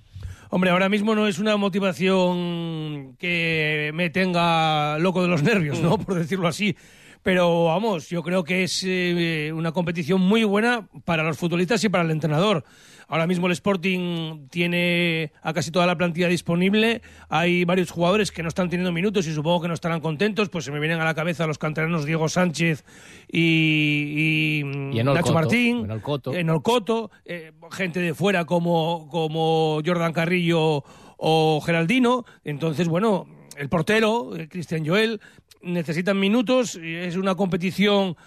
Hombre, 0.50 0.70
ahora 0.72 0.90
mismo 0.90 1.14
no 1.14 1.28
es 1.28 1.40
una 1.40 1.58
motivación 1.58 3.16
que 3.18 3.92
me 3.94 4.10
tenga 4.10 4.98
loco 5.00 5.22
de 5.22 5.28
los 5.28 5.44
nervios, 5.44 5.80
¿no? 5.82 5.98
Por 5.98 6.16
decirlo 6.16 6.48
así. 6.48 6.76
Pero 7.24 7.66
vamos, 7.66 8.10
yo 8.10 8.24
creo 8.24 8.46
que 8.46 8.64
es 8.64 8.84
eh, 8.86 9.52
una 9.54 9.74
competición 9.74 10.22
muy 10.22 10.46
buena 10.46 10.88
para 11.04 11.24
los 11.24 11.38
futbolistas 11.38 11.84
y 11.84 11.90
para 11.90 12.06
el 12.06 12.12
entrenador. 12.12 12.64
Ahora 13.08 13.26
mismo 13.26 13.48
el 13.48 13.54
Sporting 13.54 14.48
tiene 14.50 15.32
a 15.42 15.54
casi 15.54 15.72
toda 15.72 15.86
la 15.86 15.98
plantilla 15.98 16.28
disponible. 16.28 17.02
Hay 17.30 17.64
varios 17.64 17.90
jugadores 17.90 18.32
que 18.32 18.44
no 18.44 18.50
están 18.50 18.70
teniendo 18.70 18.92
minutos 18.92 19.26
y 19.28 19.34
supongo 19.34 19.62
que 19.62 19.68
no 19.70 19.74
estarán 19.74 20.02
contentos. 20.02 20.50
Pues 20.50 20.66
se 20.66 20.72
me 20.72 20.80
vienen 20.80 21.00
a 21.00 21.06
la 21.06 21.14
cabeza 21.14 21.48
los 21.48 21.58
canteranos 21.58 22.06
Diego 22.06 22.28
Sánchez 22.28 22.84
y, 23.32 24.62
y, 24.94 25.04
Nacho 25.04 25.34
Martín. 25.34 25.86
En 25.86 25.92
Olcoto. 25.92 26.34
En 26.34 26.50
Olcoto. 26.50 27.12
Eh, 27.24 27.54
gente 27.72 28.02
de 28.02 28.14
fuera 28.14 28.46
como, 28.46 29.08
como 29.10 29.80
Jordan 29.86 30.12
Carrillo 30.12 30.84
o 31.18 31.62
Geraldino. 31.66 32.26
Entonces, 32.44 32.90
bueno, 32.90 33.26
el 33.58 33.70
portero, 33.70 34.32
Cristian 34.50 34.86
Joel, 34.86 35.22
necesitan 35.62 36.20
minutos. 36.20 36.76
Es 36.76 37.16
una 37.16 37.36
competición 37.36 38.18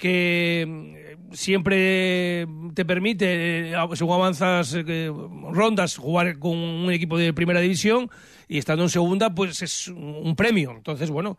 que 0.00 0.64
mm, 0.66 1.34
siempre 1.34 2.48
te 2.74 2.84
permite, 2.84 3.70
eh, 3.70 3.74
según 3.94 4.14
avanzas 4.14 4.74
eh, 4.74 5.12
rondas, 5.52 5.96
jugar 5.96 6.38
con 6.38 6.56
un 6.56 6.90
equipo 6.90 7.18
de 7.18 7.32
primera 7.32 7.60
división 7.60 8.10
y 8.48 8.58
estando 8.58 8.82
en 8.82 8.88
segunda, 8.88 9.32
pues 9.32 9.62
es 9.62 9.88
un 9.88 10.34
premio. 10.34 10.72
Entonces, 10.72 11.10
bueno, 11.10 11.36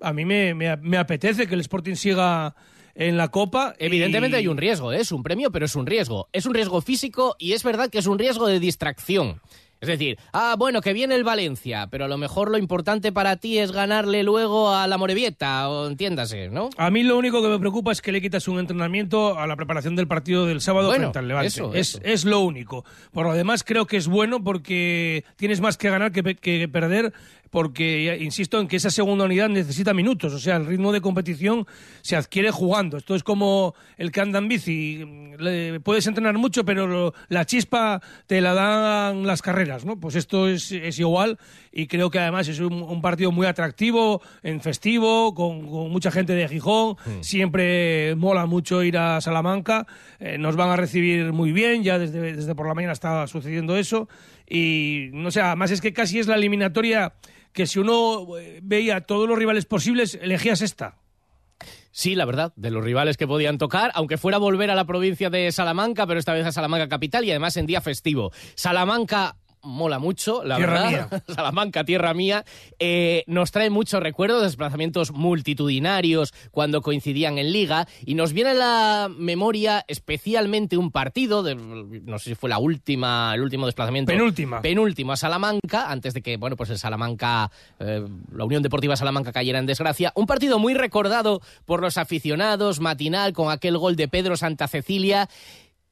a 0.00 0.12
mí 0.12 0.24
me, 0.24 0.98
apetece 0.98 1.46
que 1.46 1.54
el 1.54 1.60
Sporting 1.60 1.94
siga 1.94 2.56
en 2.94 3.16
la 3.16 3.28
Copa. 3.28 3.74
Evidentemente 3.78 4.38
hay 4.38 4.48
un 4.48 4.56
riesgo, 4.56 4.92
¿eh? 4.92 5.00
es 5.00 5.12
un 5.12 5.22
premio, 5.22 5.52
pero 5.52 5.66
es 5.66 5.76
un 5.76 5.86
riesgo. 5.86 6.28
Es 6.32 6.46
un 6.46 6.54
riesgo 6.54 6.80
físico 6.80 7.36
y 7.38 7.52
es 7.52 7.62
verdad 7.62 7.90
que 7.90 7.98
es 7.98 8.06
un 8.06 8.18
riesgo 8.18 8.48
de 8.48 8.58
distracción. 8.58 9.40
Es 9.80 9.88
decir, 9.88 10.18
ah, 10.32 10.56
bueno, 10.58 10.80
que 10.80 10.92
viene 10.92 11.14
el 11.14 11.22
Valencia, 11.22 11.86
pero 11.90 12.06
a 12.06 12.08
lo 12.08 12.18
mejor 12.18 12.50
lo 12.50 12.58
importante 12.58 13.12
para 13.12 13.36
ti 13.36 13.58
es 13.58 13.70
ganarle 13.70 14.24
luego 14.24 14.74
a 14.74 14.88
la 14.88 14.98
Morevieta, 14.98 15.68
o 15.68 15.86
entiéndase, 15.86 16.48
¿no? 16.48 16.70
A 16.76 16.90
mí 16.90 17.04
lo 17.04 17.16
único 17.16 17.40
que 17.42 17.48
me 17.48 17.58
preocupa 17.58 17.92
es 17.92 18.02
que 18.02 18.10
le 18.10 18.20
quitas 18.20 18.48
un 18.48 18.58
entrenamiento 18.58 19.38
a 19.38 19.46
la 19.46 19.54
preparación 19.54 19.94
del 19.94 20.08
partido 20.08 20.46
del 20.46 20.60
sábado 20.60 20.92
frente 20.92 21.18
al 21.18 21.28
Levante. 21.28 21.48
Eso, 21.48 21.74
es, 21.74 21.94
eso. 21.94 22.00
es 22.02 22.24
lo 22.24 22.40
único. 22.40 22.84
Por 23.12 23.26
lo 23.26 23.34
demás, 23.34 23.62
creo 23.62 23.86
que 23.86 23.96
es 23.96 24.08
bueno 24.08 24.42
porque 24.42 25.24
tienes 25.36 25.60
más 25.60 25.76
que 25.76 25.90
ganar 25.90 26.10
que, 26.10 26.34
que 26.34 26.68
perder 26.68 27.12
porque 27.50 28.18
insisto 28.20 28.60
en 28.60 28.68
que 28.68 28.76
esa 28.76 28.90
segunda 28.90 29.24
unidad 29.24 29.48
necesita 29.48 29.94
minutos, 29.94 30.32
o 30.34 30.38
sea, 30.38 30.56
el 30.56 30.66
ritmo 30.66 30.92
de 30.92 31.00
competición 31.00 31.66
se 32.02 32.16
adquiere 32.16 32.50
jugando. 32.50 32.96
Esto 32.96 33.14
es 33.14 33.22
como 33.22 33.74
el 33.96 34.12
que 34.12 34.20
anda 34.20 34.38
en 34.38 34.48
bici, 34.48 35.04
Le, 35.38 35.80
puedes 35.80 36.06
entrenar 36.06 36.36
mucho, 36.36 36.64
pero 36.64 36.86
lo, 36.86 37.14
la 37.28 37.44
chispa 37.44 38.00
te 38.26 38.40
la 38.40 38.54
dan 38.54 39.26
las 39.26 39.42
carreras, 39.42 39.84
¿no? 39.84 39.98
Pues 39.98 40.14
esto 40.14 40.48
es, 40.48 40.72
es 40.72 40.98
igual 40.98 41.38
y 41.72 41.86
creo 41.86 42.10
que 42.10 42.18
además 42.18 42.48
es 42.48 42.60
un, 42.60 42.74
un 42.74 43.00
partido 43.00 43.32
muy 43.32 43.46
atractivo, 43.46 44.20
en 44.42 44.60
festivo, 44.60 45.34
con, 45.34 45.68
con 45.68 45.90
mucha 45.90 46.10
gente 46.10 46.34
de 46.34 46.48
Gijón, 46.48 46.96
mm. 47.04 47.22
siempre 47.22 48.14
mola 48.16 48.46
mucho 48.46 48.82
ir 48.82 48.98
a 48.98 49.20
Salamanca, 49.20 49.86
eh, 50.18 50.38
nos 50.38 50.56
van 50.56 50.70
a 50.70 50.76
recibir 50.76 51.32
muy 51.32 51.52
bien, 51.52 51.82
ya 51.82 51.98
desde, 51.98 52.34
desde 52.34 52.54
por 52.54 52.66
la 52.66 52.74
mañana 52.74 52.92
está 52.92 53.26
sucediendo 53.26 53.76
eso 53.76 54.08
y 54.48 55.10
no 55.12 55.30
sé, 55.30 55.40
además 55.40 55.70
es 55.70 55.80
que 55.80 55.92
casi 55.92 56.18
es 56.18 56.26
la 56.26 56.36
eliminatoria 56.36 57.12
que 57.58 57.66
si 57.66 57.80
uno 57.80 58.24
veía 58.62 59.00
todos 59.00 59.28
los 59.28 59.36
rivales 59.36 59.66
posibles, 59.66 60.16
elegías 60.22 60.62
esta. 60.62 60.94
Sí, 61.90 62.14
la 62.14 62.24
verdad, 62.24 62.52
de 62.54 62.70
los 62.70 62.84
rivales 62.84 63.16
que 63.16 63.26
podían 63.26 63.58
tocar, 63.58 63.90
aunque 63.94 64.16
fuera 64.16 64.38
volver 64.38 64.70
a 64.70 64.76
la 64.76 64.84
provincia 64.84 65.28
de 65.28 65.50
Salamanca, 65.50 66.06
pero 66.06 66.20
esta 66.20 66.34
vez 66.34 66.46
a 66.46 66.52
Salamanca 66.52 66.88
capital 66.88 67.24
y 67.24 67.30
además 67.30 67.56
en 67.56 67.66
día 67.66 67.80
festivo. 67.80 68.30
Salamanca 68.54 69.34
mola 69.68 69.98
mucho, 69.98 70.42
la 70.42 70.56
Tierra 70.56 70.82
verdad. 70.82 71.10
mía. 71.10 71.22
Salamanca, 71.34 71.84
tierra 71.84 72.14
mía. 72.14 72.44
Eh, 72.78 73.24
nos 73.26 73.52
trae 73.52 73.70
muchos 73.70 74.02
recuerdos 74.02 74.40
de 74.40 74.46
desplazamientos 74.46 75.12
multitudinarios 75.12 76.32
cuando 76.50 76.82
coincidían 76.82 77.38
en 77.38 77.52
Liga 77.52 77.86
y 78.04 78.14
nos 78.14 78.32
viene 78.32 78.50
a 78.50 78.54
la 78.54 79.08
memoria 79.08 79.84
especialmente 79.88 80.76
un 80.76 80.90
partido, 80.90 81.42
de, 81.42 81.54
no 81.54 82.18
sé 82.18 82.30
si 82.30 82.34
fue 82.34 82.50
la 82.50 82.58
última, 82.58 83.32
el 83.34 83.42
último 83.42 83.66
desplazamiento. 83.66 84.10
Penúltima. 84.12 84.60
Penúltimo 84.62 85.12
a 85.12 85.16
Salamanca, 85.16 85.90
antes 85.90 86.14
de 86.14 86.22
que, 86.22 86.36
bueno, 86.36 86.56
pues 86.56 86.70
el 86.70 86.78
Salamanca, 86.78 87.50
eh, 87.78 88.04
la 88.32 88.44
Unión 88.44 88.62
Deportiva 88.62 88.96
Salamanca 88.96 89.32
cayera 89.32 89.58
en 89.58 89.66
desgracia. 89.66 90.12
Un 90.14 90.26
partido 90.26 90.58
muy 90.58 90.74
recordado 90.74 91.40
por 91.64 91.80
los 91.80 91.98
aficionados, 91.98 92.80
matinal, 92.80 93.32
con 93.32 93.50
aquel 93.50 93.76
gol 93.78 93.96
de 93.96 94.08
Pedro 94.08 94.36
Santa 94.36 94.68
Cecilia 94.68 95.28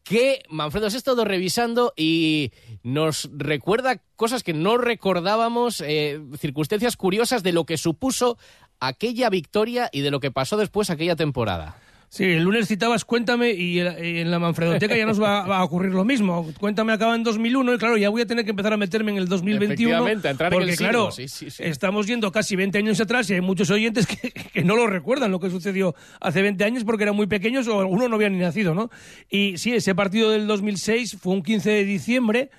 que 0.06 0.44
Manfredo 0.48 0.88
se 0.88 0.96
ha 0.96 0.98
estado 0.98 1.24
revisando 1.24 1.92
y 1.96 2.52
nos 2.84 3.28
recuerda 3.32 4.00
cosas 4.14 4.44
que 4.44 4.54
no 4.54 4.78
recordábamos, 4.78 5.80
eh, 5.80 6.20
circunstancias 6.38 6.96
curiosas 6.96 7.42
de 7.42 7.50
lo 7.50 7.66
que 7.66 7.76
supuso 7.76 8.38
aquella 8.78 9.28
victoria 9.30 9.90
y 9.92 10.02
de 10.02 10.12
lo 10.12 10.20
que 10.20 10.30
pasó 10.30 10.56
después 10.56 10.90
aquella 10.90 11.16
temporada. 11.16 11.80
Sí, 12.16 12.24
el 12.24 12.44
lunes 12.44 12.66
citabas 12.66 13.04
Cuéntame 13.04 13.50
y 13.52 13.78
en- 13.78 14.30
la 14.30 14.38
Manfredoteca 14.38 14.96
ya 14.96 15.04
nos 15.04 15.20
va, 15.20 15.44
va 15.46 15.58
a 15.58 15.64
ocurrir 15.64 15.92
lo 15.92 16.04
mismo. 16.04 16.50
Cuéntame 16.58 16.92
acaba 16.94 17.14
en 17.14 17.22
2001 17.22 17.74
y 17.74 17.78
claro, 17.78 17.96
ya 17.98 18.08
voy 18.08 18.22
a 18.22 18.26
tener 18.26 18.44
que 18.44 18.50
empezar 18.52 18.72
a 18.72 18.76
meterme 18.78 19.12
en 19.12 19.18
el 19.18 19.28
2021. 19.28 19.66
Efectivamente, 19.66 20.28
a 20.28 20.30
entrar 20.30 20.52
en 20.52 20.58
porque 20.58 20.70
el 20.72 20.76
claro, 20.78 21.10
sí, 21.10 21.28
sí, 21.28 21.50
sí. 21.50 21.62
estamos 21.62 22.06
yendo 22.06 22.32
casi 22.32 22.56
20 22.56 22.78
años 22.78 22.98
atrás 23.00 23.28
y 23.28 23.34
hay 23.34 23.42
muchos 23.42 23.68
oyentes 23.70 24.06
que, 24.06 24.30
que 24.30 24.64
no 24.64 24.76
lo 24.76 24.86
recuerdan 24.86 25.30
lo 25.30 25.40
que 25.40 25.50
sucedió 25.50 25.94
hace 26.20 26.40
20 26.40 26.64
años 26.64 26.84
porque 26.84 27.02
eran 27.02 27.16
muy 27.16 27.26
pequeños 27.26 27.68
o 27.68 27.80
algunos 27.80 28.08
no 28.08 28.16
habían 28.16 28.32
ni 28.32 28.38
nacido, 28.38 28.74
¿no? 28.74 28.90
Y 29.28 29.58
sí, 29.58 29.72
ese 29.74 29.94
partido 29.94 30.30
del 30.30 30.46
2006 30.46 31.18
fue 31.20 31.34
un 31.34 31.42
15 31.42 31.70
de 31.70 31.84
diciembre 31.84 32.50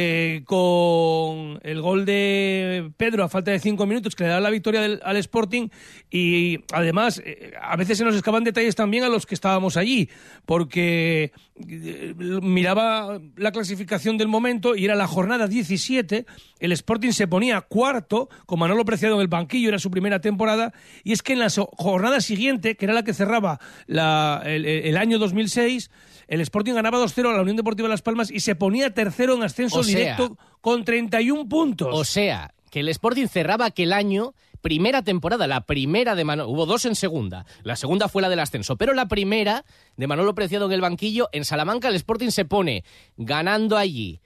eh, 0.00 0.42
con 0.44 1.58
el 1.64 1.80
gol 1.80 2.04
de 2.04 2.90
Pedro 2.96 3.24
a 3.24 3.28
falta 3.28 3.50
de 3.50 3.58
cinco 3.58 3.84
minutos 3.84 4.14
que 4.14 4.22
le 4.22 4.30
da 4.30 4.38
la 4.38 4.50
victoria 4.50 4.80
del- 4.80 5.00
al 5.02 5.16
Sporting 5.16 5.70
y 6.08 6.58
además 6.72 7.20
eh, 7.24 7.52
a 7.60 7.76
veces 7.76 7.98
se 7.98 8.04
nos 8.04 8.14
escapan 8.14 8.44
detalles 8.44 8.76
también 8.76 9.02
a 9.02 9.08
los 9.08 9.26
que 9.26 9.34
estábamos 9.34 9.76
allí 9.76 10.08
porque 10.46 11.32
eh, 11.68 12.14
miraba 12.42 13.20
la 13.36 13.50
clasificación 13.50 14.18
del 14.18 14.28
momento 14.28 14.76
y 14.76 14.84
era 14.84 14.94
la 14.94 15.08
jornada 15.08 15.48
17 15.48 16.26
el 16.60 16.72
Sporting 16.72 17.10
se 17.10 17.26
ponía 17.26 17.60
cuarto 17.62 18.28
con 18.46 18.60
Manolo 18.60 18.84
Preciado 18.84 19.16
en 19.16 19.22
el 19.22 19.28
banquillo 19.28 19.68
era 19.70 19.78
su 19.80 19.90
primera 19.90 20.20
temporada 20.20 20.72
y 21.02 21.10
es 21.12 21.22
que 21.22 21.32
en 21.32 21.40
la 21.40 21.48
jornada 21.50 22.20
siguiente 22.20 22.76
que 22.76 22.84
era 22.84 22.94
la 22.94 23.02
que 23.02 23.14
cerraba 23.14 23.58
la- 23.86 24.42
el, 24.46 24.64
el 24.64 24.96
año 24.96 25.18
2006 25.18 25.90
el 26.28 26.40
Sporting 26.42 26.74
ganaba 26.74 26.98
2-0 26.98 27.30
a 27.30 27.32
la 27.34 27.42
Unión 27.42 27.56
Deportiva 27.56 27.88
Las 27.88 28.02
Palmas 28.02 28.30
y 28.30 28.40
se 28.40 28.54
ponía 28.54 28.94
tercero 28.94 29.34
en 29.34 29.42
ascenso 29.42 29.80
O 29.80 29.82
sea- 29.82 29.98
directo 29.98 30.38
con 30.60 30.84
31 30.84 31.48
puntos. 31.48 31.88
O 31.92 32.04
sea, 32.04 32.54
que 32.70 32.80
el 32.80 32.88
Sporting 32.88 33.26
cerraba 33.26 33.64
aquel 33.66 33.92
año, 33.92 34.34
primera 34.60 35.02
temporada, 35.02 35.46
la 35.46 35.62
primera 35.62 36.14
de 36.14 36.24
Manolo, 36.24 36.50
hubo 36.50 36.66
dos 36.66 36.84
en 36.84 36.94
segunda, 36.94 37.46
la 37.62 37.76
segunda 37.76 38.08
fue 38.08 38.22
la 38.22 38.28
del 38.28 38.40
ascenso, 38.40 38.76
pero 38.76 38.92
la 38.92 39.08
primera 39.08 39.64
de 39.96 40.06
Manolo 40.06 40.34
Preciado 40.34 40.66
en 40.66 40.72
el 40.72 40.80
banquillo, 40.80 41.28
en 41.32 41.44
Salamanca 41.44 41.88
el 41.88 41.94
Sporting 41.94 42.28
se 42.30 42.44
pone 42.44 42.84
ganando 43.16 43.76
allí, 43.78 44.20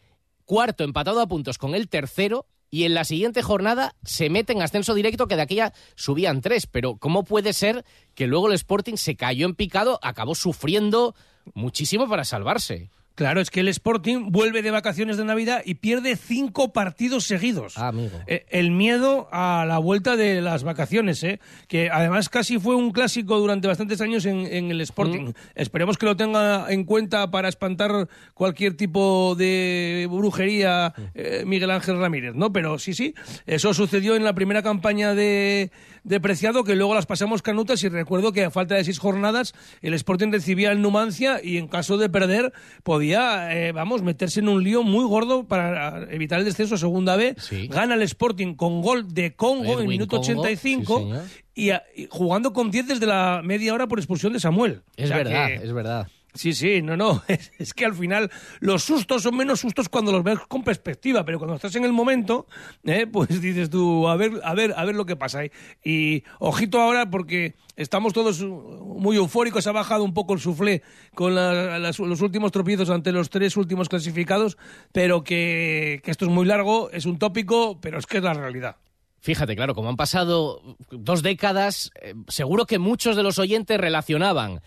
cuarto 0.44 0.82
empatado 0.84 1.20
a 1.20 1.28
puntos 1.28 1.56
con 1.58 1.74
el 1.74 1.88
tercero, 1.88 2.46
y 2.74 2.84
en 2.84 2.94
la 2.94 3.04
siguiente 3.04 3.42
jornada 3.42 3.94
se 4.02 4.30
mete 4.30 4.54
en 4.54 4.62
ascenso 4.62 4.94
directo, 4.94 5.28
que 5.28 5.36
de 5.36 5.42
aquella 5.42 5.74
subían 5.94 6.40
tres, 6.40 6.66
pero 6.66 6.96
¿cómo 6.96 7.22
puede 7.22 7.52
ser 7.52 7.84
que 8.14 8.26
luego 8.26 8.48
el 8.48 8.54
Sporting 8.54 8.94
se 8.96 9.14
cayó 9.14 9.44
en 9.46 9.54
picado, 9.54 9.98
acabó 10.02 10.34
sufriendo 10.34 11.14
muchísimo 11.54 12.08
para 12.08 12.24
salvarse? 12.24 12.90
Claro, 13.14 13.40
es 13.40 13.50
que 13.50 13.60
el 13.60 13.68
Sporting 13.68 14.30
vuelve 14.30 14.62
de 14.62 14.70
vacaciones 14.70 15.16
de 15.16 15.24
Navidad 15.24 15.62
y 15.64 15.74
pierde 15.74 16.16
cinco 16.16 16.72
partidos 16.72 17.24
seguidos. 17.24 17.76
Ah, 17.76 17.88
amigo. 17.88 18.10
Eh, 18.26 18.46
el 18.50 18.70
miedo 18.70 19.28
a 19.32 19.64
la 19.66 19.78
vuelta 19.78 20.16
de 20.16 20.40
las 20.40 20.64
vacaciones, 20.64 21.22
¿eh? 21.22 21.38
que 21.68 21.90
además 21.90 22.28
casi 22.28 22.58
fue 22.58 22.74
un 22.76 22.90
clásico 22.92 23.38
durante 23.38 23.68
bastantes 23.68 24.00
años 24.00 24.24
en, 24.24 24.46
en 24.46 24.70
el 24.70 24.80
Sporting. 24.80 25.26
Mm. 25.28 25.34
Esperemos 25.54 25.98
que 25.98 26.06
lo 26.06 26.16
tenga 26.16 26.66
en 26.72 26.84
cuenta 26.84 27.30
para 27.30 27.48
espantar 27.48 28.08
cualquier 28.34 28.76
tipo 28.76 29.34
de 29.36 30.06
brujería 30.10 30.62
Mm. 30.96 31.00
eh, 31.14 31.42
Miguel 31.46 31.70
Ángel 31.70 31.98
Ramírez, 31.98 32.34
¿no? 32.34 32.52
Pero 32.52 32.78
sí, 32.78 32.94
sí, 32.94 33.14
eso 33.46 33.74
sucedió 33.74 34.16
en 34.16 34.24
la 34.24 34.34
primera 34.34 34.62
campaña 34.62 35.14
de, 35.14 35.70
de 36.04 36.20
Preciado, 36.20 36.64
que 36.64 36.74
luego 36.74 36.94
las 36.94 37.06
pasamos 37.06 37.42
canutas 37.42 37.82
y 37.84 37.88
recuerdo 37.88 38.32
que 38.32 38.44
a 38.44 38.50
falta 38.50 38.74
de 38.74 38.84
seis 38.84 38.98
jornadas 38.98 39.54
el 39.82 39.94
Sporting 39.94 40.30
recibía 40.32 40.72
el 40.72 40.80
Numancia 40.82 41.40
y 41.42 41.58
en 41.58 41.68
caso 41.68 41.98
de 41.98 42.08
perder 42.08 42.52
podía, 42.82 43.01
eh, 43.10 43.72
vamos, 43.72 44.02
meterse 44.02 44.40
en 44.40 44.48
un 44.48 44.62
lío 44.62 44.82
muy 44.82 45.04
gordo 45.04 45.44
para 45.44 46.06
evitar 46.12 46.38
el 46.38 46.44
descenso 46.44 46.74
a 46.74 46.78
segunda 46.78 47.16
B. 47.16 47.34
Sí. 47.38 47.66
Gana 47.68 47.94
el 47.94 48.02
Sporting 48.02 48.54
con 48.54 48.80
gol 48.82 49.12
de 49.12 49.34
Congo 49.34 49.80
en 49.80 49.88
minuto 49.88 50.16
Congo, 50.20 50.42
85 50.42 51.08
sí, 51.24 51.40
y, 51.54 51.70
a- 51.70 51.82
y 51.96 52.06
jugando 52.10 52.52
con 52.52 52.70
10 52.70 52.86
desde 52.88 53.06
la 53.06 53.40
media 53.44 53.74
hora 53.74 53.86
por 53.88 53.98
expulsión 53.98 54.32
de 54.32 54.40
Samuel. 54.40 54.82
Es 54.96 55.04
O 55.06 55.08
sea 55.08 55.16
verdad, 55.18 55.46
que- 55.48 55.54
es 55.66 55.72
verdad. 55.72 56.08
Sí, 56.34 56.54
sí, 56.54 56.80
no, 56.80 56.96
no. 56.96 57.22
Es, 57.58 57.74
que 57.74 57.84
al 57.84 57.94
final 57.94 58.30
los 58.60 58.84
sustos 58.84 59.22
son 59.22 59.36
menos 59.36 59.60
sustos 59.60 59.88
cuando 59.88 60.12
los 60.12 60.22
ves 60.22 60.38
con 60.48 60.64
perspectiva, 60.64 61.24
pero 61.24 61.38
cuando 61.38 61.56
estás 61.56 61.74
en 61.76 61.84
el 61.84 61.92
momento, 61.92 62.46
eh, 62.84 63.06
pues 63.12 63.40
dices 63.40 63.68
tú, 63.68 64.08
a 64.08 64.16
ver, 64.16 64.40
a 64.42 64.54
ver, 64.54 64.72
a 64.76 64.84
ver 64.84 64.94
lo 64.94 65.04
que 65.04 65.16
pasa. 65.16 65.44
Y, 65.44 65.50
y 65.84 66.24
ojito 66.38 66.80
ahora 66.80 67.10
porque 67.10 67.54
estamos 67.76 68.12
todos 68.14 68.40
muy 68.42 69.16
eufóricos, 69.16 69.66
ha 69.66 69.72
bajado 69.72 70.04
un 70.04 70.14
poco 70.14 70.32
el 70.32 70.40
suflé 70.40 70.82
con 71.14 71.34
la- 71.34 71.78
los 71.78 72.20
últimos 72.22 72.50
tropiezos 72.50 72.88
ante 72.88 73.12
los 73.12 73.28
tres 73.28 73.56
últimos 73.58 73.88
clasificados, 73.90 74.56
pero 74.92 75.24
que, 75.24 76.00
que 76.02 76.10
esto 76.10 76.24
es 76.24 76.30
muy 76.30 76.46
largo, 76.46 76.90
es 76.92 77.04
un 77.04 77.18
tópico, 77.18 77.78
pero 77.80 77.98
es 77.98 78.06
que 78.06 78.18
es 78.18 78.22
la 78.22 78.32
realidad. 78.34 78.76
Fíjate, 79.20 79.54
claro, 79.54 79.74
como 79.74 79.88
han 79.88 79.96
pasado 79.96 80.60
dos 80.90 81.22
décadas, 81.22 81.92
eh, 82.02 82.14
seguro 82.26 82.66
que 82.66 82.78
muchos 82.80 83.14
de 83.16 83.22
los 83.22 83.38
oyentes 83.38 83.78
relacionaban 83.78 84.62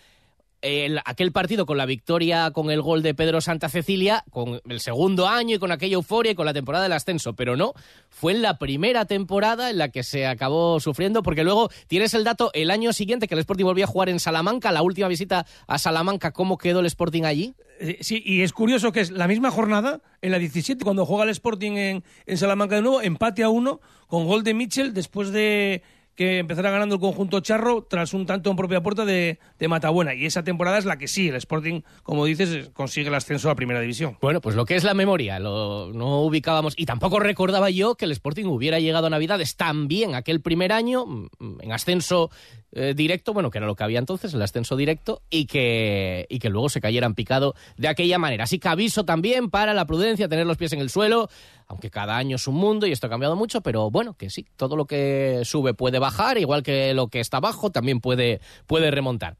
el- 0.62 1.00
aquel 1.04 1.32
partido 1.32 1.66
con 1.66 1.76
la 1.76 1.86
victoria 1.86 2.50
con 2.50 2.70
el 2.70 2.80
gol 2.82 3.02
de 3.02 3.14
Pedro 3.14 3.40
Santa 3.40 3.68
Cecilia, 3.68 4.24
con 4.30 4.60
el 4.68 4.80
segundo 4.80 5.28
año 5.28 5.56
y 5.56 5.58
con 5.58 5.70
aquella 5.72 5.94
euforia 5.94 6.32
y 6.32 6.34
con 6.34 6.46
la 6.46 6.54
temporada 6.54 6.84
del 6.84 6.92
ascenso, 6.92 7.34
pero 7.34 7.56
no, 7.56 7.74
fue 8.08 8.32
en 8.32 8.42
la 8.42 8.58
primera 8.58 9.04
temporada 9.04 9.70
en 9.70 9.78
la 9.78 9.90
que 9.90 10.02
se 10.02 10.26
acabó 10.26 10.80
sufriendo, 10.80 11.22
porque 11.22 11.44
luego 11.44 11.68
tienes 11.86 12.14
el 12.14 12.24
dato 12.24 12.50
el 12.54 12.70
año 12.70 12.92
siguiente 12.92 13.28
que 13.28 13.34
el 13.34 13.40
Sporting 13.40 13.64
volvió 13.64 13.84
a 13.84 13.88
jugar 13.88 14.08
en 14.08 14.18
Salamanca, 14.20 14.72
la 14.72 14.82
última 14.82 15.08
visita 15.08 15.46
a 15.66 15.78
Salamanca, 15.78 16.32
¿cómo 16.32 16.58
quedó 16.58 16.80
el 16.80 16.86
Sporting 16.86 17.24
allí? 17.24 17.54
Eh, 17.78 17.98
Sí, 18.00 18.22
y 18.24 18.40
es 18.42 18.52
curioso 18.52 18.90
que 18.92 19.00
es 19.00 19.10
la 19.10 19.28
misma 19.28 19.50
jornada, 19.50 20.00
en 20.22 20.30
la 20.32 20.38
17, 20.38 20.82
cuando 20.84 21.04
juega 21.06 21.24
el 21.24 21.30
Sporting 21.30 21.72
en, 21.72 22.04
en 22.26 22.38
Salamanca 22.38 22.76
de 22.76 22.82
nuevo, 22.82 23.02
empate 23.02 23.42
a 23.42 23.48
uno 23.50 23.80
con 24.06 24.26
gol 24.26 24.42
de 24.44 24.54
Mitchell 24.54 24.94
después 24.94 25.30
de 25.32 25.82
que 26.16 26.38
empezara 26.38 26.70
ganando 26.70 26.96
el 26.96 27.00
conjunto 27.00 27.40
charro 27.40 27.82
tras 27.82 28.14
un 28.14 28.26
tanto 28.26 28.50
en 28.50 28.56
propia 28.56 28.82
puerta 28.82 29.04
de, 29.04 29.38
de 29.58 29.68
Matabuena. 29.68 30.14
Y 30.14 30.24
esa 30.24 30.42
temporada 30.42 30.78
es 30.78 30.86
la 30.86 30.96
que 30.96 31.08
sí, 31.08 31.28
el 31.28 31.36
Sporting, 31.36 31.82
como 32.02 32.24
dices, 32.24 32.70
consigue 32.72 33.08
el 33.08 33.14
ascenso 33.14 33.50
a 33.50 33.54
Primera 33.54 33.80
División. 33.80 34.16
Bueno, 34.22 34.40
pues 34.40 34.56
lo 34.56 34.64
que 34.64 34.76
es 34.76 34.82
la 34.82 34.94
memoria, 34.94 35.38
lo, 35.38 35.92
no 35.92 36.22
ubicábamos 36.22 36.74
y 36.76 36.86
tampoco 36.86 37.20
recordaba 37.20 37.68
yo 37.70 37.94
que 37.96 38.06
el 38.06 38.12
Sporting 38.12 38.46
hubiera 38.46 38.80
llegado 38.80 39.06
a 39.06 39.10
Navidades 39.10 39.56
tan 39.56 39.88
bien 39.88 40.14
aquel 40.14 40.40
primer 40.40 40.72
año, 40.72 41.04
mm, 41.04 41.60
en 41.60 41.72
ascenso 41.72 42.30
eh, 42.72 42.94
directo, 42.94 43.32
bueno, 43.32 43.50
que 43.50 43.58
era 43.58 43.66
lo 43.66 43.74
que 43.74 43.84
había 43.84 43.98
entonces, 43.98 44.34
el 44.34 44.42
ascenso 44.42 44.76
directo, 44.76 45.22
y 45.30 45.46
que, 45.46 46.26
y 46.28 46.38
que 46.38 46.50
luego 46.50 46.68
se 46.68 46.80
cayeran 46.80 47.14
picado 47.14 47.54
de 47.76 47.88
aquella 47.88 48.18
manera. 48.18 48.44
Así 48.44 48.58
que 48.58 48.68
aviso 48.68 49.04
también 49.04 49.50
para 49.50 49.72
la 49.72 49.86
prudencia, 49.86 50.28
tener 50.28 50.46
los 50.46 50.56
pies 50.56 50.72
en 50.72 50.80
el 50.80 50.90
suelo, 50.90 51.28
aunque 51.66 51.90
cada 51.90 52.16
año 52.16 52.36
es 52.36 52.46
un 52.46 52.56
mundo 52.56 52.86
y 52.86 52.92
esto 52.92 53.06
ha 53.06 53.10
cambiado 53.10 53.36
mucho, 53.36 53.60
pero 53.60 53.90
bueno, 53.90 54.14
que 54.14 54.30
sí, 54.30 54.46
todo 54.56 54.76
lo 54.76 54.86
que 54.86 55.42
sube 55.44 55.74
puede 55.74 55.98
bajar, 55.98 56.38
igual 56.38 56.62
que 56.62 56.94
lo 56.94 57.08
que 57.08 57.20
está 57.20 57.38
abajo 57.38 57.70
también 57.70 58.00
puede, 58.00 58.40
puede 58.66 58.90
remontar. 58.90 59.36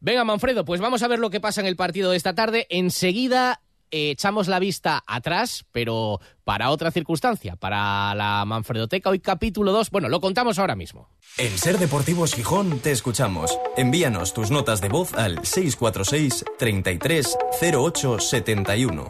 Venga, 0.00 0.24
Manfredo, 0.24 0.64
pues 0.64 0.80
vamos 0.80 1.02
a 1.02 1.08
ver 1.08 1.18
lo 1.18 1.30
que 1.30 1.40
pasa 1.40 1.60
en 1.60 1.66
el 1.66 1.76
partido 1.76 2.10
de 2.10 2.16
esta 2.16 2.34
tarde. 2.34 2.66
Enseguida 2.70 3.60
eh, 3.90 4.10
echamos 4.10 4.48
la 4.48 4.58
vista 4.58 5.02
atrás, 5.06 5.64
pero 5.72 6.20
para 6.44 6.70
otra 6.70 6.90
circunstancia, 6.90 7.56
para 7.56 8.14
la 8.14 8.44
Manfredoteca, 8.44 9.10
hoy 9.10 9.20
capítulo 9.20 9.72
2. 9.72 9.90
Bueno, 9.90 10.08
lo 10.08 10.20
contamos 10.20 10.58
ahora 10.58 10.76
mismo. 10.76 11.08
En 11.36 11.56
Ser 11.58 11.78
Deportivos 11.78 12.34
Gijón 12.34 12.80
te 12.80 12.92
escuchamos. 12.92 13.58
Envíanos 13.76 14.34
tus 14.34 14.50
notas 14.50 14.80
de 14.80 14.88
voz 14.88 15.14
al 15.14 15.44
646 15.44 16.44
33 16.58 17.36
08 17.60 18.20
71. 18.20 19.08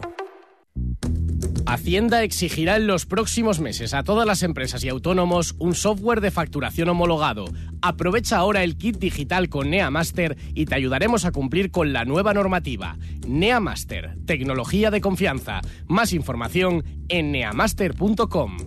Hacienda 1.69 2.23
exigirá 2.23 2.77
en 2.77 2.87
los 2.87 3.05
próximos 3.05 3.59
meses 3.59 3.93
a 3.93 4.01
todas 4.01 4.25
las 4.25 4.41
empresas 4.41 4.83
y 4.83 4.89
autónomos 4.89 5.53
un 5.59 5.75
software 5.75 6.19
de 6.19 6.31
facturación 6.31 6.89
homologado. 6.89 7.45
Aprovecha 7.83 8.37
ahora 8.37 8.63
el 8.63 8.75
kit 8.75 8.97
digital 8.97 9.49
con 9.49 9.69
NeaMaster 9.69 10.35
y 10.55 10.65
te 10.65 10.73
ayudaremos 10.73 11.25
a 11.25 11.31
cumplir 11.31 11.69
con 11.69 11.93
la 11.93 12.05
nueva 12.05 12.33
normativa. 12.33 12.97
NeaMaster, 13.27 14.17
tecnología 14.25 14.89
de 14.89 14.99
confianza. 14.99 15.61
Más 15.85 16.11
información 16.11 16.83
en 17.07 17.31
neamaster.com. 17.31 18.57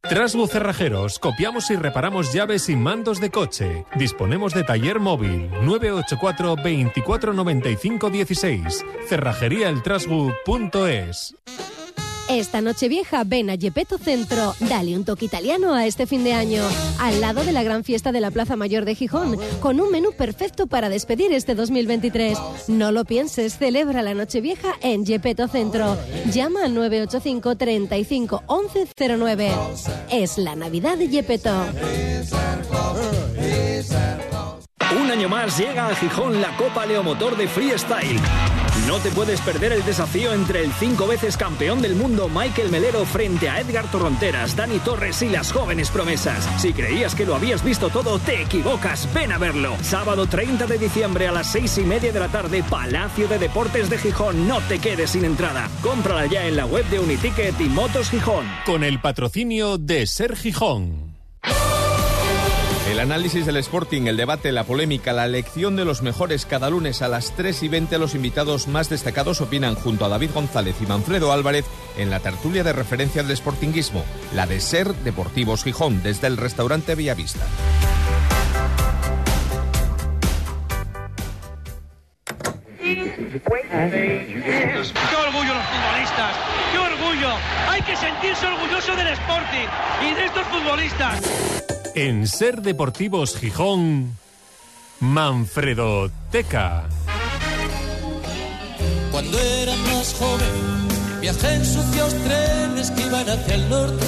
Trasbu 0.00 0.46
Cerrajeros, 0.46 1.18
copiamos 1.18 1.70
y 1.70 1.76
reparamos 1.76 2.32
llaves 2.32 2.70
y 2.70 2.76
mandos 2.76 3.20
de 3.20 3.28
coche. 3.28 3.84
Disponemos 3.96 4.54
de 4.54 4.64
taller 4.64 4.98
móvil 4.98 5.50
984 5.62 6.56
24 6.56 7.34
95 7.34 8.08
16. 8.08 8.82
Cerrajeríaeltrasbu.es. 9.10 11.34
Esta 12.28 12.60
noche 12.60 12.88
vieja 12.88 13.24
ven 13.24 13.50
a 13.50 13.56
Gepetto 13.56 13.98
Centro. 13.98 14.54
Dale 14.60 14.96
un 14.96 15.04
toque 15.04 15.26
italiano 15.26 15.74
a 15.74 15.86
este 15.86 16.06
fin 16.06 16.24
de 16.24 16.32
año. 16.32 16.62
Al 16.98 17.20
lado 17.20 17.44
de 17.44 17.52
la 17.52 17.62
gran 17.62 17.84
fiesta 17.84 18.12
de 18.12 18.20
la 18.20 18.30
Plaza 18.30 18.56
Mayor 18.56 18.84
de 18.84 18.94
Gijón, 18.94 19.36
con 19.60 19.80
un 19.80 19.90
menú 19.90 20.12
perfecto 20.12 20.66
para 20.66 20.88
despedir 20.88 21.32
este 21.32 21.54
2023. 21.54 22.38
No 22.68 22.90
lo 22.92 23.04
pienses, 23.04 23.58
celebra 23.58 24.02
la 24.02 24.14
noche 24.14 24.40
vieja 24.40 24.74
en 24.80 25.04
Gepetto 25.04 25.48
Centro. 25.48 25.96
Llama 26.32 26.64
al 26.64 26.74
985 26.74 27.56
35 27.56 28.42
1109. 28.48 29.50
Es 30.10 30.38
la 30.38 30.56
Navidad 30.56 30.96
de 30.96 31.08
Gepetto. 31.08 31.52
Un 35.00 35.10
año 35.10 35.28
más 35.28 35.58
llega 35.58 35.88
a 35.88 35.94
Gijón 35.94 36.40
la 36.42 36.54
Copa 36.56 36.84
Leomotor 36.84 37.36
de 37.36 37.48
Freestyle. 37.48 38.20
No 38.86 38.98
te 38.98 39.10
puedes 39.10 39.40
perder 39.40 39.72
el 39.72 39.84
desafío 39.84 40.34
entre 40.34 40.62
el 40.62 40.72
cinco 40.72 41.06
veces 41.06 41.36
campeón 41.36 41.80
del 41.80 41.94
mundo 41.94 42.28
Michael 42.28 42.70
Melero 42.70 43.04
frente 43.06 43.48
a 43.48 43.60
Edgar 43.60 43.90
Torronteras, 43.90 44.54
Dani 44.54 44.78
Torres 44.80 45.22
y 45.22 45.30
las 45.30 45.50
jóvenes 45.50 45.90
promesas. 45.90 46.46
Si 46.60 46.72
creías 46.72 47.14
que 47.14 47.24
lo 47.24 47.34
habías 47.34 47.64
visto 47.64 47.88
todo, 47.88 48.18
te 48.18 48.42
equivocas. 48.42 49.08
Ven 49.14 49.32
a 49.32 49.38
verlo. 49.38 49.76
Sábado 49.82 50.26
30 50.26 50.66
de 50.66 50.78
diciembre 50.78 51.26
a 51.26 51.32
las 51.32 51.50
seis 51.50 51.78
y 51.78 51.84
media 51.84 52.12
de 52.12 52.20
la 52.20 52.28
tarde, 52.28 52.62
Palacio 52.62 53.28
de 53.28 53.38
Deportes 53.38 53.88
de 53.88 53.98
Gijón. 53.98 54.46
No 54.46 54.60
te 54.60 54.78
quedes 54.78 55.10
sin 55.10 55.24
entrada. 55.24 55.70
Cómprala 55.82 56.26
ya 56.26 56.46
en 56.46 56.56
la 56.56 56.66
web 56.66 56.84
de 56.86 56.98
Uniticket 56.98 57.58
y 57.60 57.68
Motos 57.68 58.10
Gijón. 58.10 58.46
Con 58.66 58.84
el 58.84 59.00
patrocinio 59.00 59.78
de 59.78 60.06
Ser 60.06 60.36
Gijón. 60.36 61.11
El 62.92 63.00
análisis 63.00 63.46
del 63.46 63.56
Sporting, 63.56 64.02
el 64.02 64.18
debate, 64.18 64.52
la 64.52 64.64
polémica, 64.64 65.14
la 65.14 65.24
elección 65.24 65.76
de 65.76 65.86
los 65.86 66.02
mejores 66.02 66.44
cada 66.44 66.68
lunes 66.68 67.00
a 67.00 67.08
las 67.08 67.34
3 67.34 67.62
y 67.62 67.68
20 67.68 67.98
los 67.98 68.14
invitados 68.14 68.68
más 68.68 68.90
destacados 68.90 69.40
opinan 69.40 69.76
junto 69.76 70.04
a 70.04 70.10
David 70.10 70.32
González 70.34 70.76
y 70.78 70.84
Manfredo 70.84 71.32
Álvarez 71.32 71.64
en 71.96 72.10
la 72.10 72.20
tertulia 72.20 72.62
de 72.62 72.74
referencia 72.74 73.22
del 73.22 73.34
Sportinguismo, 73.34 74.04
la 74.34 74.46
de 74.46 74.60
Ser 74.60 74.92
Deportivos 74.92 75.64
Gijón, 75.64 76.02
desde 76.02 76.26
el 76.26 76.36
restaurante 76.36 76.94
Villavista. 76.94 77.46
¡Qué 82.92 83.46
orgullo 85.16 85.54
los 85.54 85.64
futbolistas! 85.64 86.36
¡Qué 86.72 86.78
orgullo! 86.78 87.30
Hay 87.70 87.80
que 87.80 87.96
sentirse 87.96 88.46
orgulloso 88.46 88.94
del 88.94 89.08
Sporting 89.08 89.68
y 90.10 90.14
de 90.14 90.24
estos 90.26 90.44
futbolistas. 90.48 91.61
En 91.94 92.26
Ser 92.26 92.62
Deportivos 92.62 93.36
Gijón, 93.36 94.16
Manfredo 95.00 96.10
Teca. 96.30 96.84
Cuando 99.10 99.38
era 99.38 99.76
más 99.76 100.14
joven, 100.14 101.20
viajé 101.20 101.54
en 101.54 101.64
sucios 101.66 102.14
trenes 102.24 102.90
que 102.92 103.02
iban 103.02 103.28
hacia 103.28 103.54
el 103.56 103.68
norte. 103.68 104.06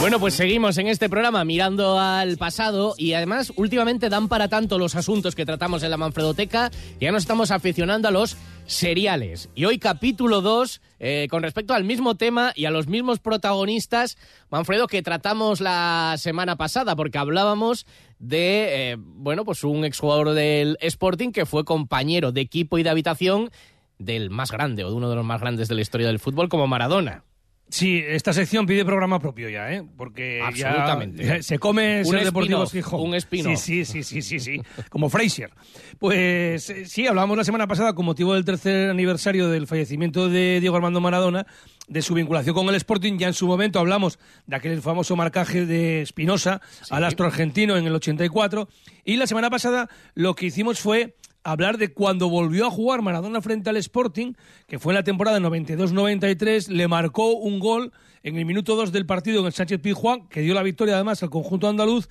Bueno, 0.00 0.18
pues 0.18 0.32
seguimos 0.32 0.78
en 0.78 0.88
este 0.88 1.10
programa 1.10 1.44
mirando 1.44 2.00
al 2.00 2.38
pasado 2.38 2.94
y 2.96 3.12
además 3.12 3.52
últimamente 3.56 4.08
dan 4.08 4.28
para 4.28 4.48
tanto 4.48 4.78
los 4.78 4.96
asuntos 4.96 5.34
que 5.34 5.44
tratamos 5.44 5.82
en 5.82 5.90
la 5.90 5.98
Manfredoteca 5.98 6.70
ya 6.98 7.12
nos 7.12 7.24
estamos 7.24 7.50
aficionando 7.50 8.08
a 8.08 8.10
los 8.10 8.38
seriales. 8.64 9.50
Y 9.54 9.66
hoy 9.66 9.78
capítulo 9.78 10.40
2, 10.40 10.80
eh, 11.00 11.28
con 11.30 11.42
respecto 11.42 11.74
al 11.74 11.84
mismo 11.84 12.14
tema 12.14 12.54
y 12.56 12.64
a 12.64 12.70
los 12.70 12.88
mismos 12.88 13.18
protagonistas, 13.18 14.16
Manfredo, 14.48 14.86
que 14.86 15.02
tratamos 15.02 15.60
la 15.60 16.14
semana 16.16 16.56
pasada, 16.56 16.96
porque 16.96 17.18
hablábamos 17.18 17.84
de, 18.18 18.92
eh, 18.92 18.96
bueno, 18.98 19.44
pues 19.44 19.64
un 19.64 19.84
exjugador 19.84 20.30
del 20.30 20.78
Sporting 20.80 21.30
que 21.30 21.44
fue 21.44 21.66
compañero 21.66 22.32
de 22.32 22.40
equipo 22.40 22.78
y 22.78 22.82
de 22.82 22.88
habitación 22.88 23.50
del 23.98 24.30
más 24.30 24.50
grande 24.50 24.82
o 24.82 24.88
de 24.88 24.94
uno 24.94 25.10
de 25.10 25.16
los 25.16 25.26
más 25.26 25.42
grandes 25.42 25.68
de 25.68 25.74
la 25.74 25.82
historia 25.82 26.06
del 26.06 26.20
fútbol 26.20 26.48
como 26.48 26.66
Maradona. 26.66 27.24
Sí, 27.70 28.02
esta 28.04 28.32
sección 28.32 28.66
pide 28.66 28.84
programa 28.84 29.20
propio 29.20 29.48
ya, 29.48 29.72
¿eh? 29.72 29.84
Porque 29.96 30.40
Absolutamente. 30.42 31.24
Ya, 31.24 31.42
se 31.42 31.58
come 31.58 32.00
Un 32.00 32.06
ser 32.06 32.32
Gijón. 32.70 33.00
un. 33.00 33.20
Sí, 33.20 33.56
sí, 33.56 33.84
sí, 33.84 34.02
sí, 34.02 34.22
sí, 34.22 34.40
sí. 34.40 34.62
Como 34.88 35.08
Fraser. 35.08 35.50
Pues 35.98 36.68
eh, 36.70 36.86
sí, 36.86 37.06
hablábamos 37.06 37.36
la 37.36 37.44
semana 37.44 37.66
pasada 37.66 37.94
con 37.94 38.04
motivo 38.06 38.34
del 38.34 38.44
tercer 38.44 38.90
aniversario 38.90 39.48
del 39.48 39.66
fallecimiento 39.66 40.28
de 40.28 40.58
Diego 40.60 40.76
Armando 40.76 41.00
Maradona, 41.00 41.46
de 41.86 42.02
su 42.02 42.14
vinculación 42.14 42.54
con 42.54 42.68
el 42.68 42.74
Sporting. 42.74 43.18
Ya 43.18 43.28
en 43.28 43.34
su 43.34 43.46
momento 43.46 43.78
hablamos 43.78 44.18
de 44.46 44.56
aquel 44.56 44.82
famoso 44.82 45.14
marcaje 45.14 45.64
de 45.64 46.02
Espinosa 46.02 46.60
al 46.90 47.04
astro 47.04 47.26
argentino 47.26 47.76
en 47.76 47.86
el 47.86 47.94
84. 47.94 48.68
Y 49.04 49.16
la 49.16 49.26
semana 49.26 49.48
pasada 49.48 49.88
lo 50.14 50.34
que 50.34 50.46
hicimos 50.46 50.80
fue 50.80 51.14
hablar 51.44 51.78
de 51.78 51.92
cuando 51.92 52.28
volvió 52.28 52.66
a 52.66 52.70
jugar 52.70 53.02
Maradona 53.02 53.40
frente 53.40 53.70
al 53.70 53.76
Sporting, 53.76 54.34
que 54.66 54.78
fue 54.78 54.92
en 54.92 54.96
la 54.96 55.04
temporada 55.04 55.38
92-93, 55.40 56.68
le 56.68 56.88
marcó 56.88 57.32
un 57.34 57.58
gol 57.58 57.92
en 58.22 58.36
el 58.36 58.44
minuto 58.44 58.76
2 58.76 58.92
del 58.92 59.06
partido 59.06 59.40
en 59.40 59.46
el 59.46 59.52
Sánchez 59.52 59.80
Pizjuán, 59.80 60.28
que 60.28 60.42
dio 60.42 60.52
la 60.52 60.62
victoria 60.62 60.94
además 60.94 61.22
al 61.22 61.30
conjunto 61.30 61.68
andaluz 61.68 62.08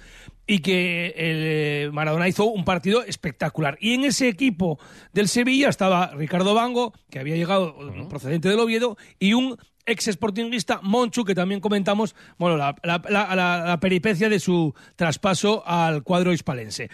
y 0.47 0.59
que 0.59 1.07
el, 1.15 1.37
eh, 1.87 1.89
Maradona 1.93 2.27
hizo 2.27 2.45
un 2.45 2.65
partido 2.65 3.03
espectacular. 3.03 3.77
Y 3.79 3.93
en 3.93 4.05
ese 4.05 4.27
equipo 4.27 4.79
del 5.13 5.27
Sevilla 5.27 5.69
estaba 5.69 6.07
Ricardo 6.15 6.55
Bango, 6.55 6.93
que 7.11 7.19
había 7.19 7.35
llegado 7.35 7.75
eh, 7.93 8.07
procedente 8.09 8.49
del 8.49 8.59
Oviedo, 8.59 8.97
y 9.19 9.33
un 9.33 9.57
ex 9.85 10.05
sportinguista, 10.05 10.79
Monchu, 10.81 11.23
que 11.25 11.35
también 11.35 11.59
comentamos, 11.61 12.15
bueno, 12.39 12.57
la, 12.57 12.75
la- 12.83 13.01
la- 13.09 13.35
la- 13.35 13.65
la 13.67 13.79
peripecia 13.79 14.29
de 14.29 14.39
su 14.39 14.73
traspaso 14.95 15.63
al 15.67 16.01
cuadro 16.03 16.33
hispalense. 16.33 16.89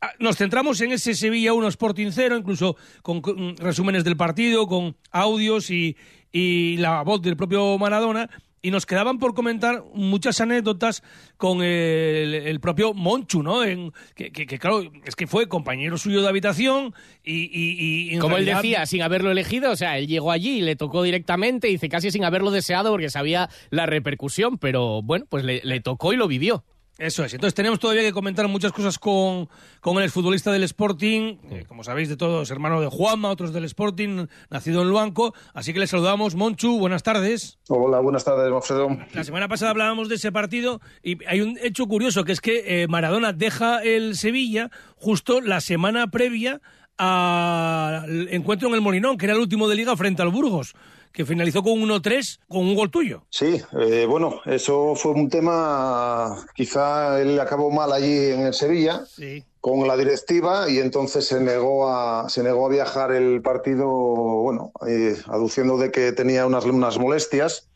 Ah, 0.00 0.12
Nos 0.18 0.36
centramos 0.36 0.80
en 0.82 0.92
ese 0.92 1.14
Sevilla 1.14 1.52
1 1.54 1.68
Sporting 1.68 2.10
0, 2.12 2.36
incluso 2.36 2.76
con, 3.02 3.20
con 3.22 3.56
resúmenes 3.56 4.04
del 4.04 4.16
partido, 4.16 4.66
con 4.66 4.96
audios 5.10 5.70
y, 5.70 5.96
y 6.32 6.76
la 6.78 7.02
voz 7.02 7.22
del 7.22 7.36
propio 7.36 7.78
Maradona. 7.78 8.28
Y 8.62 8.70
nos 8.72 8.84
quedaban 8.84 9.18
por 9.18 9.32
comentar 9.34 9.84
muchas 9.94 10.40
anécdotas 10.40 11.02
con 11.36 11.62
el, 11.62 12.34
el 12.34 12.58
propio 12.58 12.94
Monchu, 12.94 13.42
¿no? 13.42 13.62
En- 13.62 13.92
que, 14.16 14.32
que- 14.32 14.44
que, 14.46 14.58
claro, 14.58 14.82
es 15.04 15.14
que 15.14 15.26
fue 15.28 15.46
compañero 15.48 15.96
suyo 15.98 16.20
de 16.20 16.28
habitación 16.28 16.92
y... 17.22 17.44
y- 17.44 18.08
y 18.10 18.14
en 18.14 18.20
Como 18.20 18.36
él 18.38 18.44
decía, 18.44 18.84
sin 18.86 19.02
haberlo 19.02 19.30
elegido, 19.30 19.70
o 19.70 19.76
sea, 19.76 19.98
él 19.98 20.08
llegó 20.08 20.32
allí 20.32 20.58
y 20.58 20.62
le 20.62 20.74
tocó 20.74 21.04
directamente, 21.04 21.68
dice 21.68 21.88
casi 21.88 22.10
sin 22.10 22.24
haberlo 22.24 22.50
deseado 22.50 22.90
porque 22.90 23.08
sabía 23.08 23.48
la 23.70 23.86
repercusión, 23.86 24.58
pero 24.58 25.00
bueno, 25.00 25.26
pues 25.28 25.44
le, 25.44 25.60
le 25.62 25.80
tocó 25.80 26.12
y 26.12 26.16
lo 26.16 26.26
vivió. 26.26 26.64
Eso 26.98 27.24
es. 27.24 27.34
Entonces 27.34 27.54
tenemos 27.54 27.78
todavía 27.78 28.02
que 28.02 28.12
comentar 28.12 28.48
muchas 28.48 28.72
cosas 28.72 28.98
con, 28.98 29.48
con 29.80 29.98
el 29.98 30.04
exfutbolista 30.04 30.50
del 30.50 30.62
Sporting, 30.62 31.36
que, 31.48 31.64
como 31.66 31.84
sabéis 31.84 32.08
de 32.08 32.16
todos, 32.16 32.50
hermano 32.50 32.80
de 32.80 32.86
Juanma, 32.86 33.28
otros 33.28 33.52
del 33.52 33.64
Sporting, 33.64 34.26
nacido 34.48 34.80
en 34.80 34.88
Luanco. 34.88 35.34
Así 35.52 35.74
que 35.74 35.78
le 35.78 35.86
saludamos. 35.86 36.34
Monchu, 36.34 36.78
buenas 36.78 37.02
tardes. 37.02 37.58
Hola, 37.68 38.00
buenas 38.00 38.24
tardes, 38.24 38.50
Manfredo. 38.50 38.88
La 39.12 39.24
semana 39.24 39.46
pasada 39.46 39.72
hablábamos 39.72 40.08
de 40.08 40.14
ese 40.14 40.32
partido 40.32 40.80
y 41.02 41.22
hay 41.26 41.42
un 41.42 41.58
hecho 41.62 41.86
curioso, 41.86 42.24
que 42.24 42.32
es 42.32 42.40
que 42.40 42.82
eh, 42.82 42.88
Maradona 42.88 43.34
deja 43.34 43.82
el 43.82 44.16
Sevilla 44.16 44.70
justo 44.96 45.42
la 45.42 45.60
semana 45.60 46.06
previa 46.10 46.62
al 46.98 48.28
encuentro 48.30 48.68
en 48.68 48.74
el 48.74 48.80
Molinón, 48.80 49.18
que 49.18 49.26
era 49.26 49.34
el 49.34 49.40
último 49.40 49.68
de 49.68 49.76
liga 49.76 49.96
frente 49.96 50.22
al 50.22 50.30
Burgos, 50.30 50.74
que 51.16 51.24
finalizó 51.24 51.62
con 51.62 51.72
1-3 51.80 52.40
con 52.46 52.58
un 52.60 52.74
gol 52.74 52.90
tuyo. 52.90 53.22
Sí, 53.30 53.58
eh, 53.80 54.04
bueno, 54.06 54.42
eso 54.44 54.94
fue 54.94 55.12
un 55.12 55.30
tema, 55.30 56.44
quizá 56.54 57.18
él 57.22 57.40
acabó 57.40 57.70
mal 57.70 57.90
allí 57.90 58.32
en 58.32 58.40
el 58.42 58.52
Sevilla 58.52 59.02
Sí. 59.06 59.42
con 59.62 59.88
la 59.88 59.96
directiva 59.96 60.68
y 60.68 60.78
entonces 60.78 61.26
se 61.26 61.40
negó 61.40 61.88
a, 61.88 62.28
se 62.28 62.42
negó 62.42 62.66
a 62.66 62.68
viajar 62.68 63.12
el 63.12 63.40
partido, 63.40 63.88
bueno, 63.88 64.72
eh, 64.86 65.16
aduciendo 65.28 65.78
de 65.78 65.90
que 65.90 66.12
tenía 66.12 66.44
unas, 66.44 66.66
unas 66.66 66.98
molestias 66.98 67.66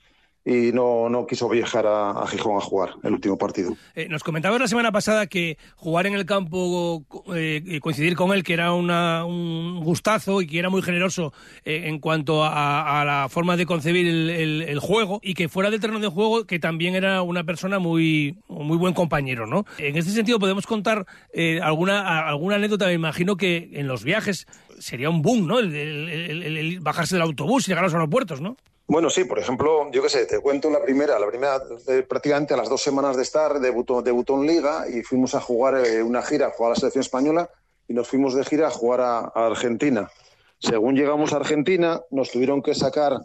y 0.44 0.72
no, 0.72 1.08
no 1.08 1.26
quiso 1.26 1.48
viajar 1.48 1.86
a, 1.86 2.26
Gijón 2.26 2.56
a 2.56 2.60
jugar 2.60 2.90
el 3.02 3.12
último 3.12 3.36
partido. 3.36 3.76
Eh, 3.94 4.08
nos 4.08 4.22
comentabas 4.24 4.60
la 4.60 4.68
semana 4.68 4.90
pasada 4.90 5.26
que 5.26 5.58
jugar 5.76 6.06
en 6.06 6.14
el 6.14 6.24
campo, 6.26 7.04
eh, 7.34 7.78
coincidir 7.82 8.16
con 8.16 8.32
él, 8.32 8.42
que 8.42 8.54
era 8.54 8.72
un 8.72 9.80
gustazo 9.84 10.40
y 10.40 10.46
que 10.46 10.58
era 10.58 10.70
muy 10.70 10.82
generoso 10.82 11.32
eh, 11.64 11.82
en 11.86 11.98
cuanto 11.98 12.42
a, 12.44 13.00
a 13.00 13.04
la 13.04 13.28
forma 13.28 13.56
de 13.56 13.66
concebir 13.66 14.06
el, 14.08 14.30
el- 14.30 14.78
juego 14.80 15.20
y 15.22 15.34
que 15.34 15.48
fuera 15.50 15.70
del 15.70 15.78
terreno 15.80 16.00
de 16.00 16.08
juego, 16.08 16.46
que 16.46 16.58
también 16.58 16.94
era 16.94 17.20
una 17.22 17.44
persona 17.44 17.78
muy, 17.78 18.38
muy 18.48 18.78
buen 18.78 18.94
compañero, 18.94 19.46
¿no? 19.46 19.66
En 19.78 19.96
este 19.98 20.10
sentido, 20.10 20.38
podemos 20.38 20.66
contar 20.66 21.06
eh, 21.34 21.60
alguna, 21.62 22.26
alguna 22.26 22.56
anécdota. 22.56 22.86
Me 22.86 22.94
imagino 22.94 23.36
que 23.36 23.68
en 23.74 23.86
los 23.86 24.04
viajes 24.04 24.46
sería 24.80 25.10
un 25.10 25.22
boom, 25.22 25.46
¿no? 25.46 25.58
El, 25.60 26.78
bajarse 26.80 27.14
del 27.14 27.22
autobús 27.22 27.64
y 27.64 27.70
llegar 27.70 27.84
a 27.84 27.86
los 27.86 27.94
aeropuertos, 27.94 28.40
¿no? 28.40 28.56
Bueno, 28.88 29.08
sí, 29.08 29.24
por 29.24 29.38
ejemplo, 29.38 29.88
yo 29.92 30.02
qué 30.02 30.08
sé, 30.08 30.26
te 30.26 30.40
cuento 30.40 30.68
la 30.68 30.82
primera, 30.82 31.18
la 31.18 31.28
primera, 31.28 31.62
eh, 31.86 32.02
prácticamente 32.02 32.54
a 32.54 32.56
las 32.56 32.68
dos 32.68 32.82
semanas 32.82 33.16
de 33.16 33.22
estar, 33.22 33.60
debutó, 33.60 34.02
debutó 34.02 34.34
en 34.34 34.48
Liga 34.48 34.86
y 34.92 35.02
fuimos 35.02 35.36
a 35.36 35.40
jugar 35.40 35.86
eh, 35.86 36.02
una 36.02 36.22
gira, 36.22 36.48
a 36.48 36.50
jugar 36.50 36.72
a 36.72 36.74
la 36.74 36.80
selección 36.80 37.02
española 37.02 37.48
y 37.86 37.94
nos 37.94 38.08
fuimos 38.08 38.34
de 38.34 38.44
gira 38.44 38.66
a 38.66 38.70
jugar 38.70 39.00
a, 39.00 39.18
a 39.32 39.46
Argentina. 39.46 40.10
Según 40.58 40.96
llegamos 40.96 41.32
a 41.32 41.36
Argentina, 41.36 42.00
nos 42.10 42.32
tuvieron 42.32 42.62
que 42.62 42.74
sacar 42.74 43.20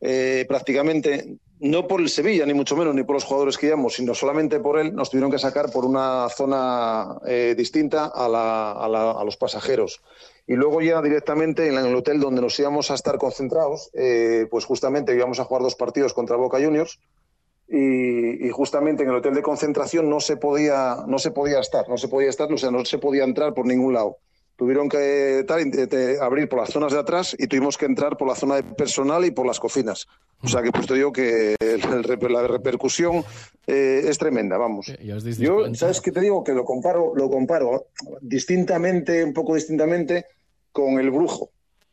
eh, 0.00 0.44
prácticamente 0.48 1.38
no 1.60 1.86
por 1.86 2.00
el 2.00 2.08
Sevilla, 2.08 2.46
ni 2.46 2.54
mucho 2.54 2.76
menos, 2.76 2.94
ni 2.94 3.04
por 3.04 3.14
los 3.14 3.24
jugadores 3.24 3.56
que 3.56 3.66
íbamos, 3.66 3.94
sino 3.94 4.14
solamente 4.14 4.60
por 4.60 4.78
él, 4.78 4.94
nos 4.94 5.10
tuvieron 5.10 5.30
que 5.30 5.38
sacar 5.38 5.70
por 5.70 5.84
una 5.84 6.28
zona 6.28 7.18
eh, 7.26 7.54
distinta 7.56 8.10
a, 8.14 9.24
los 9.24 9.36
pasajeros. 9.36 10.02
Y 10.46 10.54
luego 10.54 10.82
ya 10.82 11.00
directamente 11.00 11.68
en 11.68 11.78
el 11.78 11.94
hotel 11.94 12.20
donde 12.20 12.42
nos 12.42 12.58
íbamos 12.58 12.90
a 12.90 12.94
estar 12.94 13.18
concentrados, 13.18 13.90
eh, 13.94 14.46
pues 14.50 14.64
justamente 14.64 15.14
íbamos 15.14 15.40
a 15.40 15.44
jugar 15.44 15.62
dos 15.62 15.76
partidos 15.76 16.12
contra 16.12 16.36
Boca 16.36 16.58
Juniors 16.62 16.98
y, 17.66 18.46
y, 18.46 18.50
justamente 18.50 19.04
en 19.04 19.08
el 19.08 19.16
hotel 19.16 19.34
de 19.34 19.40
concentración 19.40 20.10
no 20.10 20.20
se 20.20 20.36
podía, 20.36 21.04
no 21.06 21.18
se 21.18 21.30
podía 21.30 21.60
estar, 21.60 21.88
no 21.88 21.96
se 21.96 22.08
podía 22.08 22.28
estar, 22.28 22.52
o 22.52 22.58
sea, 22.58 22.70
no 22.70 22.84
se 22.84 22.98
podía 22.98 23.24
entrar 23.24 23.54
por 23.54 23.66
ningún 23.66 23.94
lado 23.94 24.18
tuvieron 24.56 24.88
que 24.88 25.44
tal, 25.46 25.70
abrir 26.20 26.48
por 26.48 26.60
las 26.60 26.70
zonas 26.70 26.92
de 26.92 26.98
atrás 26.98 27.34
y 27.38 27.46
tuvimos 27.46 27.76
que 27.76 27.86
entrar 27.86 28.16
por 28.16 28.28
la 28.28 28.34
zona 28.34 28.56
de 28.56 28.62
personal 28.62 29.24
y 29.24 29.30
por 29.30 29.46
las 29.46 29.58
cocinas. 29.60 30.06
O 30.42 30.48
sea 30.48 30.62
que 30.62 30.70
pues 30.70 30.86
te 30.86 30.94
digo 30.94 31.12
que 31.12 31.56
el, 31.58 31.82
el, 31.82 32.32
la 32.32 32.46
repercusión 32.46 33.24
eh, 33.66 34.02
es 34.04 34.18
tremenda, 34.18 34.58
vamos. 34.58 34.86
Yo, 35.38 35.74
¿sabes 35.74 36.00
qué 36.00 36.12
te 36.12 36.20
digo? 36.20 36.44
Que 36.44 36.52
lo 36.52 36.64
comparo, 36.64 37.12
lo 37.14 37.30
comparo 37.30 37.86
distintamente, 38.20 39.24
un 39.24 39.32
poco 39.32 39.54
distintamente, 39.54 40.26
con 40.70 40.98
el 40.98 41.10
brujo. 41.10 41.50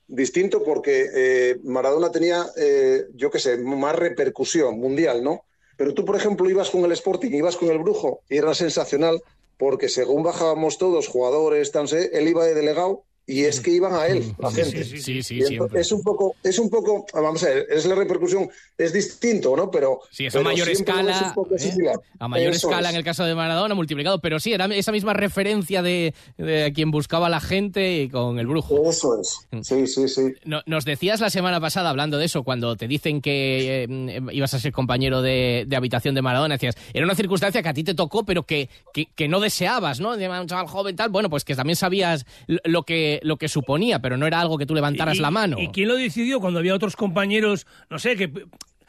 Distinto 0.08 0.62
porque 0.64 1.08
eh, 1.14 1.60
Maradona 1.64 2.12
tenía, 2.12 2.46
eh, 2.58 3.06
yo 3.16 3.32
qué 3.32 3.40
sé, 3.40 3.58
más 3.58 3.96
repercusión 3.96 4.78
mundial, 4.78 5.24
¿no? 5.24 5.46
Pero 5.78 5.94
tú, 5.94 6.04
por 6.04 6.18
ejemplo, 6.18 6.50
ibas 6.50 6.70
con 6.70 6.84
el 6.84 6.92
Sporting, 6.92 7.32
ibas 7.32 7.56
con 7.56 7.70
el 7.70 7.80
brujo 7.80 8.22
y 8.30 8.38
era 8.38 8.54
sensacional 8.54 9.22
porque 9.62 9.90
según 9.90 10.24
bajábamos 10.24 10.80
todos, 10.80 11.08
jugadores, 11.08 11.72
tan, 11.72 11.86
él 11.92 12.28
iba 12.28 12.44
de 12.46 12.56
delegado 12.56 13.04
y 13.28 13.46
es 13.46 13.62
que 13.62 13.72
iban 13.72 13.94
a 13.94 14.08
él, 14.08 14.34
la 14.40 14.52
gente. 14.52 14.84
Sí, 14.84 15.00
sí, 15.00 15.24
sí, 15.24 15.40
es 15.74 15.92
un 15.92 16.04
poco, 16.04 16.36
es 16.44 16.60
un 16.60 16.70
poco, 16.70 17.06
vamos 17.14 17.44
a 17.44 17.50
ver, 17.50 17.68
es 17.70 17.86
la 17.86 17.96
repercusión, 17.96 18.50
es 18.78 18.92
distinto, 18.92 19.56
¿no? 19.56 19.70
Pero 19.70 20.02
sí, 20.10 20.26
es 20.26 20.36
a 20.36 20.42
mayor 20.42 20.68
escala, 20.70 21.34
¿eh? 21.38 21.94
a 22.20 22.28
mayor 22.28 22.54
Eso 22.54 22.68
escala 22.68 22.90
es. 22.90 22.94
en 22.94 23.00
el 23.00 23.06
caso 23.06 23.24
de 23.24 23.36
Maradona 23.36 23.76
multiplicado, 23.76 24.20
pero 24.20 24.40
sí, 24.40 24.54
era 24.54 24.66
esa 24.66 24.92
misma 24.92 25.14
referencia 25.14 25.82
de, 25.82 26.14
de 26.38 26.72
quien 26.74 26.92
buscaba 26.92 27.28
a 27.28 27.30
la 27.30 27.40
gente 27.40 28.10
con 28.12 28.40
el 28.40 28.48
brujo. 28.48 28.90
Eso 28.90 29.20
es, 29.20 29.48
sí, 29.62 29.88
sí, 29.88 30.08
sí. 30.08 30.34
No, 30.44 30.62
nos 30.66 30.84
decías 30.84 31.22
la 31.22 31.30
semana 31.30 31.62
pasada 31.62 31.90
hablando 31.90 32.18
de 32.18 32.26
eso, 32.26 32.44
cuando 32.44 32.76
te 32.76 32.88
dicen 32.88 33.22
que 33.22 33.84
eh, 33.84 34.22
ibas 34.34 34.54
a 34.56 34.60
ser 34.60 34.72
compañero 34.72 35.22
de, 35.22 35.66
de, 35.68 35.76
habitación 35.76 36.16
de 36.16 36.22
Maradona, 36.22 36.56
decías, 36.56 36.76
era 36.94 37.06
una 37.06 37.16
circunstancia 37.16 37.62
que 37.62 37.70
a 37.70 37.74
ti 37.74 37.84
te 37.84 37.94
tocó, 37.94 38.26
pero 38.26 38.44
que, 38.44 38.70
que, 38.94 39.06
que 39.06 39.28
no 39.28 39.40
deseabas, 39.40 40.00
¿no? 40.00 40.18
De 40.18 40.28
un 40.28 40.48
chaval 40.48 40.68
joven 40.68 40.96
tal, 40.96 41.10
bueno, 41.10 41.30
pues 41.30 41.46
que 41.46 41.56
también 41.56 41.76
sabías 41.76 42.26
lo 42.48 42.84
que 42.84 43.11
lo 43.24 43.38
que 43.38 43.50
suponía, 43.50 44.00
pero 44.00 44.18
no 44.18 44.28
era 44.28 44.40
algo 44.40 44.58
que 44.58 44.66
tú 44.66 44.74
levantaras 44.74 45.18
¿Y, 45.18 45.20
la 45.20 45.32
mano. 45.32 45.58
¿Y 45.60 45.70
quién 45.70 45.88
lo 45.88 45.96
decidió 45.96 46.40
cuando 46.40 46.60
había 46.60 46.76
otros 46.76 46.96
compañeros, 46.96 47.68
no 47.90 48.00
sé, 48.00 48.16
que, 48.16 48.32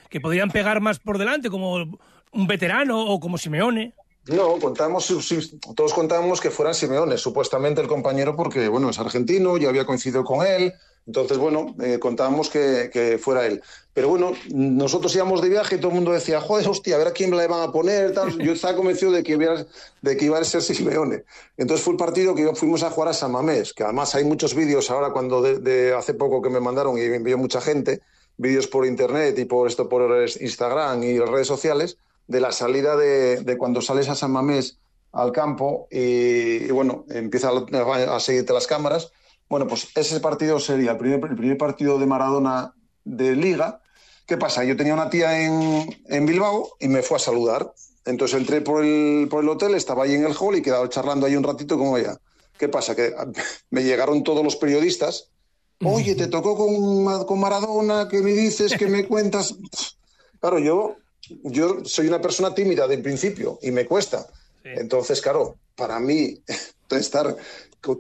que 0.09 0.21
podrían 0.21 0.51
pegar 0.51 0.81
más 0.81 0.99
por 0.99 1.19
delante, 1.19 1.51
como 1.51 1.99
un 2.33 2.47
veterano 2.47 3.01
o 3.01 3.19
como 3.21 3.39
Simeone? 3.39 3.95
No, 4.27 4.59
contamos, 4.61 5.13
todos 5.75 5.93
contábamos 5.93 6.41
que 6.41 6.51
fuera 6.51 6.73
Simeone, 6.73 7.19
supuestamente 7.19 7.81
el 7.81 7.89
compañero, 7.89 8.37
porque 8.37 8.69
bueno, 8.69 8.91
es 8.91 8.99
argentino, 8.99 9.57
yo 9.57 9.69
había 9.69 9.85
coincidido 9.85 10.23
con 10.23 10.47
él, 10.47 10.73
entonces 11.07 11.39
bueno, 11.39 11.75
eh, 11.83 11.99
contábamos 11.99 12.49
que, 12.49 13.19
fuera 13.23 13.47
él. 13.47 13.63
Pero 13.95 14.09
bueno, 14.09 14.33
nosotros 14.55 15.15
íbamos 15.15 15.43
de 15.43 15.49
viaje 15.49 15.77
y 15.77 15.79
todo 15.79 15.89
el 15.89 15.97
mundo 15.97 16.13
decía, 16.13 16.41
joder, 16.41 16.67
hostia, 16.69 16.95
a 16.95 16.99
ver 16.99 17.09
a 17.09 17.13
quién 17.13 17.37
le 17.37 17.47
van 17.47 17.69
a 17.69 17.73
poner, 17.73 18.13
tal. 18.13 18.39
Yo 18.39 18.53
estaba 18.53 18.77
convencido 18.77 19.13
de 19.13 19.23
que, 19.23 19.33
iba, 19.33 19.67
de 20.01 20.17
que 20.17 20.25
iba 20.25 20.39
a 20.39 20.45
ser 20.45 20.63
Simeone. 20.63 21.25
Entonces 21.57 21.85
fue 21.85 21.93
el 21.93 21.99
partido 21.99 22.35
que 22.35 22.55
fuimos 22.55 22.83
a 22.83 22.91
jugar 22.91 23.11
a 23.11 23.15
San 23.15 23.33
Mamés, 23.33 23.75
que 23.75 23.85
además 23.85 24.15
hay 24.15 24.25
muchos 24.25 24.55
vídeos 24.55 24.91
ahora 24.91 25.11
cuando 25.11 25.45
hace 25.97 26.15
poco 26.15 26.41
que 26.41 26.49
me 26.49 26.61
mandaron 26.61 26.97
y 26.97 27.03
me 27.09 27.17
envió 27.17 27.37
mucha 27.37 27.61
gente, 27.61 28.01
vídeos 28.37 28.67
por 28.67 28.87
internet 28.87 29.39
y 29.39 29.45
por 29.45 29.69
esto 29.69 29.89
por 29.89 30.27
Instagram 30.41 31.03
y 31.03 31.19
redes 31.19 31.47
sociales 31.47 31.99
de 32.27 32.41
la 32.41 32.53
salida 32.53 32.97
de, 32.97 33.57
cuando 33.59 33.81
sales 33.81 34.09
a 34.09 34.15
San 34.15 34.33
Mamés 34.33 34.79
al 35.13 35.33
campo 35.33 35.89
y, 35.91 36.71
bueno, 36.71 37.05
empieza 37.11 37.51
a, 37.51 38.21
seguirte 38.21 38.53
las 38.53 38.67
cámaras. 38.67 39.13
Bueno, 39.53 39.67
pues 39.67 39.87
ese 39.95 40.19
partido 40.19 40.59
sería 40.59 40.93
el 40.93 40.97
primer, 40.97 41.21
el 41.29 41.37
primer, 41.37 41.59
partido 41.59 41.99
de 41.99 42.07
Maradona 42.07 42.75
de 43.05 43.37
Liga. 43.37 43.83
¿Qué 44.27 44.39
pasa? 44.39 44.65
Yo 44.65 44.79
tenía 44.79 44.95
una 44.95 45.11
tía 45.11 45.45
en, 45.45 45.95
en 46.07 46.25
Bilbao 46.25 46.71
y 46.81 46.89
me 46.89 47.03
fue 47.03 47.19
a 47.19 47.21
saludar. 47.21 47.71
Entonces 48.07 48.41
entré 48.41 48.63
por 48.63 48.83
el, 48.83 49.29
por 49.29 49.45
el 49.45 49.51
hotel, 49.51 49.75
estaba 49.75 50.05
ahí 50.05 50.15
en 50.15 50.25
el 50.25 50.35
hall 50.35 50.57
y 50.57 50.63
quedaba 50.63 50.89
charlando 50.89 51.27
ahí 51.27 51.37
un 51.37 51.45
ratito 51.45 51.77
como 51.77 51.99
ella. 51.99 52.17
¿Qué 52.57 52.71
pasa? 52.71 52.97
Que 52.97 53.15
me 53.71 53.85
llegaron 53.85 54.25
todos 54.25 54.43
los 54.43 54.57
periodistas. 54.57 55.29
Oye, 55.85 56.15
te 56.15 56.29
tocó 56.29 56.57
con, 56.57 57.27
con 57.27 57.39
Maradona, 57.39 58.09
¿qué 58.09 58.23
me 58.23 58.33
dices? 58.33 58.75
¿Qué 58.79 58.87
me 58.87 59.05
cuentas? 59.07 59.55
Claro, 60.41 60.61
yo 60.61 60.97
yo 61.45 61.85
soy 61.85 62.07
una 62.07 62.23
persona 62.23 62.55
tímida 62.55 62.89
de 62.89 62.97
principio 62.97 63.59
y 63.61 63.71
me 63.71 63.85
cuesta. 63.85 64.27
Sí. 64.63 64.71
Entonces, 64.77 65.21
claro, 65.21 65.57
para 65.77 66.01
mí 66.01 66.41
estar, 66.91 67.37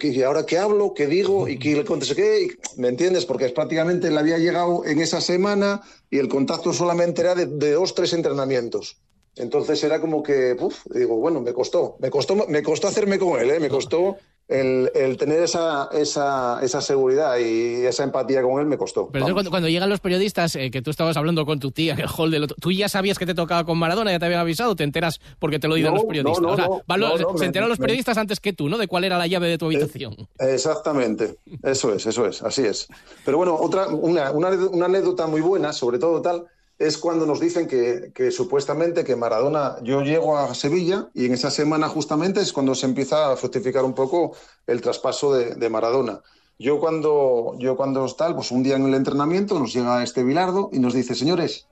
¿y 0.03 0.23
ahora 0.23 0.47
qué 0.47 0.59
hablo? 0.59 0.95
¿Qué 0.95 1.07
digo? 1.07 1.49
¿Y 1.49 1.59
qué 1.59 1.75
le 1.75 1.85
contesto 1.85 2.14
qué? 2.14 2.57
¿Me 2.77 2.88
entiendes? 2.88 3.25
Porque 3.25 3.47
es 3.47 3.53
prácticamente 3.53 4.11
le 4.11 4.18
había 4.18 4.38
llegado 4.38 4.85
en 4.85 5.01
esa 5.01 5.21
semana 5.21 5.83
y 6.11 6.18
el 6.18 6.29
contacto 6.29 6.73
solamente 6.73 7.23
era 7.23 7.35
de, 7.35 7.47
de 7.47 7.73
dos, 7.73 7.95
tres 7.95 8.12
entrenamientos. 8.12 8.99
Entonces 9.35 9.83
era 9.83 10.01
como 10.01 10.23
que, 10.23 10.57
uf, 10.59 10.85
digo, 10.95 11.16
bueno, 11.16 11.40
me 11.40 11.53
costó, 11.53 11.97
me 12.01 12.11
costó, 12.11 12.35
me 12.35 12.62
costó 12.62 12.88
hacerme 12.88 13.18
con 13.18 13.40
él, 13.40 13.51
¿eh? 13.51 13.61
me 13.61 13.71
costó 13.71 14.16
el, 14.49 14.91
el, 14.95 15.17
tener 15.17 15.43
esa, 15.43 15.89
esa, 15.93 16.61
esa, 16.63 16.81
seguridad 16.81 17.39
y 17.39 17.87
esa 17.87 18.05
empatía 18.05 18.43
con 18.43 18.61
él 18.61 18.67
me 18.67 18.77
costó. 18.77 19.09
Pero 19.11 19.33
cuando, 19.33 19.51
cuando, 19.51 19.69
llegan 19.69 19.89
los 19.89 20.01
periodistas, 20.01 20.57
eh, 20.57 20.71
que 20.71 20.83
tú 20.83 20.91
estabas 20.91 21.17
hablando 21.17 21.47
con 21.47 21.59
tu 21.59 21.71
tía 21.71 21.95
el 21.95 22.09
hall 22.09 22.31
del 22.31 22.45
otro, 22.45 22.57
¿tú 22.61 22.71
ya 22.73 22.89
sabías 22.89 23.19
que 23.19 23.27
te 23.27 23.35
tocaba 23.35 23.65
con 23.65 23.79
Maradona? 23.79 24.11
¿Ya 24.11 24.19
te 24.19 24.27
habían 24.27 24.41
avisado? 24.41 24.77
¿Te 24.77 24.85
enteras 24.85 25.21
porque 25.39 25.59
te 25.59 25.69
lo 25.69 25.77
no, 25.77 25.95
los 25.95 26.05
periodistas? 26.05 26.43
No, 26.43 26.49
no, 26.49 26.53
o 26.53 26.57
sea, 26.57 26.97
no, 26.97 27.17
los, 27.17 27.41
se 27.41 27.47
enteraron 27.47 27.71
los 27.71 27.79
periodistas 27.79 28.19
antes 28.19 28.41
que 28.41 28.53
tú, 28.53 28.69
¿no? 28.69 28.79
De 28.79 28.89
cuál 28.89 29.05
era 29.05 29.17
la 29.19 29.27
llave 29.27 29.49
de 29.49 29.59
tu 29.59 29.67
habitación. 29.67 30.15
Eh, 30.39 30.55
exactamente, 30.55 31.37
eso 31.63 31.95
es, 31.95 32.07
eso 32.07 32.27
es, 32.27 32.43
así 32.43 32.63
es. 32.63 32.89
Pero 33.25 33.39
bueno, 33.39 33.57
otra, 33.57 33.89
una, 33.89 34.31
una, 34.33 34.51
una 34.51 34.87
anécdota 34.87 35.27
muy 35.27 35.41
buena, 35.41 35.73
sobre 35.73 35.99
todo 35.99 36.21
tal, 36.21 36.47
es 36.79 36.99
cuando 36.99 37.27
nos 37.27 37.41
dicen 37.41 37.67
que, 37.67 38.31
supuestamente 38.31 39.05
que 39.05 39.17
Maradona, 39.17 39.77
yo 39.83 40.03
llego 40.03 40.37
a 40.37 40.55
Sevilla 40.55 41.09
y 41.15 41.27
en 41.27 41.35
esa 41.35 41.51
semana 41.51 41.89
justamente 41.89 42.41
es 42.41 42.53
cuando 42.53 42.75
se 42.75 42.87
empieza 42.87 43.31
a 43.31 43.37
fructificar 43.37 43.85
un 43.85 43.95
poco 43.95 44.35
el 44.67 44.81
traspaso 44.81 45.33
de, 45.35 45.55
de 45.55 45.71
Maradona. 45.71 46.21
Yo 46.59 46.81
cuando, 46.81 47.55
yo 47.59 47.77
cuando 47.77 48.07
tal, 48.15 48.35
pues 48.35 48.51
un 48.51 48.63
día 48.63 48.77
en 48.77 48.87
el 48.87 48.95
entrenamiento 48.95 49.59
nos 49.59 49.73
llega 49.73 50.03
este 50.03 50.25
Bilardo 50.25 50.71
y 50.73 50.79
nos 50.79 50.95
dice, 50.95 51.15
señores, 51.15 51.67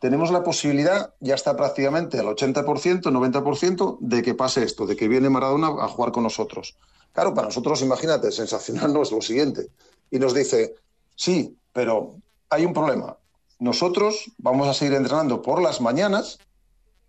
tenemos 0.00 0.30
la 0.30 0.42
posibilidad, 0.42 1.14
ya 1.20 1.34
está 1.34 1.56
prácticamente 1.56 2.18
al 2.18 2.26
80%, 2.26 3.02
90% 3.02 3.98
de 4.00 4.22
que 4.22 4.34
pase 4.34 4.62
esto, 4.62 4.86
de 4.86 4.96
que 4.96 5.08
viene 5.08 5.30
Maradona 5.30 5.68
a 5.68 5.88
jugar 5.88 6.12
con 6.12 6.22
nosotros. 6.22 6.76
Claro, 7.12 7.32
para 7.32 7.48
nosotros, 7.48 7.80
imagínate, 7.82 8.30
sensacional 8.32 8.92
no 8.92 9.02
es 9.02 9.12
lo 9.12 9.20
siguiente. 9.20 9.68
Y 10.10 10.18
nos 10.18 10.34
dice, 10.34 10.74
sí, 11.14 11.56
pero 11.72 12.16
hay 12.50 12.64
un 12.64 12.72
problema 12.72 13.16
nosotros 13.58 14.32
vamos 14.38 14.68
a 14.68 14.74
seguir 14.74 14.94
entrenando 14.94 15.42
por 15.42 15.62
las 15.62 15.80
mañanas 15.80 16.38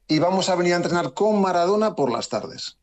y 0.07 0.19
vamos 0.19 0.49
a 0.49 0.55
venir 0.55 0.73
a 0.73 0.77
entrenar 0.77 1.13
con 1.13 1.41
Maradona 1.41 1.95
por 1.95 2.11
las 2.11 2.29
tardes. 2.29 2.77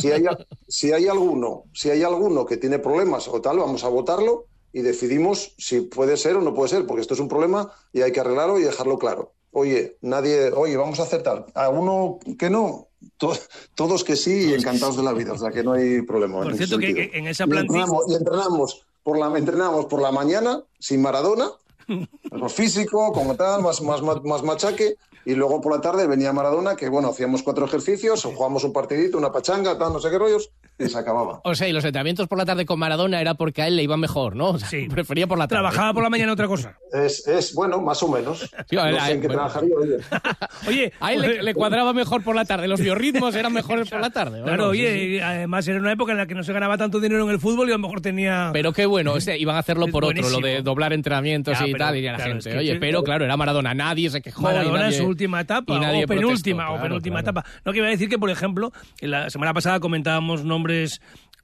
si, 0.00 0.10
hay, 0.10 0.24
si 0.66 0.92
hay 0.92 1.08
alguno, 1.08 1.64
si 1.74 1.90
hay 1.90 2.02
alguno 2.02 2.46
que 2.46 2.56
tiene 2.56 2.78
problemas 2.78 3.28
o 3.28 3.40
tal, 3.40 3.58
vamos 3.58 3.84
a 3.84 3.88
votarlo 3.88 4.46
y 4.72 4.82
decidimos 4.82 5.54
si 5.58 5.82
puede 5.82 6.16
ser 6.16 6.36
o 6.36 6.40
no 6.40 6.54
puede 6.54 6.70
ser, 6.70 6.86
porque 6.86 7.02
esto 7.02 7.14
es 7.14 7.20
un 7.20 7.28
problema 7.28 7.70
y 7.92 8.02
hay 8.02 8.12
que 8.12 8.20
arreglarlo 8.20 8.58
y 8.58 8.62
dejarlo 8.62 8.98
claro. 8.98 9.32
Oye, 9.52 9.96
nadie, 10.02 10.50
oye, 10.52 10.76
vamos 10.76 11.00
a 11.00 11.04
hacer 11.04 11.22
tal. 11.22 11.46
A 11.54 11.70
uno 11.70 12.18
que 12.38 12.50
no, 12.50 12.88
to, 13.16 13.32
todos 13.74 14.04
que 14.04 14.16
sí 14.16 14.50
y 14.50 14.54
encantados 14.54 14.96
de 14.96 15.02
la 15.02 15.14
vida, 15.14 15.32
o 15.32 15.38
sea 15.38 15.50
que 15.50 15.62
no 15.62 15.72
hay 15.72 16.02
problema. 16.02 16.42
Por 16.42 16.56
cierto, 16.56 16.78
que, 16.78 16.94
que, 16.94 17.10
en 17.14 17.26
esa 17.26 17.46
plantilla. 17.46 17.78
Y 17.78 17.82
entrenamos, 17.82 18.04
y 18.10 18.14
entrenamos, 18.14 18.86
por 19.02 19.18
la, 19.18 19.38
entrenamos 19.38 19.86
por 19.86 20.02
la 20.02 20.12
mañana 20.12 20.62
sin 20.78 21.00
Maradona 21.00 21.50
pues 22.38 22.52
físico, 22.52 23.12
como 23.12 23.34
tal, 23.36 23.62
más, 23.62 23.80
más, 23.82 24.02
más 24.02 24.42
machaque. 24.42 24.96
Y 25.24 25.34
luego 25.34 25.60
por 25.60 25.72
la 25.72 25.80
tarde 25.80 26.06
venía 26.06 26.32
Maradona, 26.32 26.76
que 26.76 26.88
bueno, 26.88 27.08
hacíamos 27.08 27.42
cuatro 27.42 27.66
ejercicios, 27.66 28.24
o 28.24 28.30
jugábamos 28.30 28.62
un 28.62 28.72
partidito, 28.72 29.18
una 29.18 29.32
pachanga, 29.32 29.76
tal, 29.76 29.92
no 29.92 29.98
sé 29.98 30.08
qué 30.08 30.18
rollos, 30.18 30.52
se 30.78 30.98
acababa. 30.98 31.40
O 31.44 31.54
sea, 31.54 31.68
y 31.68 31.72
los 31.72 31.84
entrenamientos 31.84 32.28
por 32.28 32.38
la 32.38 32.44
tarde 32.44 32.66
con 32.66 32.78
Maradona 32.78 33.20
era 33.20 33.34
porque 33.34 33.62
a 33.62 33.66
él 33.68 33.76
le 33.76 33.82
iba 33.82 33.96
mejor, 33.96 34.36
¿no? 34.36 34.50
O 34.50 34.58
sea, 34.58 34.68
sí. 34.68 34.88
prefería 34.88 35.26
por 35.26 35.38
la 35.38 35.48
tarde. 35.48 35.60
Trabajaba 35.60 35.94
por 35.94 36.02
la 36.02 36.10
mañana 36.10 36.32
otra 36.32 36.46
cosa. 36.46 36.78
Es, 36.92 37.26
es 37.26 37.54
bueno, 37.54 37.80
más 37.80 38.02
o 38.02 38.08
menos. 38.08 38.40
Sí, 38.40 38.76
no 38.76 39.00
sé 39.00 39.12
en 39.12 39.20
qué 39.20 39.26
bueno. 39.28 39.42
trabajaría, 39.42 39.74
oye. 39.76 39.96
oye, 40.68 40.92
a 41.00 41.12
él 41.12 41.20
le, 41.20 41.42
le, 41.42 41.54
cuadraba 41.54 41.92
mejor 41.92 42.22
por 42.22 42.36
la 42.36 42.44
tarde, 42.44 42.68
los 42.68 42.80
biorritmos 42.80 43.34
eran 43.34 43.52
mejores 43.52 43.88
por 43.88 44.00
la 44.00 44.10
tarde. 44.10 44.42
Claro, 44.42 44.68
oye, 44.68 44.92
sí, 44.92 45.16
sí. 45.16 45.20
además 45.20 45.66
era 45.66 45.78
una 45.78 45.92
época 45.92 46.12
en 46.12 46.18
la 46.18 46.26
que 46.26 46.34
no 46.34 46.42
se 46.42 46.52
ganaba 46.52 46.76
tanto 46.76 47.00
dinero 47.00 47.24
en 47.24 47.30
el 47.30 47.40
fútbol 47.40 47.68
y 47.68 47.72
a 47.72 47.76
lo 47.76 47.80
mejor 47.80 48.00
tenía... 48.00 48.50
Pero 48.52 48.72
qué 48.72 48.86
bueno, 48.86 49.14
o 49.14 49.20
sea, 49.20 49.36
iban 49.36 49.56
a 49.56 49.60
hacerlo 49.60 49.86
por 49.88 50.04
otro, 50.04 50.28
lo 50.28 50.40
de 50.40 50.62
doblar 50.62 50.92
entrenamientos 50.92 51.58
ya, 51.58 51.66
y 51.66 51.72
pero, 51.72 51.84
tal, 51.84 51.96
y 51.96 52.02
la 52.02 52.16
claro, 52.16 52.30
gente, 52.32 52.48
es 52.48 52.54
que 52.54 52.58
oye, 52.58 52.76
pero 52.76 53.02
claro, 53.02 53.24
era 53.24 53.36
Maradona, 53.36 53.74
nadie 53.74 54.10
se 54.10 54.20
quejó. 54.20 54.42
Maradona 54.42 54.80
nadie, 54.80 54.96
en 54.96 55.02
su 55.02 55.08
última 55.08 55.40
etapa, 55.40 55.74
o 55.74 56.06
penúltima, 56.06 56.66
protestó, 56.66 56.74
o 56.74 56.82
penúltima 56.82 57.22
claro. 57.22 57.40
etapa. 57.40 57.60
No, 57.64 57.72
que 57.72 57.78
iba 57.78 57.86
a 57.86 57.90
decir 57.90 58.08
que, 58.08 58.18
por 58.18 58.30
ejemplo, 58.30 58.72
la 59.00 59.30
semana 59.30 59.54
pasada 59.54 59.80
comentábamos 59.80 60.44
nombres 60.44 60.65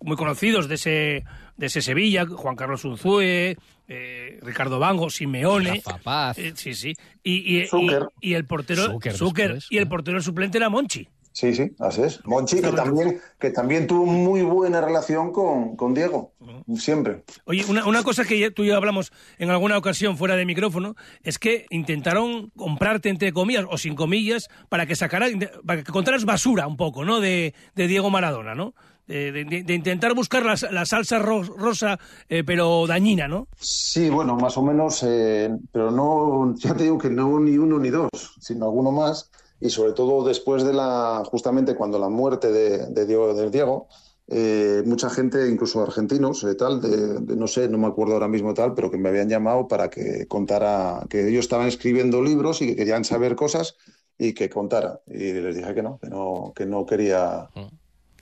muy 0.00 0.16
conocidos 0.16 0.68
de 0.68 0.74
ese, 0.74 1.24
de 1.56 1.66
ese 1.66 1.80
Sevilla, 1.82 2.26
Juan 2.26 2.56
Carlos 2.56 2.84
Unzúe, 2.84 3.56
eh, 3.88 4.38
Ricardo 4.42 4.78
Bango, 4.78 5.10
Simeone. 5.10 5.82
Rafa 5.84 5.98
Paz. 5.98 6.38
Eh, 6.38 6.52
sí, 6.56 6.74
sí. 6.74 6.94
Y, 7.22 7.56
y- 7.58 7.62
y- 7.62 7.66
Zucker. 7.66 8.06
y 8.20 8.34
el 8.34 8.46
portero, 8.46 8.84
Zucker 8.92 9.12
Zucker, 9.14 9.54
después, 9.54 9.66
y 9.72 9.78
el 9.78 9.88
portero 9.88 10.20
suplente 10.20 10.58
era 10.58 10.68
Monchi. 10.68 11.08
Sí, 11.34 11.54
sí, 11.54 11.70
así 11.78 12.02
es. 12.02 12.20
Monchi, 12.26 12.60
que 12.60 12.72
también, 12.72 13.18
que 13.38 13.48
también 13.50 13.86
tuvo 13.86 14.04
muy 14.04 14.42
buena 14.42 14.82
relación 14.82 15.32
con, 15.32 15.76
con 15.76 15.94
Diego, 15.94 16.34
siempre. 16.76 17.22
Oye, 17.46 17.64
una, 17.70 17.86
una 17.86 18.02
cosa 18.02 18.26
que 18.26 18.50
tú 18.50 18.64
y 18.64 18.66
yo 18.66 18.76
hablamos 18.76 19.12
en 19.38 19.48
alguna 19.48 19.78
ocasión 19.78 20.18
fuera 20.18 20.36
de 20.36 20.44
micrófono 20.44 20.94
es 21.22 21.38
que 21.38 21.64
intentaron 21.70 22.50
comprarte, 22.50 23.08
entre 23.08 23.32
comillas, 23.32 23.64
o 23.70 23.78
sin 23.78 23.94
comillas, 23.94 24.48
para 24.68 24.84
que 24.84 24.94
sacaras, 24.94 25.30
para 25.66 25.82
que 25.82 25.90
contaras 25.90 26.26
basura 26.26 26.66
un 26.66 26.76
poco, 26.76 27.02
¿no? 27.06 27.18
De, 27.20 27.54
de 27.74 27.86
Diego 27.86 28.10
Maradona, 28.10 28.54
¿no? 28.54 28.74
De, 29.12 29.44
de- 29.44 29.62
de 29.62 29.74
intentar 29.74 30.14
buscar 30.14 30.44
la, 30.44 30.54
la 30.70 30.86
salsa 30.86 31.18
ro- 31.18 31.42
rosa, 31.42 31.98
eh, 32.28 32.42
pero 32.44 32.86
dañina, 32.86 33.28
¿no? 33.28 33.46
Sí, 33.60 34.08
bueno, 34.10 34.36
más 34.36 34.56
o 34.56 34.62
menos, 34.62 35.02
eh, 35.02 35.50
pero 35.70 35.90
no, 35.90 36.54
ya 36.56 36.74
te 36.74 36.84
digo 36.84 36.98
que 36.98 37.10
no 37.10 37.38
ni 37.40 37.58
uno 37.58 37.78
ni 37.78 37.90
dos, 37.90 38.08
sino 38.40 38.64
alguno 38.66 38.90
más. 38.90 39.30
Y 39.60 39.70
sobre 39.70 39.92
todo 39.92 40.24
después 40.24 40.64
de 40.64 40.72
la, 40.72 41.22
justamente 41.26 41.74
cuando 41.76 41.98
la 41.98 42.08
muerte 42.08 42.50
de, 42.50 42.86
de 42.88 43.06
Diego, 43.06 43.32
de 43.34 43.50
Diego 43.50 43.86
eh, 44.28 44.82
mucha 44.86 45.10
gente, 45.10 45.48
incluso 45.50 45.82
argentinos, 45.82 46.42
eh, 46.44 46.54
tal, 46.54 46.80
de, 46.80 47.20
de- 47.20 47.36
no 47.36 47.46
sé, 47.46 47.68
no 47.68 47.78
me 47.78 47.86
acuerdo 47.88 48.14
ahora 48.14 48.28
mismo 48.28 48.54
tal, 48.54 48.72
pero 48.74 48.90
que 48.90 48.96
me 48.98 49.08
habían 49.10 49.28
llamado 49.28 49.68
para 49.68 49.90
que 49.90 50.26
contara, 50.26 51.04
que 51.10 51.28
ellos 51.28 51.44
estaban 51.44 51.68
escribiendo 51.68 52.22
libros 52.22 52.62
y 52.62 52.66
que 52.68 52.76
querían 52.76 53.04
saber 53.04 53.36
cosas 53.36 53.76
y 54.18 54.32
que 54.32 54.48
contara. 54.48 55.00
Y 55.06 55.32
les 55.34 55.54
dije 55.56 55.74
que 55.74 55.82
no, 55.82 55.98
que 56.00 56.08
no, 56.08 56.52
que 56.56 56.66
no 56.66 56.86
quería, 56.86 57.48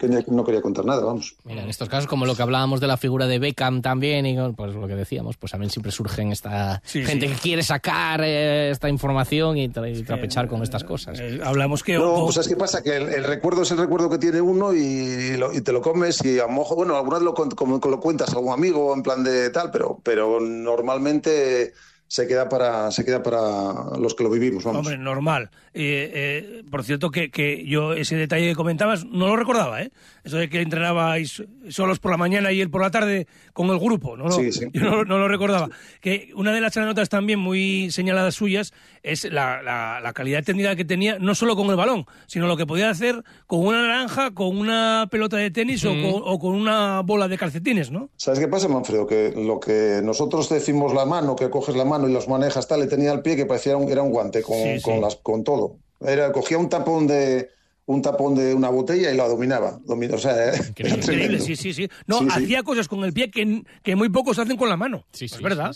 que 0.08 0.30
no 0.32 0.44
quería 0.44 0.60
contar 0.62 0.84
nada, 0.84 1.04
vamos. 1.04 1.36
Mira, 1.44 1.62
en 1.62 1.68
estos 1.68 1.88
casos, 1.88 2.06
como 2.08 2.24
lo 2.26 2.34
que 2.34 2.42
hablábamos 2.42 2.80
de 2.80 2.86
la 2.86 2.96
figura 2.96 3.26
de 3.26 3.38
Beckham 3.38 3.82
también, 3.82 4.26
y 4.26 4.36
pues 4.52 4.74
lo 4.74 4.86
que 4.88 4.94
decíamos, 4.96 5.36
pues 5.36 5.52
también 5.52 5.70
siempre 5.70 5.92
surgen 5.92 6.32
esta 6.32 6.82
Sí, 6.84 7.04
gente 7.04 7.28
sí. 7.28 7.34
que 7.34 7.38
quiere 7.40 7.62
sacar 7.62 8.22
eh, 8.24 8.70
esta 8.70 8.88
información 8.88 9.58
y, 9.58 9.68
tra- 9.68 9.94
y 9.94 10.02
trapechar 10.02 10.48
con 10.48 10.62
estas 10.62 10.82
cosas. 10.84 11.20
Eh, 11.20 11.40
hablamos 11.44 11.82
que... 11.84 11.94
No, 11.98 12.14
o- 12.14 12.24
pues 12.24 12.38
es 12.38 12.48
que 12.48 12.56
pasa 12.56 12.82
que 12.82 12.96
el, 12.96 13.08
el 13.10 13.24
recuerdo 13.24 13.62
es 13.62 13.70
el 13.70 13.78
recuerdo 13.78 14.08
que 14.10 14.18
tiene 14.18 14.40
uno 14.40 14.72
y, 14.74 15.36
lo- 15.36 15.52
y 15.52 15.60
te 15.60 15.72
lo 15.72 15.82
comes 15.82 16.24
y 16.24 16.38
a 16.38 16.46
lo 16.46 16.52
mejor, 16.52 16.76
bueno, 16.78 16.96
alguna 16.96 17.16
vez 17.18 17.24
lo, 17.24 17.34
con- 17.34 17.50
como, 17.50 17.78
lo 17.78 18.00
cuentas 18.00 18.30
a 18.30 18.32
algún 18.38 18.52
amigo 18.52 18.94
en 18.94 19.02
plan 19.02 19.22
de 19.22 19.50
tal, 19.50 19.70
pero, 19.70 20.00
pero 20.02 20.40
normalmente 20.40 21.72
se 22.12 22.26
queda 22.26 22.48
para 22.48 22.90
se 22.90 23.04
queda 23.04 23.22
para 23.22 23.96
los 23.96 24.16
que 24.16 24.24
lo 24.24 24.30
vivimos, 24.30 24.64
vamos. 24.64 24.80
Hombre, 24.80 24.98
normal. 24.98 25.48
Eh, 25.72 26.10
eh, 26.12 26.62
por 26.68 26.82
cierto, 26.82 27.12
que, 27.12 27.30
que 27.30 27.64
yo 27.64 27.92
ese 27.92 28.16
detalle 28.16 28.48
que 28.48 28.56
comentabas 28.56 29.04
no 29.04 29.28
lo 29.28 29.36
recordaba, 29.36 29.80
¿eh? 29.80 29.92
Eso 30.24 30.36
de 30.38 30.48
que 30.50 30.60
entrenabais 30.60 31.44
solos 31.68 32.00
por 32.00 32.10
la 32.10 32.16
mañana 32.16 32.50
y 32.50 32.60
él 32.60 32.68
por 32.68 32.82
la 32.82 32.90
tarde 32.90 33.28
con 33.52 33.68
el 33.70 33.78
grupo, 33.78 34.16
¿no? 34.16 34.24
lo- 34.24 34.32
Sí, 34.32 34.50
sí. 34.50 34.66
Yo 34.72 34.82
no, 34.82 35.04
no 35.04 35.18
lo 35.18 35.28
recordaba. 35.28 35.68
Que 36.00 36.30
una 36.34 36.52
de 36.52 36.60
las 36.60 36.76
anécdotas 36.76 37.08
también 37.08 37.38
muy 37.38 37.90
señaladas 37.92 38.34
suyas 38.34 38.72
es 39.04 39.24
la, 39.30 39.62
la- 39.62 40.00
la 40.00 40.12
calidad 40.12 40.42
técnica 40.42 40.74
que 40.74 40.84
tenía, 40.84 41.18
no 41.20 41.36
solo 41.36 41.54
con 41.54 41.70
el 41.70 41.76
balón, 41.76 42.06
sino 42.26 42.48
lo 42.48 42.56
que 42.56 42.66
podía 42.66 42.90
hacer 42.90 43.22
con 43.46 43.64
una 43.64 43.82
naranja, 43.86 44.32
con 44.32 44.58
una 44.58 45.06
pelota 45.12 45.36
de 45.36 45.52
tenis 45.52 45.84
o, 45.84 45.94
Mm. 45.94 46.02
con, 46.10 46.22
o 46.24 46.38
con 46.40 46.54
una 46.56 47.00
bola 47.02 47.28
de 47.28 47.38
calcetines, 47.38 47.92
¿no? 47.92 48.10
¿Sabes 48.16 48.40
qué 48.40 48.48
pasa, 48.48 48.66
Manfredo? 48.66 49.06
Que 49.06 49.32
lo 49.36 49.60
que 49.60 50.00
nosotros 50.02 50.48
decimos 50.48 50.92
la 50.92 51.06
mano, 51.06 51.36
que 51.36 51.48
coges 51.48 51.76
la 51.76 51.84
mano 51.84 51.99
y 52.08 52.12
los 52.12 52.28
manejas 52.28 52.66
tal, 52.68 52.80
le 52.80 52.86
tenía 52.86 53.10
al 53.12 53.22
pie 53.22 53.36
que 53.36 53.46
parecía 53.46 53.76
un, 53.76 53.90
era 53.90 54.02
un 54.02 54.10
guante 54.10 54.42
con, 54.42 54.56
Sí, 54.56 54.76
sí. 54.76 54.82
con, 54.82 55.00
las, 55.00 55.16
con 55.16 55.44
todo. 55.44 55.76
Era, 56.00 56.32
cogía 56.32 56.58
un 56.58 56.68
tapón 56.68 57.06
de 57.06 57.50
un 57.86 58.02
tapón 58.02 58.36
de 58.36 58.54
una 58.54 58.68
botella 58.68 59.10
y 59.10 59.16
la 59.16 59.26
dominaba. 59.26 59.80
Domi- 59.84 60.12
o 60.12 60.16
sea, 60.18 60.32
era 60.44 60.56
Increíble, 60.64 61.02
tremendo. 61.04 61.44
sí, 61.44 61.56
sí, 61.56 61.74
sí. 61.74 61.88
No, 62.06 62.20
Sí, 62.20 62.26
sí. 62.26 62.44
hacía 62.44 62.62
cosas 62.62 62.86
con 62.86 63.02
el 63.02 63.12
pie 63.12 63.32
que, 63.32 63.64
que 63.82 63.96
muy 63.96 64.08
pocos 64.08 64.38
hacen 64.38 64.56
con 64.56 64.68
la 64.68 64.76
mano. 64.76 65.04
es 65.18 65.42
verdad. 65.42 65.72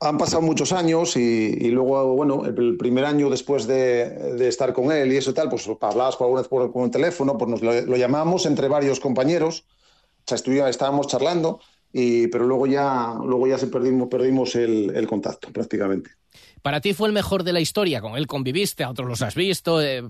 Han 0.00 0.16
pasado 0.16 0.40
muchos 0.40 0.72
años 0.72 1.14
y, 1.18 1.20
y 1.20 1.68
luego, 1.70 2.14
bueno, 2.14 2.46
el, 2.46 2.56
el 2.58 2.76
primer 2.78 3.04
año 3.04 3.28
después 3.28 3.66
de, 3.66 4.08
de 4.08 4.48
estar 4.48 4.72
con 4.72 4.90
él 4.92 5.12
y 5.12 5.16
eso 5.18 5.32
y 5.32 5.34
tal, 5.34 5.50
pues 5.50 5.68
hablabas 5.82 6.16
por 6.16 6.24
alguna 6.26 6.40
vez 6.40 6.48
por, 6.48 6.72
por 6.72 6.84
el 6.86 6.90
teléfono, 6.90 7.36
pues 7.36 7.50
nos 7.50 7.60
lo, 7.60 7.78
lo 7.82 7.96
llamábamos 7.98 8.46
entre 8.46 8.66
varios 8.68 8.98
compañeros, 8.98 9.64
o 10.26 10.36
sea, 10.36 10.68
estábamos 10.70 11.06
charlando, 11.06 11.60
y, 11.92 12.28
pero 12.28 12.46
luego 12.46 12.66
ya, 12.66 13.14
luego 13.24 13.46
ya 13.46 13.58
se 13.58 13.66
perdimos, 13.68 14.08
perdimos 14.08 14.54
el, 14.56 14.92
el 14.94 15.06
contacto 15.06 15.50
prácticamente. 15.52 16.10
Para 16.62 16.80
ti 16.80 16.92
fue 16.92 17.06
el 17.08 17.14
mejor 17.14 17.44
de 17.44 17.52
la 17.52 17.60
historia, 17.60 18.00
con 18.00 18.16
él 18.16 18.26
conviviste, 18.26 18.82
a 18.82 18.90
otros 18.90 19.08
los 19.08 19.22
has 19.22 19.34
visto. 19.36 19.80
eh, 19.80 20.02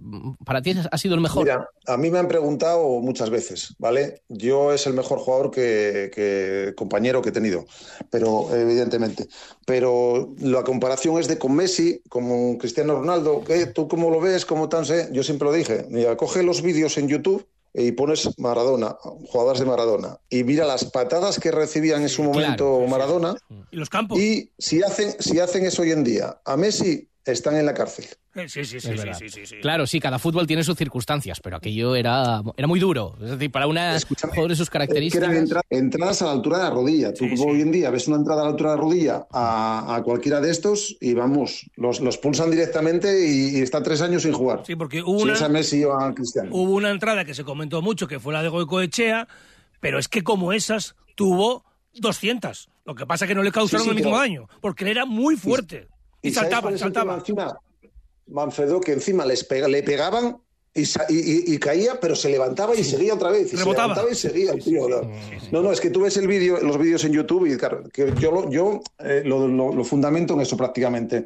para 0.45 0.63
ti 0.63 0.75
ha 0.91 0.99
sido 0.99 1.15
el 1.15 1.21
mejor. 1.21 1.45
Mira, 1.45 1.69
a 1.87 1.97
mí 1.99 2.11
me 2.11 2.19
han 2.19 2.27
preguntado 2.27 3.01
muchas 3.01 3.29
veces, 3.31 3.75
¿vale? 3.79 4.23
Yo 4.29 4.73
es 4.73 4.87
el 4.87 4.95
mejor 4.95 5.19
jugador 5.19 5.51
que, 5.51 6.11
que- 6.13 6.73
compañero 6.75 7.21
que 7.23 7.29
he 7.29 7.33
tenido, 7.33 7.67
pero 8.11 8.49
evidentemente. 8.55 9.29
Pero 9.67 10.35
la 10.41 10.65
comparación 10.65 11.19
es 11.21 11.29
de 11.29 11.39
con 11.39 11.55
Messi, 11.55 12.01
con 12.09 12.57
Cristiano 12.57 12.95
Ronaldo. 12.95 13.43
¿Tú 13.75 13.87
cómo 13.87 14.11
lo 14.11 14.21
ves? 14.21 14.47
¿Cómo 14.47 14.69
tan 14.71 14.87
sé? 14.87 15.11
Yo 15.13 15.23
siempre 15.23 15.47
lo 15.47 15.53
dije. 15.53 15.87
Mira, 15.91 16.17
coge 16.17 16.43
los 16.43 16.63
vídeos 16.63 16.97
en 16.99 17.09
YouTube 17.09 17.47
y 17.75 17.93
pones 17.93 18.39
Maradona, 18.39 18.97
jugadores 19.01 19.61
de 19.61 19.67
Maradona, 19.67 20.19
y 20.29 20.45
mira 20.45 20.65
las 20.65 20.85
patadas 20.85 21.39
que 21.39 21.51
recibían 21.51 22.03
en 22.03 22.09
su 22.09 22.23
momento 22.23 22.81
Maradona. 22.89 23.37
Y 23.71 23.77
los 23.77 23.89
campos. 23.89 24.19
Y 24.19 24.53
si 24.59 24.83
hacen, 24.83 25.15
si 25.21 25.39
hacen 25.41 25.65
eso 25.65 25.83
hoy 25.83 25.93
en 25.93 26.05
día, 26.05 26.41
a 26.45 26.57
Messi 26.57 27.08
están 27.25 27.57
en 27.57 27.67
la 27.67 27.75
cárcel. 27.75 28.07
Eh, 28.35 28.49
Sí, 28.49 28.65
sí, 28.65 28.79
sí, 28.81 28.97
sí, 28.97 29.09
sí, 29.19 29.29
sí, 29.31 29.47
sí. 29.47 29.57
Claro, 29.61 29.85
sí, 29.87 29.99
cada 29.99 30.19
fútbol 30.21 30.47
tiene 30.47 30.63
sus 30.63 30.77
circunstancias, 30.77 31.41
pero 31.41 31.57
aquello 31.57 31.97
era, 31.97 32.41
era 32.57 32.67
muy 32.69 32.79
duro. 32.79 33.17
Es 33.21 33.31
decir, 33.31 33.51
para 33.51 33.67
una 33.67 33.99
jugador 33.99 34.51
de 34.51 34.57
sus 34.57 34.67
Es 34.67 34.71
que 34.71 34.77
eran 34.79 34.87
características. 34.87 35.31
entra- 35.35 35.61
entradas 35.71 36.23
a 36.23 36.27
la 36.27 36.31
altura 36.33 36.59
de 36.59 36.65
la 36.65 36.71
rodilla. 36.71 37.13
Tú 37.13 37.25
hoy 37.47 37.63
en 37.63 37.73
día 37.73 37.91
ves 37.91 38.07
una 38.07 38.17
entrada 38.19 38.43
a 38.43 38.45
la 38.45 38.51
altura 38.51 38.71
de 38.71 38.77
la 38.77 38.83
rodilla 38.83 39.27
a, 39.33 39.97
a 39.97 40.03
cualquiera 40.05 40.41
de 40.41 40.51
estos 40.53 40.97
y 41.01 41.15
vamos, 41.15 41.69
los, 41.77 42.01
los 42.01 42.17
pulsan 42.19 42.51
directamente 42.51 43.27
y, 43.29 43.59
y 43.59 43.61
está 43.63 43.83
tres 43.83 44.01
años 44.03 44.23
sin 44.23 44.33
jugar. 44.33 44.63
Sí, 44.65 44.77
porque 44.77 45.03
hubo 45.03 45.19
Si 45.19 45.25
una, 45.25 45.39
a 45.45 45.49
Messi 45.49 45.85
o 45.85 45.99
a 45.99 46.15
Cristiano. 46.15 46.51
hubo 46.53 46.73
una 46.75 46.91
entrada 46.91 47.25
que 47.25 47.35
se 47.35 47.43
comentó 47.45 47.83
mucho, 47.83 48.07
que 48.07 48.21
fue 48.21 48.33
la 48.33 48.43
de 48.43 48.49
Goicoechea, 48.51 49.27
pero 49.81 49.99
es 49.99 50.07
que 50.09 50.23
como 50.23 50.53
esas 50.53 50.95
tuvo 51.17 51.65
200. 51.95 52.69
Lo 52.85 52.95
que 52.95 53.05
pasa 53.05 53.25
es 53.25 53.29
que 53.29 53.35
no 53.35 53.43
le 53.43 53.51
causaron 53.53 53.83
Sí, 53.83 53.85
sí, 53.87 53.91
el 53.91 53.97
mismo 53.97 54.11
pero- 54.13 54.21
daño, 54.21 54.49
porque 54.61 54.85
él 54.85 54.91
era 54.91 55.05
muy 55.05 55.37
fuerte. 55.37 55.89
Y, 56.23 56.31
¿sabes 56.33 56.51
saltaba, 56.51 56.63
cuál 56.63 56.75
es 56.75 56.83
el 56.83 56.93
tema 56.93 57.19
saltaba. 57.19 57.19
encima? 57.19 57.61
Manfredo, 58.29 58.81
que 58.81 58.93
encima 58.93 59.25
les 59.25 59.49
pega- 59.49 59.69
le 59.69 59.83
pegaban 59.83 60.37
y, 60.75 60.83
y- 60.83 60.85
y- 61.09 61.55
y 61.55 61.59
caía, 61.59 61.99
pero 61.99 62.15
se 62.15 62.29
levantaba 62.29 62.75
y 62.77 62.85
seguía 62.85 63.15
otra 63.15 63.31
vez. 63.31 63.47
Y 63.47 63.57
se 63.57 63.57
Rebotaba. 63.59 63.89
levantaba 63.89 64.11
y 64.11 64.15
seguía 64.15 64.53
el 64.53 64.63
tío. 64.63 64.89
No, 64.89 65.01
no, 65.51 65.63
no, 65.63 65.73
es 65.73 65.81
que 65.81 65.91
tú 65.91 66.03
ves 66.03 66.17
el 66.19 66.29
vídeo, 66.29 66.59
los 66.61 66.79
vídeos 66.79 67.05
en 67.05 67.13
YouTube 67.13 67.47
y 67.47 67.57
claro, 67.57 67.85
que 67.93 68.13
yo, 68.21 68.31
lo, 68.31 68.51
yo 68.51 68.81
eh, 68.99 69.23
lo, 69.25 69.49
lo- 69.49 69.73
lo 69.73 69.85
fundamento 69.85 70.35
en 70.35 70.41
eso 70.43 70.57
prácticamente. 70.57 71.25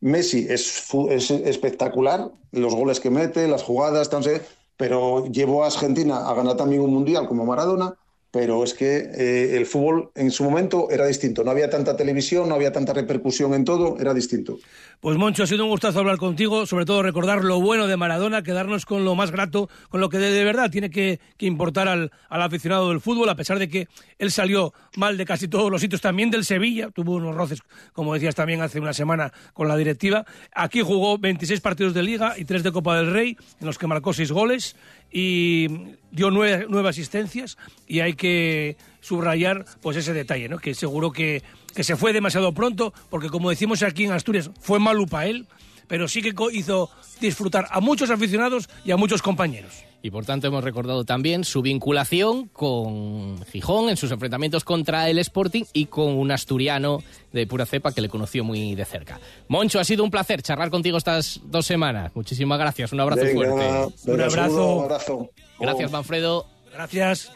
Messi 0.00 0.46
es, 0.50 0.88
es 1.10 1.30
espectacular, 1.30 2.30
los 2.50 2.74
goles 2.74 2.98
que 3.00 3.08
mete, 3.10 3.46
las 3.48 3.62
jugadas, 3.62 4.10
tan 4.10 4.22
se- 4.22 4.42
pero 4.76 5.26
llevó 5.26 5.62
a 5.64 5.68
Argentina 5.68 6.28
a 6.28 6.34
ganar 6.34 6.56
también 6.56 6.82
un 6.82 6.92
mundial 6.92 7.26
como 7.28 7.46
Maradona. 7.46 7.94
Pero 8.32 8.64
es 8.64 8.74
que 8.74 8.96
eh, 8.96 9.56
el 9.56 9.66
fútbol 9.66 10.10
en 10.14 10.30
su 10.30 10.42
momento 10.42 10.88
era 10.90 11.06
distinto. 11.06 11.44
No 11.44 11.50
había 11.50 11.70
tanta 11.70 11.96
televisión, 11.96 12.48
no 12.48 12.54
había 12.54 12.72
tanta 12.72 12.92
repercusión 12.92 13.54
en 13.54 13.64
todo, 13.64 13.98
era 14.00 14.14
distinto. 14.14 14.58
Pues 15.00 15.18
Moncho, 15.18 15.42
ha 15.42 15.46
sido 15.46 15.64
un 15.64 15.70
gustazo 15.70 15.98
hablar 15.98 16.16
contigo, 16.16 16.64
sobre 16.64 16.84
todo 16.84 17.02
recordar 17.02 17.44
lo 17.44 17.60
bueno 17.60 17.88
de 17.88 17.96
Maradona, 17.96 18.42
quedarnos 18.42 18.86
con 18.86 19.04
lo 19.04 19.14
más 19.16 19.32
grato, 19.32 19.68
con 19.88 20.00
lo 20.00 20.08
que 20.08 20.18
de, 20.18 20.44
verdad 20.44 20.70
tiene 20.70 20.90
que, 20.90 21.18
que 21.36 21.44
importar 21.44 21.88
al, 21.88 22.12
al 22.28 22.42
aficionado 22.42 22.88
del 22.88 23.00
fútbol, 23.00 23.28
a 23.28 23.34
pesar 23.34 23.58
de 23.58 23.68
que 23.68 23.88
él 24.18 24.30
salió 24.30 24.72
mal 24.96 25.16
de 25.18 25.26
casi 25.26 25.48
todos 25.48 25.72
los 25.72 25.80
sitios, 25.80 26.00
también 26.00 26.30
del 26.30 26.44
Sevilla, 26.44 26.90
tuvo 26.90 27.16
unos 27.16 27.34
roces, 27.34 27.62
como 27.92 28.14
decías 28.14 28.36
también 28.36 28.62
hace 28.62 28.78
una 28.78 28.92
semana 28.92 29.32
con 29.52 29.66
la 29.66 29.76
directiva. 29.76 30.24
Aquí 30.54 30.82
jugó 30.82 31.18
26 31.18 31.60
partidos 31.60 31.94
de 31.94 32.02
Liga 32.04 32.34
y 32.38 32.44
3 32.44 32.62
de 32.62 32.70
Copa 32.70 32.96
del 32.96 33.12
Rey, 33.12 33.36
en 33.60 33.66
los 33.66 33.78
que 33.78 33.88
marcó 33.88 34.12
6 34.12 34.30
goles 34.30 34.76
y 35.12 35.68
dio 36.10 36.30
nueve, 36.30 36.66
nueve 36.68 36.88
asistencias 36.88 37.58
y 37.86 38.00
hay 38.00 38.14
que 38.14 38.76
subrayar 39.00 39.64
pues 39.80 39.96
ese 39.96 40.12
detalle, 40.12 40.48
¿no? 40.48 40.58
que 40.58 40.74
seguro 40.74 41.12
que, 41.12 41.42
que 41.74 41.84
se 41.84 41.96
fue 41.96 42.12
demasiado 42.12 42.52
pronto, 42.52 42.94
porque 43.10 43.28
como 43.28 43.50
decimos 43.50 43.82
aquí 43.82 44.04
en 44.04 44.12
Asturias, 44.12 44.50
fue 44.60 44.78
malo 44.78 45.06
para 45.06 45.26
él, 45.26 45.46
pero 45.88 46.08
sí 46.08 46.22
que 46.22 46.32
hizo 46.52 46.90
disfrutar 47.20 47.66
a 47.70 47.80
muchos 47.80 48.10
aficionados 48.10 48.68
y 48.84 48.90
a 48.90 48.96
muchos 48.96 49.22
compañeros. 49.22 49.72
Y 50.04 50.10
por 50.10 50.24
tanto 50.24 50.48
hemos 50.48 50.64
recordado 50.64 51.04
también 51.04 51.44
su 51.44 51.62
vinculación 51.62 52.48
con 52.48 53.40
Gijón 53.46 53.88
en 53.88 53.96
sus 53.96 54.10
enfrentamientos 54.10 54.64
contra 54.64 55.08
el 55.08 55.18
Sporting 55.18 55.62
y 55.72 55.86
con 55.86 56.18
un 56.18 56.32
asturiano 56.32 56.98
de 57.32 57.46
pura 57.46 57.66
cepa 57.66 57.92
que 57.92 58.00
le 58.00 58.08
conoció 58.08 58.42
muy 58.42 58.74
de 58.74 58.84
cerca. 58.84 59.20
Moncho, 59.46 59.78
ha 59.78 59.84
sido 59.84 60.02
un 60.02 60.10
placer 60.10 60.42
charlar 60.42 60.70
contigo 60.70 60.98
estas 60.98 61.40
dos 61.44 61.66
semanas. 61.66 62.10
Muchísimas 62.16 62.58
gracias, 62.58 62.92
un 62.92 62.98
abrazo 62.98 63.22
Venga, 63.22 63.34
fuerte. 63.34 63.54
venga, 63.54 63.86
Un 64.06 64.20
abrazo. 64.20 64.30
saludo, 64.36 64.76
un 64.76 64.84
abrazo. 64.84 65.30
Gracias, 65.60 65.90
Manfredo. 65.92 66.46
Gracias. 66.72 67.30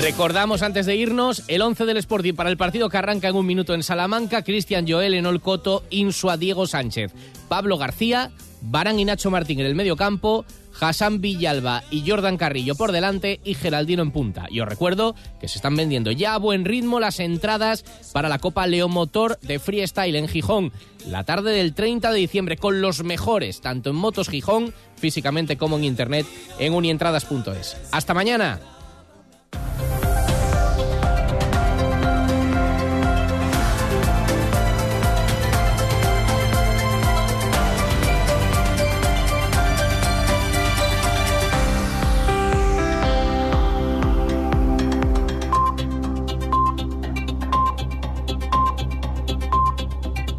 Recordamos 0.00 0.62
antes 0.62 0.86
de 0.86 0.96
irnos 0.96 1.42
el 1.46 1.60
11 1.60 1.84
del 1.84 1.98
Sporting 1.98 2.32
para 2.32 2.48
el 2.48 2.56
partido 2.56 2.88
que 2.88 2.96
arranca 2.96 3.28
en 3.28 3.36
un 3.36 3.44
minuto 3.44 3.74
en 3.74 3.82
Salamanca, 3.82 4.42
Cristian 4.42 4.86
Joel, 4.88 5.12
Enol 5.12 5.42
Coto, 5.42 5.84
Insua, 5.90 6.38
Diego 6.38 6.66
Sánchez, 6.66 7.12
Pablo 7.48 7.76
García, 7.76 8.30
Barán 8.62 8.98
y 8.98 9.04
Nacho 9.04 9.30
Martín 9.30 9.60
en 9.60 9.66
el 9.66 9.74
medio 9.74 9.96
campo, 9.96 10.46
Hassan 10.80 11.20
Villalba 11.20 11.82
y 11.90 12.08
Jordan 12.08 12.38
Carrillo 12.38 12.76
por 12.76 12.92
delante 12.92 13.40
y 13.44 13.54
Geraldino 13.54 14.02
en 14.02 14.10
punta. 14.10 14.46
Y 14.48 14.60
os 14.60 14.68
recuerdo 14.68 15.14
que 15.38 15.48
se 15.48 15.58
están 15.58 15.76
vendiendo 15.76 16.10
ya 16.12 16.34
a 16.34 16.38
buen 16.38 16.64
ritmo 16.64 16.98
las 16.98 17.20
entradas 17.20 17.84
para 18.14 18.30
la 18.30 18.38
Copa 18.38 18.66
Leomotor 18.66 19.38
de 19.40 19.58
Freestyle 19.58 20.16
en 20.16 20.28
Gijón, 20.28 20.72
la 21.06 21.24
tarde 21.24 21.52
del 21.52 21.74
30 21.74 22.10
de 22.10 22.18
diciembre, 22.18 22.56
con 22.56 22.80
los 22.80 23.04
mejores, 23.04 23.60
tanto 23.60 23.90
en 23.90 23.96
Motos 23.96 24.30
Gijón, 24.30 24.72
físicamente 24.96 25.58
como 25.58 25.76
en 25.76 25.84
internet, 25.84 26.26
en 26.58 26.72
unientradas.es. 26.72 27.76
¡Hasta 27.92 28.14
mañana! 28.14 28.79
Thank 29.52 30.04
you. 30.04 30.09